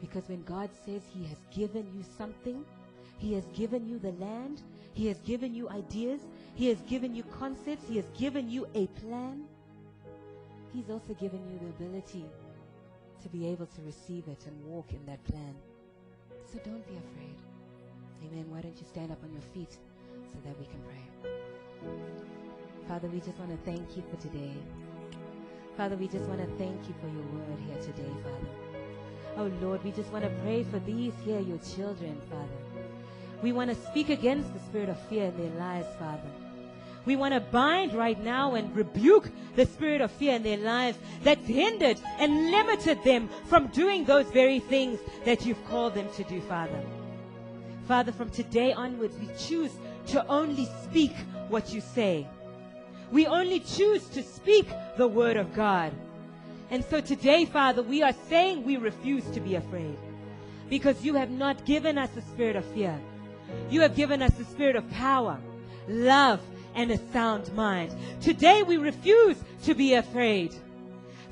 Because 0.00 0.28
when 0.28 0.42
God 0.42 0.70
says 0.84 1.02
He 1.14 1.24
has 1.24 1.38
given 1.54 1.86
you 1.96 2.04
something, 2.18 2.64
He 3.18 3.34
has 3.34 3.44
given 3.54 3.88
you 3.88 3.98
the 3.98 4.12
land, 4.12 4.60
He 4.94 5.06
has 5.06 5.18
given 5.20 5.54
you 5.54 5.68
ideas, 5.70 6.20
He 6.54 6.68
has 6.68 6.80
given 6.82 7.14
you 7.14 7.22
concepts, 7.38 7.88
He 7.88 7.96
has 7.96 8.06
given 8.18 8.50
you 8.50 8.66
a 8.74 8.86
plan, 9.00 9.44
He's 10.72 10.90
also 10.90 11.14
given 11.14 11.40
you 11.50 11.58
the 11.58 11.84
ability 11.84 12.24
to 13.22 13.28
be 13.28 13.46
able 13.48 13.66
to 13.66 13.82
receive 13.82 14.26
it 14.26 14.44
and 14.46 14.64
walk 14.66 14.86
in 14.90 15.04
that 15.06 15.22
plan. 15.24 15.54
So 16.52 16.58
don't 16.64 16.86
be 16.86 16.94
afraid. 16.94 17.36
Amen. 18.26 18.46
Why 18.50 18.60
don't 18.60 18.76
you 18.76 18.86
stand 18.90 19.12
up 19.12 19.22
on 19.22 19.32
your 19.32 19.42
feet 19.54 19.72
so 19.72 20.38
that 20.44 20.58
we 20.58 20.66
can 20.66 20.80
pray? 20.86 22.41
Father, 22.88 23.08
we 23.08 23.20
just 23.20 23.38
want 23.38 23.50
to 23.50 23.56
thank 23.64 23.96
you 23.96 24.02
for 24.10 24.20
today. 24.20 24.52
Father, 25.76 25.96
we 25.96 26.08
just 26.08 26.24
want 26.26 26.40
to 26.40 26.46
thank 26.58 26.88
you 26.88 26.94
for 27.00 27.06
your 27.06 27.22
word 27.22 27.58
here 27.66 27.80
today, 27.80 28.10
Father. 28.22 28.62
Oh 29.38 29.50
Lord, 29.64 29.82
we 29.84 29.92
just 29.92 30.12
want 30.12 30.24
to 30.24 30.30
pray 30.42 30.64
for 30.64 30.78
these 30.80 31.14
here, 31.24 31.40
your 31.40 31.58
children, 31.58 32.20
Father. 32.28 32.86
We 33.42 33.52
want 33.52 33.70
to 33.70 33.76
speak 33.90 34.10
against 34.10 34.52
the 34.52 34.60
spirit 34.60 34.88
of 34.88 35.00
fear 35.08 35.26
in 35.26 35.36
their 35.36 35.58
lives, 35.58 35.88
Father. 35.98 36.28
We 37.04 37.16
want 37.16 37.34
to 37.34 37.40
bind 37.40 37.94
right 37.94 38.22
now 38.22 38.54
and 38.54 38.74
rebuke 38.76 39.30
the 39.56 39.66
spirit 39.66 40.00
of 40.00 40.10
fear 40.12 40.36
in 40.36 40.42
their 40.42 40.58
lives 40.58 40.98
that's 41.22 41.46
hindered 41.46 42.00
and 42.18 42.50
limited 42.50 43.02
them 43.04 43.28
from 43.46 43.68
doing 43.68 44.04
those 44.04 44.26
very 44.26 44.60
things 44.60 45.00
that 45.24 45.46
you've 45.46 45.64
called 45.66 45.94
them 45.94 46.08
to 46.16 46.24
do, 46.24 46.40
Father. 46.42 46.80
Father, 47.88 48.12
from 48.12 48.30
today 48.30 48.72
onwards, 48.72 49.16
we 49.18 49.28
choose 49.38 49.72
to 50.08 50.24
only 50.28 50.68
speak 50.84 51.14
what 51.48 51.72
you 51.72 51.80
say. 51.80 52.26
We 53.12 53.26
only 53.26 53.60
choose 53.60 54.08
to 54.08 54.22
speak 54.22 54.66
the 54.96 55.06
word 55.06 55.36
of 55.36 55.54
God. 55.54 55.92
And 56.70 56.82
so 56.82 57.02
today, 57.02 57.44
Father, 57.44 57.82
we 57.82 58.02
are 58.02 58.14
saying 58.30 58.64
we 58.64 58.78
refuse 58.78 59.24
to 59.32 59.40
be 59.40 59.54
afraid 59.56 59.98
because 60.70 61.04
you 61.04 61.14
have 61.14 61.30
not 61.30 61.66
given 61.66 61.98
us 61.98 62.16
a 62.16 62.22
spirit 62.22 62.56
of 62.56 62.64
fear. 62.64 62.98
You 63.68 63.82
have 63.82 63.94
given 63.94 64.22
us 64.22 64.40
a 64.40 64.44
spirit 64.46 64.76
of 64.76 64.90
power, 64.92 65.38
love, 65.86 66.40
and 66.74 66.90
a 66.90 66.96
sound 67.12 67.52
mind. 67.54 67.94
Today 68.22 68.62
we 68.62 68.78
refuse 68.78 69.36
to 69.64 69.74
be 69.74 69.92
afraid. 69.92 70.54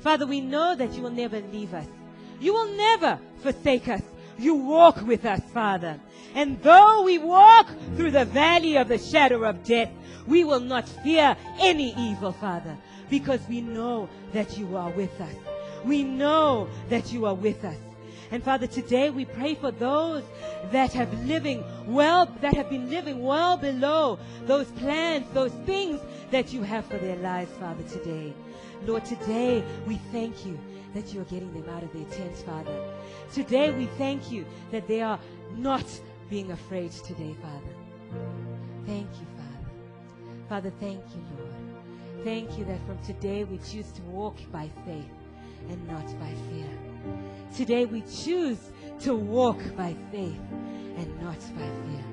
Father, 0.01 0.27
we 0.27 0.39
know 0.39 0.75
that 0.75 0.93
you 0.93 1.01
will 1.01 1.09
never 1.09 1.41
leave 1.51 1.73
us. 1.73 1.87
You 2.39 2.53
will 2.53 2.75
never 2.75 3.17
forsake 3.41 3.87
us. 3.87 4.03
You 4.41 4.55
walk 4.55 5.05
with 5.05 5.23
us, 5.25 5.39
Father. 5.53 5.99
And 6.33 6.59
though 6.63 7.03
we 7.03 7.19
walk 7.19 7.67
through 7.95 8.09
the 8.09 8.25
valley 8.25 8.75
of 8.75 8.87
the 8.87 8.97
shadow 8.97 9.43
of 9.43 9.63
death, 9.63 9.91
we 10.25 10.43
will 10.43 10.59
not 10.59 10.89
fear 10.89 11.37
any 11.59 11.93
evil, 11.95 12.31
Father, 12.31 12.75
because 13.07 13.39
we 13.47 13.61
know 13.61 14.09
that 14.33 14.57
you 14.57 14.75
are 14.75 14.89
with 14.89 15.21
us. 15.21 15.35
We 15.85 16.03
know 16.03 16.67
that 16.89 17.13
you 17.13 17.27
are 17.27 17.35
with 17.35 17.63
us. 17.63 17.77
And 18.31 18.43
Father, 18.43 18.65
today 18.65 19.11
we 19.11 19.25
pray 19.25 19.53
for 19.53 19.69
those 19.69 20.23
that 20.71 20.91
have 20.93 21.13
living 21.27 21.63
well, 21.85 22.25
that 22.41 22.55
have 22.55 22.69
been 22.69 22.89
living 22.89 23.21
well 23.21 23.57
below 23.57 24.17
those 24.45 24.67
plans, 24.71 25.27
those 25.33 25.51
things 25.65 25.99
that 26.31 26.51
you 26.51 26.63
have 26.63 26.85
for 26.85 26.97
their 26.97 27.17
lives, 27.17 27.51
Father, 27.59 27.83
today. 27.83 28.33
Lord, 28.87 29.05
today 29.05 29.63
we 29.85 29.97
thank 30.11 30.47
you 30.47 30.57
that 30.93 31.13
you 31.13 31.21
are 31.21 31.25
getting 31.25 31.53
them 31.53 31.69
out 31.69 31.83
of 31.83 31.93
their 31.93 32.05
tents, 32.05 32.41
Father. 32.41 32.75
Today 33.33 33.71
we 33.71 33.85
thank 33.97 34.31
you 34.31 34.45
that 34.71 34.87
they 34.87 35.01
are 35.01 35.19
not 35.57 35.85
being 36.29 36.51
afraid 36.51 36.91
today, 36.91 37.35
Father. 37.41 38.21
Thank 38.85 39.07
you, 39.19 39.27
Father. 39.37 39.51
Father, 40.49 40.71
thank 40.79 41.01
you, 41.15 41.21
Lord. 41.37 42.23
Thank 42.23 42.57
you 42.57 42.65
that 42.65 42.79
from 42.85 42.99
today 42.99 43.43
we 43.43 43.57
choose 43.57 43.91
to 43.93 44.01
walk 44.03 44.37
by 44.51 44.69
faith 44.85 45.09
and 45.69 45.87
not 45.87 46.05
by 46.19 46.31
fear. 46.49 46.67
Today 47.55 47.85
we 47.85 48.01
choose 48.01 48.59
to 48.99 49.15
walk 49.15 49.59
by 49.75 49.95
faith 50.11 50.39
and 50.97 51.21
not 51.21 51.39
by 51.55 51.67
fear. 51.85 52.03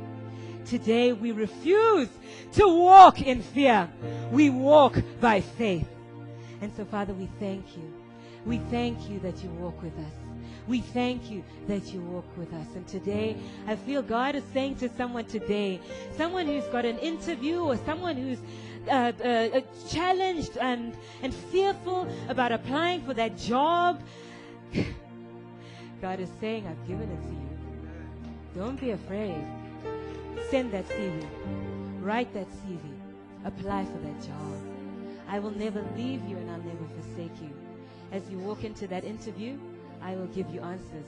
Today 0.64 1.12
we 1.12 1.32
refuse 1.32 2.08
to 2.52 2.68
walk 2.68 3.22
in 3.22 3.42
fear. 3.42 3.88
We 4.30 4.50
walk 4.50 4.96
by 5.20 5.40
faith. 5.40 5.88
And 6.60 6.72
so, 6.76 6.84
Father, 6.84 7.14
we 7.14 7.28
thank 7.38 7.64
you. 7.76 7.97
We 8.48 8.56
thank 8.70 9.10
you 9.10 9.20
that 9.20 9.44
you 9.44 9.50
walk 9.50 9.82
with 9.82 9.92
us. 9.98 10.12
We 10.66 10.80
thank 10.80 11.30
you 11.30 11.44
that 11.66 11.92
you 11.92 12.00
walk 12.00 12.24
with 12.38 12.50
us. 12.54 12.66
And 12.74 12.86
today, 12.88 13.36
I 13.66 13.76
feel 13.76 14.00
God 14.00 14.36
is 14.36 14.44
saying 14.54 14.76
to 14.76 14.88
someone 14.96 15.26
today, 15.26 15.80
someone 16.16 16.46
who's 16.46 16.64
got 16.68 16.86
an 16.86 16.98
interview 16.98 17.60
or 17.60 17.76
someone 17.84 18.16
who's 18.16 18.38
uh, 18.90 19.12
uh, 19.22 19.60
challenged 19.90 20.56
and, 20.56 20.96
and 21.22 21.34
fearful 21.34 22.08
about 22.30 22.50
applying 22.50 23.02
for 23.02 23.12
that 23.12 23.36
job. 23.36 24.02
God 26.00 26.18
is 26.18 26.30
saying, 26.40 26.66
I've 26.66 26.88
given 26.88 27.10
it 27.10 27.22
to 27.22 27.32
you. 27.32 27.48
Don't 28.54 28.80
be 28.80 28.92
afraid. 28.92 29.44
Send 30.50 30.72
that 30.72 30.88
CV. 30.88 31.22
Write 32.00 32.32
that 32.32 32.48
CV. 32.48 32.80
Apply 33.44 33.84
for 33.84 33.98
that 33.98 34.22
job. 34.22 34.62
I 35.28 35.38
will 35.38 35.50
never 35.50 35.84
leave 35.94 36.26
you 36.26 36.38
and 36.38 36.50
I'll 36.50 36.62
never 36.62 36.86
forsake 36.96 37.42
you. 37.42 37.67
As 38.12 38.28
you 38.30 38.38
walk 38.38 38.64
into 38.64 38.86
that 38.88 39.04
interview, 39.04 39.58
I 40.02 40.14
will 40.14 40.26
give 40.28 40.48
you 40.50 40.60
answers. 40.60 41.06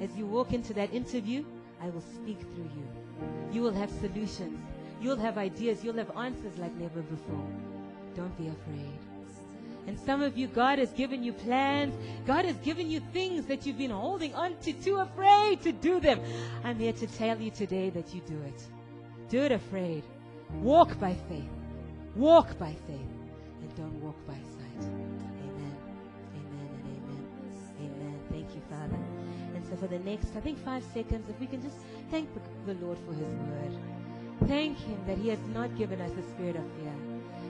As 0.00 0.16
you 0.16 0.26
walk 0.26 0.52
into 0.52 0.72
that 0.74 0.92
interview, 0.94 1.44
I 1.82 1.88
will 1.90 2.00
speak 2.00 2.40
through 2.40 2.70
you. 2.76 2.88
You 3.52 3.62
will 3.62 3.74
have 3.74 3.90
solutions. 3.90 4.58
You'll 5.00 5.16
have 5.16 5.38
ideas. 5.38 5.84
You'll 5.84 5.96
have 5.96 6.16
answers 6.16 6.56
like 6.58 6.74
never 6.76 7.02
before. 7.02 7.46
Don't 8.14 8.36
be 8.38 8.48
afraid. 8.48 8.98
And 9.86 9.98
some 9.98 10.22
of 10.22 10.36
you, 10.36 10.46
God 10.46 10.78
has 10.78 10.90
given 10.92 11.22
you 11.22 11.32
plans. 11.32 11.94
God 12.26 12.44
has 12.44 12.56
given 12.58 12.90
you 12.90 13.00
things 13.12 13.46
that 13.46 13.66
you've 13.66 13.78
been 13.78 13.90
holding 13.90 14.34
on 14.34 14.56
to, 14.62 14.72
too 14.72 14.96
afraid 14.96 15.62
to 15.62 15.72
do 15.72 16.00
them. 16.00 16.20
I'm 16.64 16.78
here 16.78 16.92
to 16.92 17.06
tell 17.06 17.40
you 17.40 17.50
today 17.50 17.90
that 17.90 18.14
you 18.14 18.20
do 18.26 18.40
it. 18.42 18.62
Do 19.30 19.40
it 19.40 19.52
afraid. 19.52 20.04
Walk 20.60 20.98
by 21.00 21.14
faith. 21.28 21.48
Walk 22.14 22.58
by 22.58 22.74
faith. 22.86 23.12
And 23.62 23.76
don't 23.76 24.00
walk 24.02 24.16
by 24.26 24.34
sight. 24.34 24.90
Father. 28.70 28.98
And 29.54 29.66
so 29.68 29.76
for 29.76 29.88
the 29.88 29.98
next, 29.98 30.36
I 30.36 30.40
think 30.40 30.58
five 30.64 30.84
seconds, 30.94 31.28
if 31.28 31.38
we 31.40 31.46
can 31.46 31.60
just 31.60 31.76
thank 32.10 32.28
the, 32.34 32.72
the 32.72 32.84
Lord 32.84 32.98
for 33.06 33.12
his 33.12 33.34
word. 33.34 33.76
Thank 34.48 34.78
him 34.78 34.98
that 35.06 35.18
he 35.18 35.28
has 35.28 35.38
not 35.52 35.76
given 35.76 36.00
us 36.00 36.12
a 36.12 36.22
spirit 36.30 36.56
of 36.56 36.64
fear, 36.78 36.94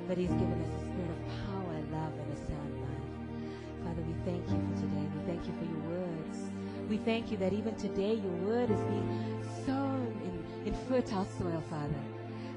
but 0.09 0.19
he's 0.19 0.31
given 0.31 0.61
us 0.61 0.83
a 0.83 0.85
spirit 0.91 1.11
of 1.11 1.21
power, 1.47 1.77
love, 1.93 2.13
and 2.19 2.33
a 2.33 2.37
sound 2.37 2.75
mind. 2.83 3.01
Father, 3.85 4.03
we 4.03 4.15
thank 4.25 4.43
you 4.51 4.59
for 4.59 4.81
today. 4.81 5.07
We 5.15 5.33
thank 5.33 5.47
you 5.47 5.55
for 5.59 5.65
your 5.65 5.99
words. 5.99 6.39
We 6.89 6.97
thank 6.97 7.31
you 7.31 7.37
that 7.37 7.53
even 7.53 7.77
today 7.77 8.15
your 8.15 8.33
word 8.43 8.71
is 8.71 8.81
being 8.81 9.45
sown 9.65 10.21
in, 10.25 10.73
in 10.73 10.75
fertile 10.89 11.27
soil, 11.39 11.63
Father. 11.71 12.03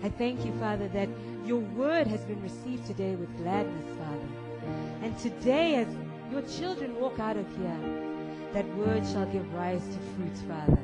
I 0.03 0.09
thank 0.09 0.43
you, 0.43 0.51
Father, 0.53 0.88
that 0.89 1.07
your 1.45 1.59
word 1.59 2.07
has 2.07 2.22
been 2.22 2.41
received 2.41 2.88
today 2.88 3.16
with 3.16 3.36
gladness, 3.38 3.86
Father. 3.97 4.28
And 5.03 5.18
today, 5.20 5.76
as 5.76 5.88
your 6.32 6.41
children 6.41 6.99
walk 6.99 7.20
out 7.20 7.38
of 7.38 7.45
here, 7.55 8.03
that 8.54 8.68
word 8.76 9.04
shall 9.08 9.26
give 9.26 9.51
rise 9.54 9.82
to 9.82 9.99
fruit, 10.14 10.38
Father. 10.47 10.78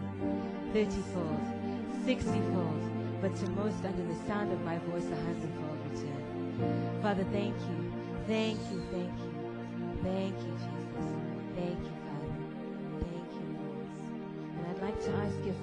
Thirtyfold, 0.73 2.03
sixtyfold, 2.03 3.21
but 3.21 3.35
to 3.35 3.49
most 3.51 3.85
under 3.85 4.03
the 4.11 4.27
sound 4.27 4.51
of 4.51 4.59
my 4.65 4.77
voice 4.79 5.05
a 5.05 5.15
hundredfold 5.15 5.77
return. 5.91 6.99
Father, 7.01 7.23
thank 7.31 7.55
you. 7.55 7.91
Thank 8.27 8.59
you, 8.71 8.83
thank 8.91 9.13
you. 9.19 9.29
Thank 10.03 10.35
you, 10.39 10.53
Jesus. 10.53 11.13
Thank 11.55 11.79
you, 11.79 11.95
Father. 12.05 12.33
Thank 13.01 13.29
you, 13.37 13.45
Lord. 13.61 13.87
And 14.57 14.67
I'd 14.69 14.81
like 14.81 14.99
to 15.05 15.11
ask 15.11 15.37
if 15.45 15.55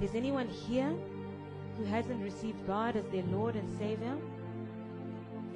there's 0.00 0.14
anyone 0.14 0.48
here 0.48 0.92
who 1.78 1.84
hasn't 1.84 2.22
received 2.22 2.66
God 2.66 2.94
as 2.96 3.04
their 3.06 3.24
Lord 3.24 3.56
and 3.56 3.78
Savior. 3.78 4.16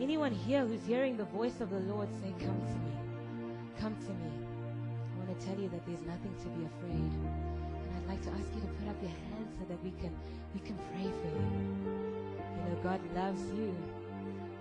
Anyone 0.00 0.32
here 0.32 0.64
who's 0.64 0.84
hearing 0.86 1.16
the 1.16 1.24
voice 1.24 1.60
of 1.60 1.70
the 1.70 1.80
Lord 1.80 2.08
say, 2.22 2.32
Come 2.38 2.60
to 2.60 2.74
me. 2.74 2.92
Come 3.78 3.96
to 3.96 4.12
me. 4.12 4.51
To 5.32 5.46
tell 5.46 5.58
you 5.58 5.70
that 5.70 5.86
there's 5.86 6.02
nothing 6.02 6.34
to 6.44 6.48
be 6.50 6.66
afraid. 6.66 7.08
And 7.08 7.90
I'd 7.96 8.06
like 8.06 8.22
to 8.24 8.30
ask 8.32 8.44
you 8.54 8.60
to 8.60 8.66
put 8.66 8.88
up 8.88 9.00
your 9.00 9.16
hands 9.32 9.48
so 9.58 9.64
that 9.64 9.82
we 9.82 9.90
can 9.92 10.12
we 10.52 10.60
can 10.60 10.76
pray 10.92 11.08
for 11.08 11.28
you. 11.32 11.48
You 12.52 12.68
know, 12.68 12.76
God 12.82 13.00
loves 13.16 13.40
you. 13.56 13.74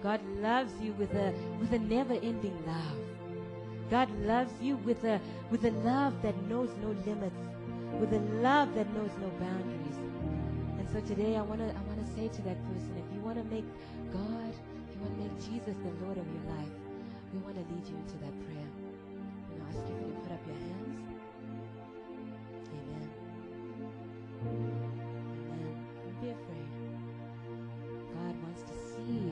God 0.01 0.21
loves 0.39 0.71
you 0.81 0.93
with 0.93 1.13
a 1.13 1.33
with 1.59 1.73
a 1.73 1.79
never-ending 1.79 2.55
love. 2.65 2.99
God 3.89 4.09
loves 4.21 4.53
you 4.61 4.77
with 4.77 5.03
a 5.03 5.19
with 5.49 5.65
a 5.65 5.71
love 5.83 6.13
that 6.21 6.41
knows 6.47 6.69
no 6.81 6.95
limits, 7.05 7.41
with 7.99 8.13
a 8.13 8.23
love 8.39 8.73
that 8.75 8.87
knows 8.93 9.11
no 9.19 9.27
boundaries. 9.43 9.97
And 10.79 10.87
so 10.93 11.01
today 11.01 11.35
I 11.35 11.41
wanna 11.41 11.67
I 11.67 11.81
wanna 11.89 12.07
say 12.15 12.29
to 12.29 12.41
that 12.43 12.57
person, 12.71 12.95
if 12.95 13.13
you 13.13 13.19
wanna 13.19 13.43
make 13.51 13.65
God, 14.13 14.53
if 14.87 14.95
you 14.95 15.01
wanna 15.03 15.19
make 15.27 15.35
Jesus 15.51 15.75
the 15.83 16.05
Lord 16.05 16.17
of 16.17 16.25
your 16.31 16.55
life, 16.55 16.73
we 17.33 17.39
wanna 17.39 17.59
lead 17.59 17.85
you 17.91 17.97
into 18.07 18.15
that 18.23 18.35
prayer. 18.47 18.70
Ask 19.71 19.87
you 19.87 19.95
put 20.23 20.33
up 20.33 20.43
your 20.47 20.55
hands. 20.55 20.99
Amen. 22.75 23.09
Amen. 24.43 25.85
Don't 26.03 26.21
be 26.21 26.29
afraid. 26.29 26.69
God 28.13 28.35
wants 28.43 28.63
to 28.63 28.73
see 28.73 29.31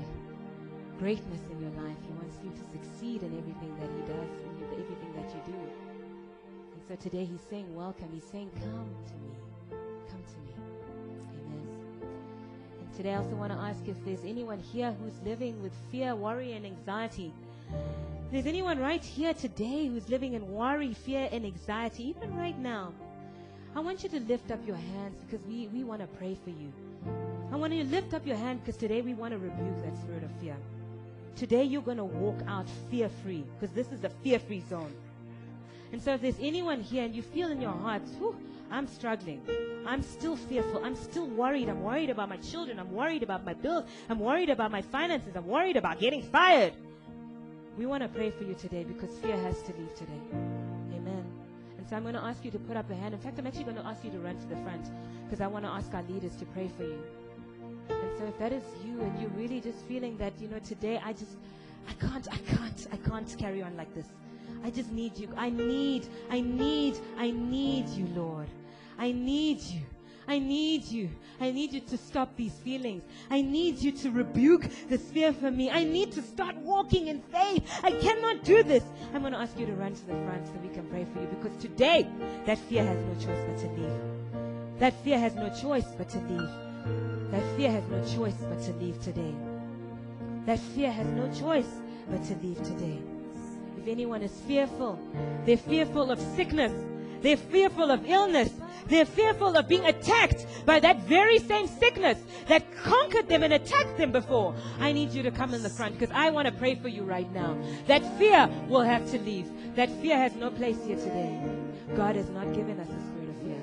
greatness 0.98 1.42
in 1.52 1.60
your 1.60 1.72
life. 1.84 1.98
He 2.08 2.14
wants 2.14 2.38
you 2.42 2.52
to 2.52 2.64
succeed 2.72 3.24
in 3.24 3.38
everything 3.38 3.76
that 3.82 3.90
He 3.92 4.02
does, 4.08 4.32
in 4.48 4.80
everything 4.80 5.12
that 5.18 5.28
you 5.36 5.42
do. 5.46 5.60
And 5.60 6.82
so 6.88 6.96
today 6.96 7.26
He's 7.26 7.44
saying, 7.50 7.76
Welcome. 7.76 8.08
He's 8.14 8.24
saying, 8.24 8.50
Come 8.62 8.96
to 9.08 9.16
me. 9.16 9.36
Come 10.10 10.24
to 10.24 10.40
me. 10.48 10.54
Amen. 11.36 11.68
And 12.80 12.94
today 12.96 13.12
I 13.12 13.18
also 13.18 13.36
want 13.36 13.52
to 13.52 13.60
ask 13.60 13.86
if 13.90 13.98
there's 14.06 14.24
anyone 14.24 14.60
here 14.60 14.96
who's 15.04 15.20
living 15.26 15.62
with 15.62 15.74
fear, 15.92 16.16
worry, 16.16 16.54
and 16.54 16.66
anxiety. 16.66 17.34
If 18.30 18.34
there's 18.34 18.46
anyone 18.46 18.78
right 18.78 19.04
here 19.04 19.34
today 19.34 19.88
who's 19.88 20.08
living 20.08 20.34
in 20.34 20.54
worry, 20.54 20.94
fear, 20.94 21.28
and 21.32 21.44
anxiety, 21.44 22.10
even 22.10 22.38
right 22.38 22.56
now, 22.60 22.94
I 23.76 23.80
want 23.80 24.04
you 24.04 24.10
to 24.10 24.20
lift 24.20 24.52
up 24.52 24.60
your 24.68 24.76
hands 24.76 25.24
because 25.24 25.44
we, 25.48 25.68
we 25.74 25.84
want 25.84 26.02
to 26.02 26.08
pray 26.20 26.38
for 26.44 26.52
you. 26.52 26.72
I 27.52 27.56
want 27.56 27.74
you 27.74 27.84
to 27.84 27.90
lift 27.90 28.14
up 28.14 28.28
your 28.28 28.36
hand 28.36 28.64
because 28.64 28.78
today 28.78 29.02
we 29.02 29.16
want 29.16 29.32
to 29.32 29.40
rebuke 29.40 29.84
that 29.84 29.98
spirit 29.98 30.22
of 30.22 30.30
fear. 30.40 30.56
Today 31.36 31.64
you're 31.64 31.82
going 31.82 31.98
to 31.98 32.04
walk 32.04 32.38
out 32.48 32.68
fear 32.92 33.10
free 33.24 33.44
because 33.60 33.74
this 33.74 33.92
is 33.92 34.04
a 34.04 34.10
fear 34.10 34.38
free 34.38 34.62
zone. 34.70 34.94
And 35.92 36.00
so 36.00 36.14
if 36.14 36.22
there's 36.22 36.40
anyone 36.40 36.82
here 36.82 37.06
and 37.06 37.16
you 37.16 37.24
feel 37.24 37.50
in 37.50 37.60
your 37.60 37.74
heart, 37.74 38.04
Whew, 38.20 38.36
I'm 38.70 38.86
struggling. 38.86 39.42
I'm 39.88 40.04
still 40.04 40.36
fearful. 40.36 40.86
I'm 40.86 40.96
still 40.96 41.26
worried. 41.26 41.68
I'm 41.68 41.82
worried 41.82 42.12
about 42.12 42.30
my 42.30 42.38
children. 42.38 42.78
I'm 42.78 42.94
worried 42.94 43.24
about 43.24 43.44
my 43.44 43.56
bills. 43.56 43.86
I'm 44.08 44.20
worried 44.20 44.52
about 44.52 44.70
my 44.70 44.84
finances. 44.84 45.36
I'm 45.36 45.48
worried 45.48 45.78
about 45.78 46.00
getting 46.00 46.22
fired. 46.22 46.74
We 47.80 47.86
want 47.86 48.04
to 48.04 48.10
pray 48.10 48.30
for 48.30 48.44
you 48.44 48.56
today 48.56 48.84
because 48.84 49.18
fear 49.20 49.38
has 49.38 49.62
to 49.62 49.72
leave 49.78 49.96
today. 49.96 50.20
Amen. 50.34 51.24
And 51.78 51.88
so 51.88 51.96
I'm 51.96 52.02
going 52.02 52.14
to 52.14 52.22
ask 52.22 52.44
you 52.44 52.52
to 52.52 52.60
put 52.60 52.76
up 52.76 52.92
a 52.92 52.94
hand. 52.94 53.14
In 53.14 53.22
fact, 53.22 53.40
I'm 53.40 53.48
actually 53.48 53.64
going 53.64 53.78
to 53.78 53.86
ask 53.86 54.04
you 54.04 54.12
to 54.12 54.20
run 54.20 54.38
to 54.38 54.48
the 54.48 54.58
front 54.58 54.92
because 55.24 55.40
I 55.40 55.48
want 55.48 55.64
to 55.64 55.72
ask 55.72 55.94
our 55.94 56.04
leaders 56.04 56.36
to 56.36 56.46
pray 56.48 56.70
for 56.76 56.84
you. 56.84 57.02
And 57.90 58.18
so 58.18 58.26
if 58.26 58.38
that 58.38 58.52
is 58.52 58.64
you 58.86 59.00
and 59.00 59.18
you're 59.22 59.30
really 59.30 59.62
just 59.62 59.78
feeling 59.86 60.18
that, 60.18 60.34
you 60.42 60.50
know, 60.50 60.60
today 60.60 61.00
I 61.02 61.14
just, 61.14 61.38
I 61.88 61.94
can't, 62.06 62.28
I 62.30 62.38
can't, 62.54 62.88
I 62.92 62.98
can't 62.98 63.38
carry 63.38 63.62
on 63.62 63.78
like 63.78 63.96
this. 63.96 64.08
I 64.66 64.72
just 64.72 64.92
need 64.92 65.18
you. 65.18 65.30
I 65.38 65.50
need, 65.50 66.06
I 66.30 66.42
need, 66.42 66.98
I 67.18 67.32
need 67.32 67.88
you, 67.88 68.08
Lord. 68.14 68.50
I 68.98 69.14
need 69.14 69.62
you. 69.62 69.80
I 70.30 70.38
need 70.38 70.86
you. 70.86 71.10
I 71.42 71.50
need 71.50 71.74
you 71.74 71.80
to 71.80 71.98
stop 71.98 72.36
these 72.36 72.54
feelings. 72.54 73.02
I 73.32 73.42
need 73.42 73.80
you 73.80 73.92
to 73.94 74.12
rebuke 74.12 74.68
this 74.88 75.02
fear 75.10 75.34
for 75.34 75.50
me. 75.50 75.72
I 75.72 75.84
need 75.84 76.12
to 76.12 76.22
start 76.22 76.56
walking 76.58 77.08
in 77.08 77.20
faith. 77.20 77.68
I 77.84 77.94
cannot 77.94 78.44
do 78.44 78.62
this. 78.62 78.84
I'm 79.16 79.22
going 79.22 79.34
to 79.34 79.40
ask 79.40 79.58
you 79.58 79.66
to 79.66 79.74
run 79.74 79.96
to 79.96 80.06
the 80.06 80.14
front 80.14 80.46
so 80.46 80.54
we 80.62 80.70
can 80.70 80.86
pray 80.90 81.08
for 81.12 81.22
you 81.22 81.28
because 81.28 81.58
today 81.60 82.08
that 82.46 82.60
fear 82.60 82.86
has 82.86 82.98
no 83.04 83.14
choice 83.16 83.44
but 83.48 83.58
to 83.58 83.68
leave. 83.70 84.78
That 84.78 84.94
fear 85.04 85.18
has 85.18 85.34
no 85.34 85.50
choice 85.50 85.88
but 85.98 86.10
to 86.10 86.20
leave. 86.20 86.50
That 87.32 87.58
fear 87.58 87.72
has 87.72 87.84
no 87.90 88.16
choice 88.16 88.38
but 88.42 88.62
to 88.66 88.74
leave 88.74 89.02
today. 89.02 89.34
That 90.46 90.60
fear 90.60 90.92
has 90.92 91.08
no 91.08 91.28
choice 91.34 91.72
but 92.08 92.24
to 92.26 92.36
leave 92.36 92.62
today. 92.62 93.00
If 93.82 93.88
anyone 93.88 94.22
is 94.22 94.40
fearful, 94.42 95.00
they're 95.46 95.58
fearful 95.58 96.12
of 96.12 96.20
sickness, 96.36 96.74
they're 97.22 97.38
fearful 97.38 97.90
of 97.92 98.08
illness, 98.08 98.52
they're 98.88 99.06
fearful 99.06 99.56
of 99.56 99.68
being 99.68 99.86
attacked 99.86 100.46
by 100.66 100.80
that 100.80 101.02
very 101.04 101.40
same 101.40 101.68
sickness 101.68 102.18
that 102.48 102.64
conquered 102.84 103.28
them 103.28 103.44
and 103.44 103.54
attacked 103.54 103.98
them 103.98 104.12
before. 104.12 104.56
I 104.80 104.92
need 104.92 105.12
you 105.12 105.24
to 105.24 105.32
come 105.32 105.54
in 105.54 105.64
the 105.64 105.70
front 105.70 105.98
because 105.98 106.14
I 106.16 106.30
want 106.30 106.48
to 106.48 106.52
pray 106.54 106.76
for 106.76 106.88
you 106.88 107.04
right 107.04 107.32
now. 107.34 107.58
That 107.88 108.04
fear 108.18 108.50
will 108.68 108.82
have 108.82 109.10
to 109.12 109.20
leave. 109.20 109.50
That 109.76 109.90
fear 110.02 110.18
has 110.18 110.36
no 110.36 110.50
place 110.50 110.78
here 110.86 110.98
today. 110.98 111.42
God 111.96 112.16
has 112.16 112.30
not 112.30 112.54
given 112.54 112.80
us 112.80 112.88
a 112.88 113.02
spirit 113.08 113.30
of 113.30 113.36
fear. 113.42 113.62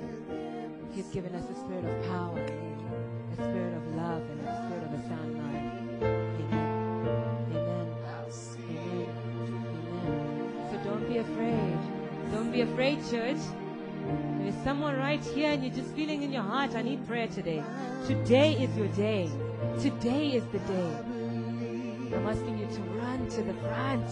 He's 0.92 1.06
given 1.08 1.34
us 1.34 1.44
a 1.50 1.54
spirit 1.54 1.84
of 1.84 2.06
power, 2.06 2.38
a 2.38 3.34
spirit 3.34 3.76
of 3.76 3.94
love, 3.94 4.22
and 4.30 4.40
a 4.46 4.56
spirit 4.66 4.84
of 4.84 4.92
a 4.92 5.02
sound 5.08 5.34
mind. 5.34 6.02
Amen. 6.02 6.66
Amen. 7.52 7.88
Amen. 9.90 10.70
So 10.70 10.78
don't 10.84 11.06
be 11.08 11.18
afraid. 11.18 11.78
Don't 12.32 12.50
be 12.50 12.60
afraid, 12.62 12.98
church. 13.10 13.38
There's 14.46 14.62
someone 14.62 14.96
right 14.96 15.20
here 15.34 15.50
and 15.50 15.64
you're 15.64 15.74
just 15.74 15.92
feeling 15.96 16.22
in 16.22 16.30
your 16.30 16.44
heart, 16.44 16.76
I 16.76 16.82
need 16.82 17.04
prayer 17.08 17.26
today. 17.26 17.64
Today 18.06 18.52
is 18.52 18.76
your 18.76 18.86
day. 18.86 19.28
Today 19.80 20.28
is 20.34 20.44
the 20.52 20.60
day. 20.60 20.96
I'm 22.14 22.28
asking 22.28 22.56
you 22.56 22.66
to 22.66 22.80
run 22.82 23.28
to 23.30 23.42
the 23.42 23.54
front 23.54 24.06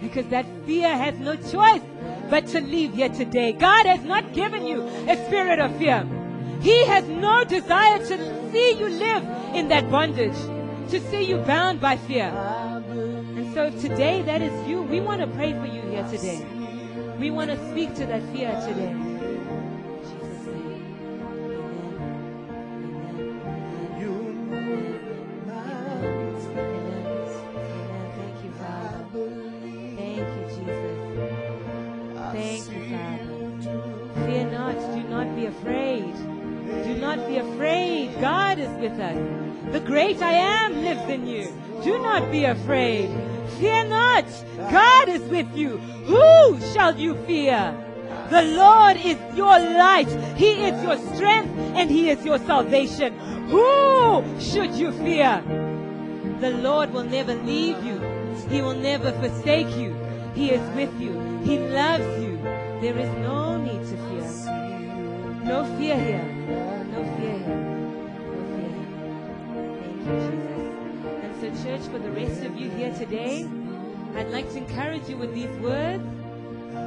because 0.00 0.28
that 0.28 0.46
fear 0.64 0.96
has 0.96 1.18
no 1.18 1.34
choice 1.34 1.82
but 2.30 2.46
to 2.54 2.60
leave 2.60 2.94
here 2.94 3.08
today. 3.08 3.50
God 3.50 3.84
has 3.86 4.04
not 4.04 4.32
given 4.32 4.64
you 4.64 4.86
a 5.08 5.16
spirit 5.26 5.58
of 5.58 5.76
fear. 5.76 6.06
He 6.60 6.84
has 6.84 7.08
no 7.08 7.42
desire 7.42 7.98
to 7.98 8.52
see 8.52 8.78
you 8.78 8.88
live 8.88 9.24
in 9.56 9.66
that 9.70 9.90
bondage, 9.90 10.38
to 10.90 11.00
see 11.10 11.24
you 11.24 11.38
bound 11.38 11.80
by 11.80 11.96
fear. 11.96 12.28
And 12.28 13.52
so 13.52 13.70
today 13.70 14.22
that 14.22 14.40
is 14.40 14.68
you, 14.68 14.82
we 14.82 15.00
want 15.00 15.20
to 15.20 15.26
pray 15.26 15.52
for 15.52 15.66
you 15.66 15.82
here 15.90 16.06
today. 16.08 16.46
We 17.18 17.32
want 17.32 17.50
to 17.50 17.70
speak 17.72 17.96
to 17.96 18.06
that 18.06 18.22
fear 18.32 18.52
today. 18.68 19.13
Great 40.04 40.20
I 40.20 40.32
am 40.32 40.84
lives 40.84 41.08
in 41.08 41.26
you. 41.26 41.48
Do 41.82 41.98
not 41.98 42.30
be 42.30 42.44
afraid. 42.44 43.08
Fear 43.58 43.84
not. 43.84 44.26
God 44.70 45.08
is 45.08 45.22
with 45.22 45.56
you. 45.56 45.78
Who 46.12 46.60
shall 46.72 46.98
you 46.98 47.14
fear? 47.26 47.74
The 48.28 48.42
Lord 48.42 48.98
is 48.98 49.16
your 49.34 49.58
light. 49.58 50.10
He 50.36 50.50
is 50.68 50.82
your 50.82 50.98
strength 51.14 51.50
and 51.78 51.90
He 51.90 52.10
is 52.10 52.22
your 52.22 52.38
salvation. 52.38 53.18
Who 53.48 54.22
should 54.38 54.74
you 54.74 54.92
fear? 54.92 55.42
The 56.40 56.50
Lord 56.50 56.92
will 56.92 57.04
never 57.04 57.34
leave 57.34 57.82
you. 57.82 57.98
He 58.50 58.60
will 58.60 58.76
never 58.76 59.10
forsake 59.12 59.74
you. 59.74 59.96
He 60.34 60.50
is 60.50 60.64
with 60.76 60.92
you. 61.00 61.14
He 61.44 61.58
loves 61.58 62.22
you. 62.22 62.36
There 62.82 62.98
is 62.98 63.10
no 63.22 63.56
need 63.56 63.82
to 63.88 63.96
fear. 64.08 64.28
No 65.44 65.64
fear 65.78 65.96
here. 65.96 66.73
Jesus. 70.04 70.54
And 71.22 71.34
so, 71.40 71.64
church, 71.64 71.82
for 71.90 71.98
the 71.98 72.10
rest 72.10 72.44
of 72.44 72.56
you 72.56 72.70
here 72.70 72.92
today, 72.94 73.48
I'd 74.16 74.30
like 74.30 74.50
to 74.52 74.58
encourage 74.58 75.08
you 75.08 75.16
with 75.16 75.34
these 75.34 75.50
words. 75.58 76.04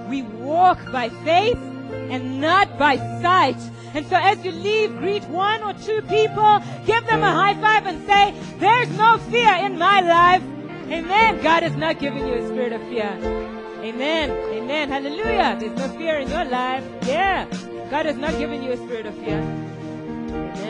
We 0.10 0.22
walk 0.22 0.80
by 0.92 1.10
faith 1.10 1.58
and 1.58 2.40
not 2.40 2.78
by 2.78 2.98
sight. 3.22 3.58
And 3.94 4.06
so 4.08 4.16
as 4.16 4.44
you 4.46 4.52
leave, 4.52 4.98
greet 4.98 5.24
one 5.26 5.64
or 5.64 5.74
two 5.74 6.02
people, 6.04 6.62
give 6.86 7.06
them 7.08 7.24
a 7.24 7.32
high 7.32 7.56
five 7.56 7.86
and 7.86 8.06
say, 8.06 8.34
there's 8.60 8.90
no 8.98 9.18
fear 9.30 9.54
in 9.56 9.78
my 9.78 10.02
life. 10.02 10.44
Amen. 10.90 11.42
God 11.42 11.64
has 11.64 11.76
not 11.76 12.00
given 12.00 12.28
you 12.28 12.36
a 12.36 12.48
spirit 12.48 12.74
of 12.74 12.82
fear. 12.84 13.12
Amen. 13.82 14.32
Amen. 14.32 14.90
Hallelujah. 14.90 15.58
There's 15.60 15.78
no 15.78 15.90
fear 15.98 16.18
in 16.18 16.30
your 16.30 16.46
life. 16.46 16.84
Yeah. 17.06 17.46
God 17.90 18.06
has 18.06 18.18
not 18.18 18.38
given 18.38 18.64
you 18.64 18.72
a 18.72 18.78
spirit 18.78 19.06
of 19.06 19.16
fear. 19.16 19.67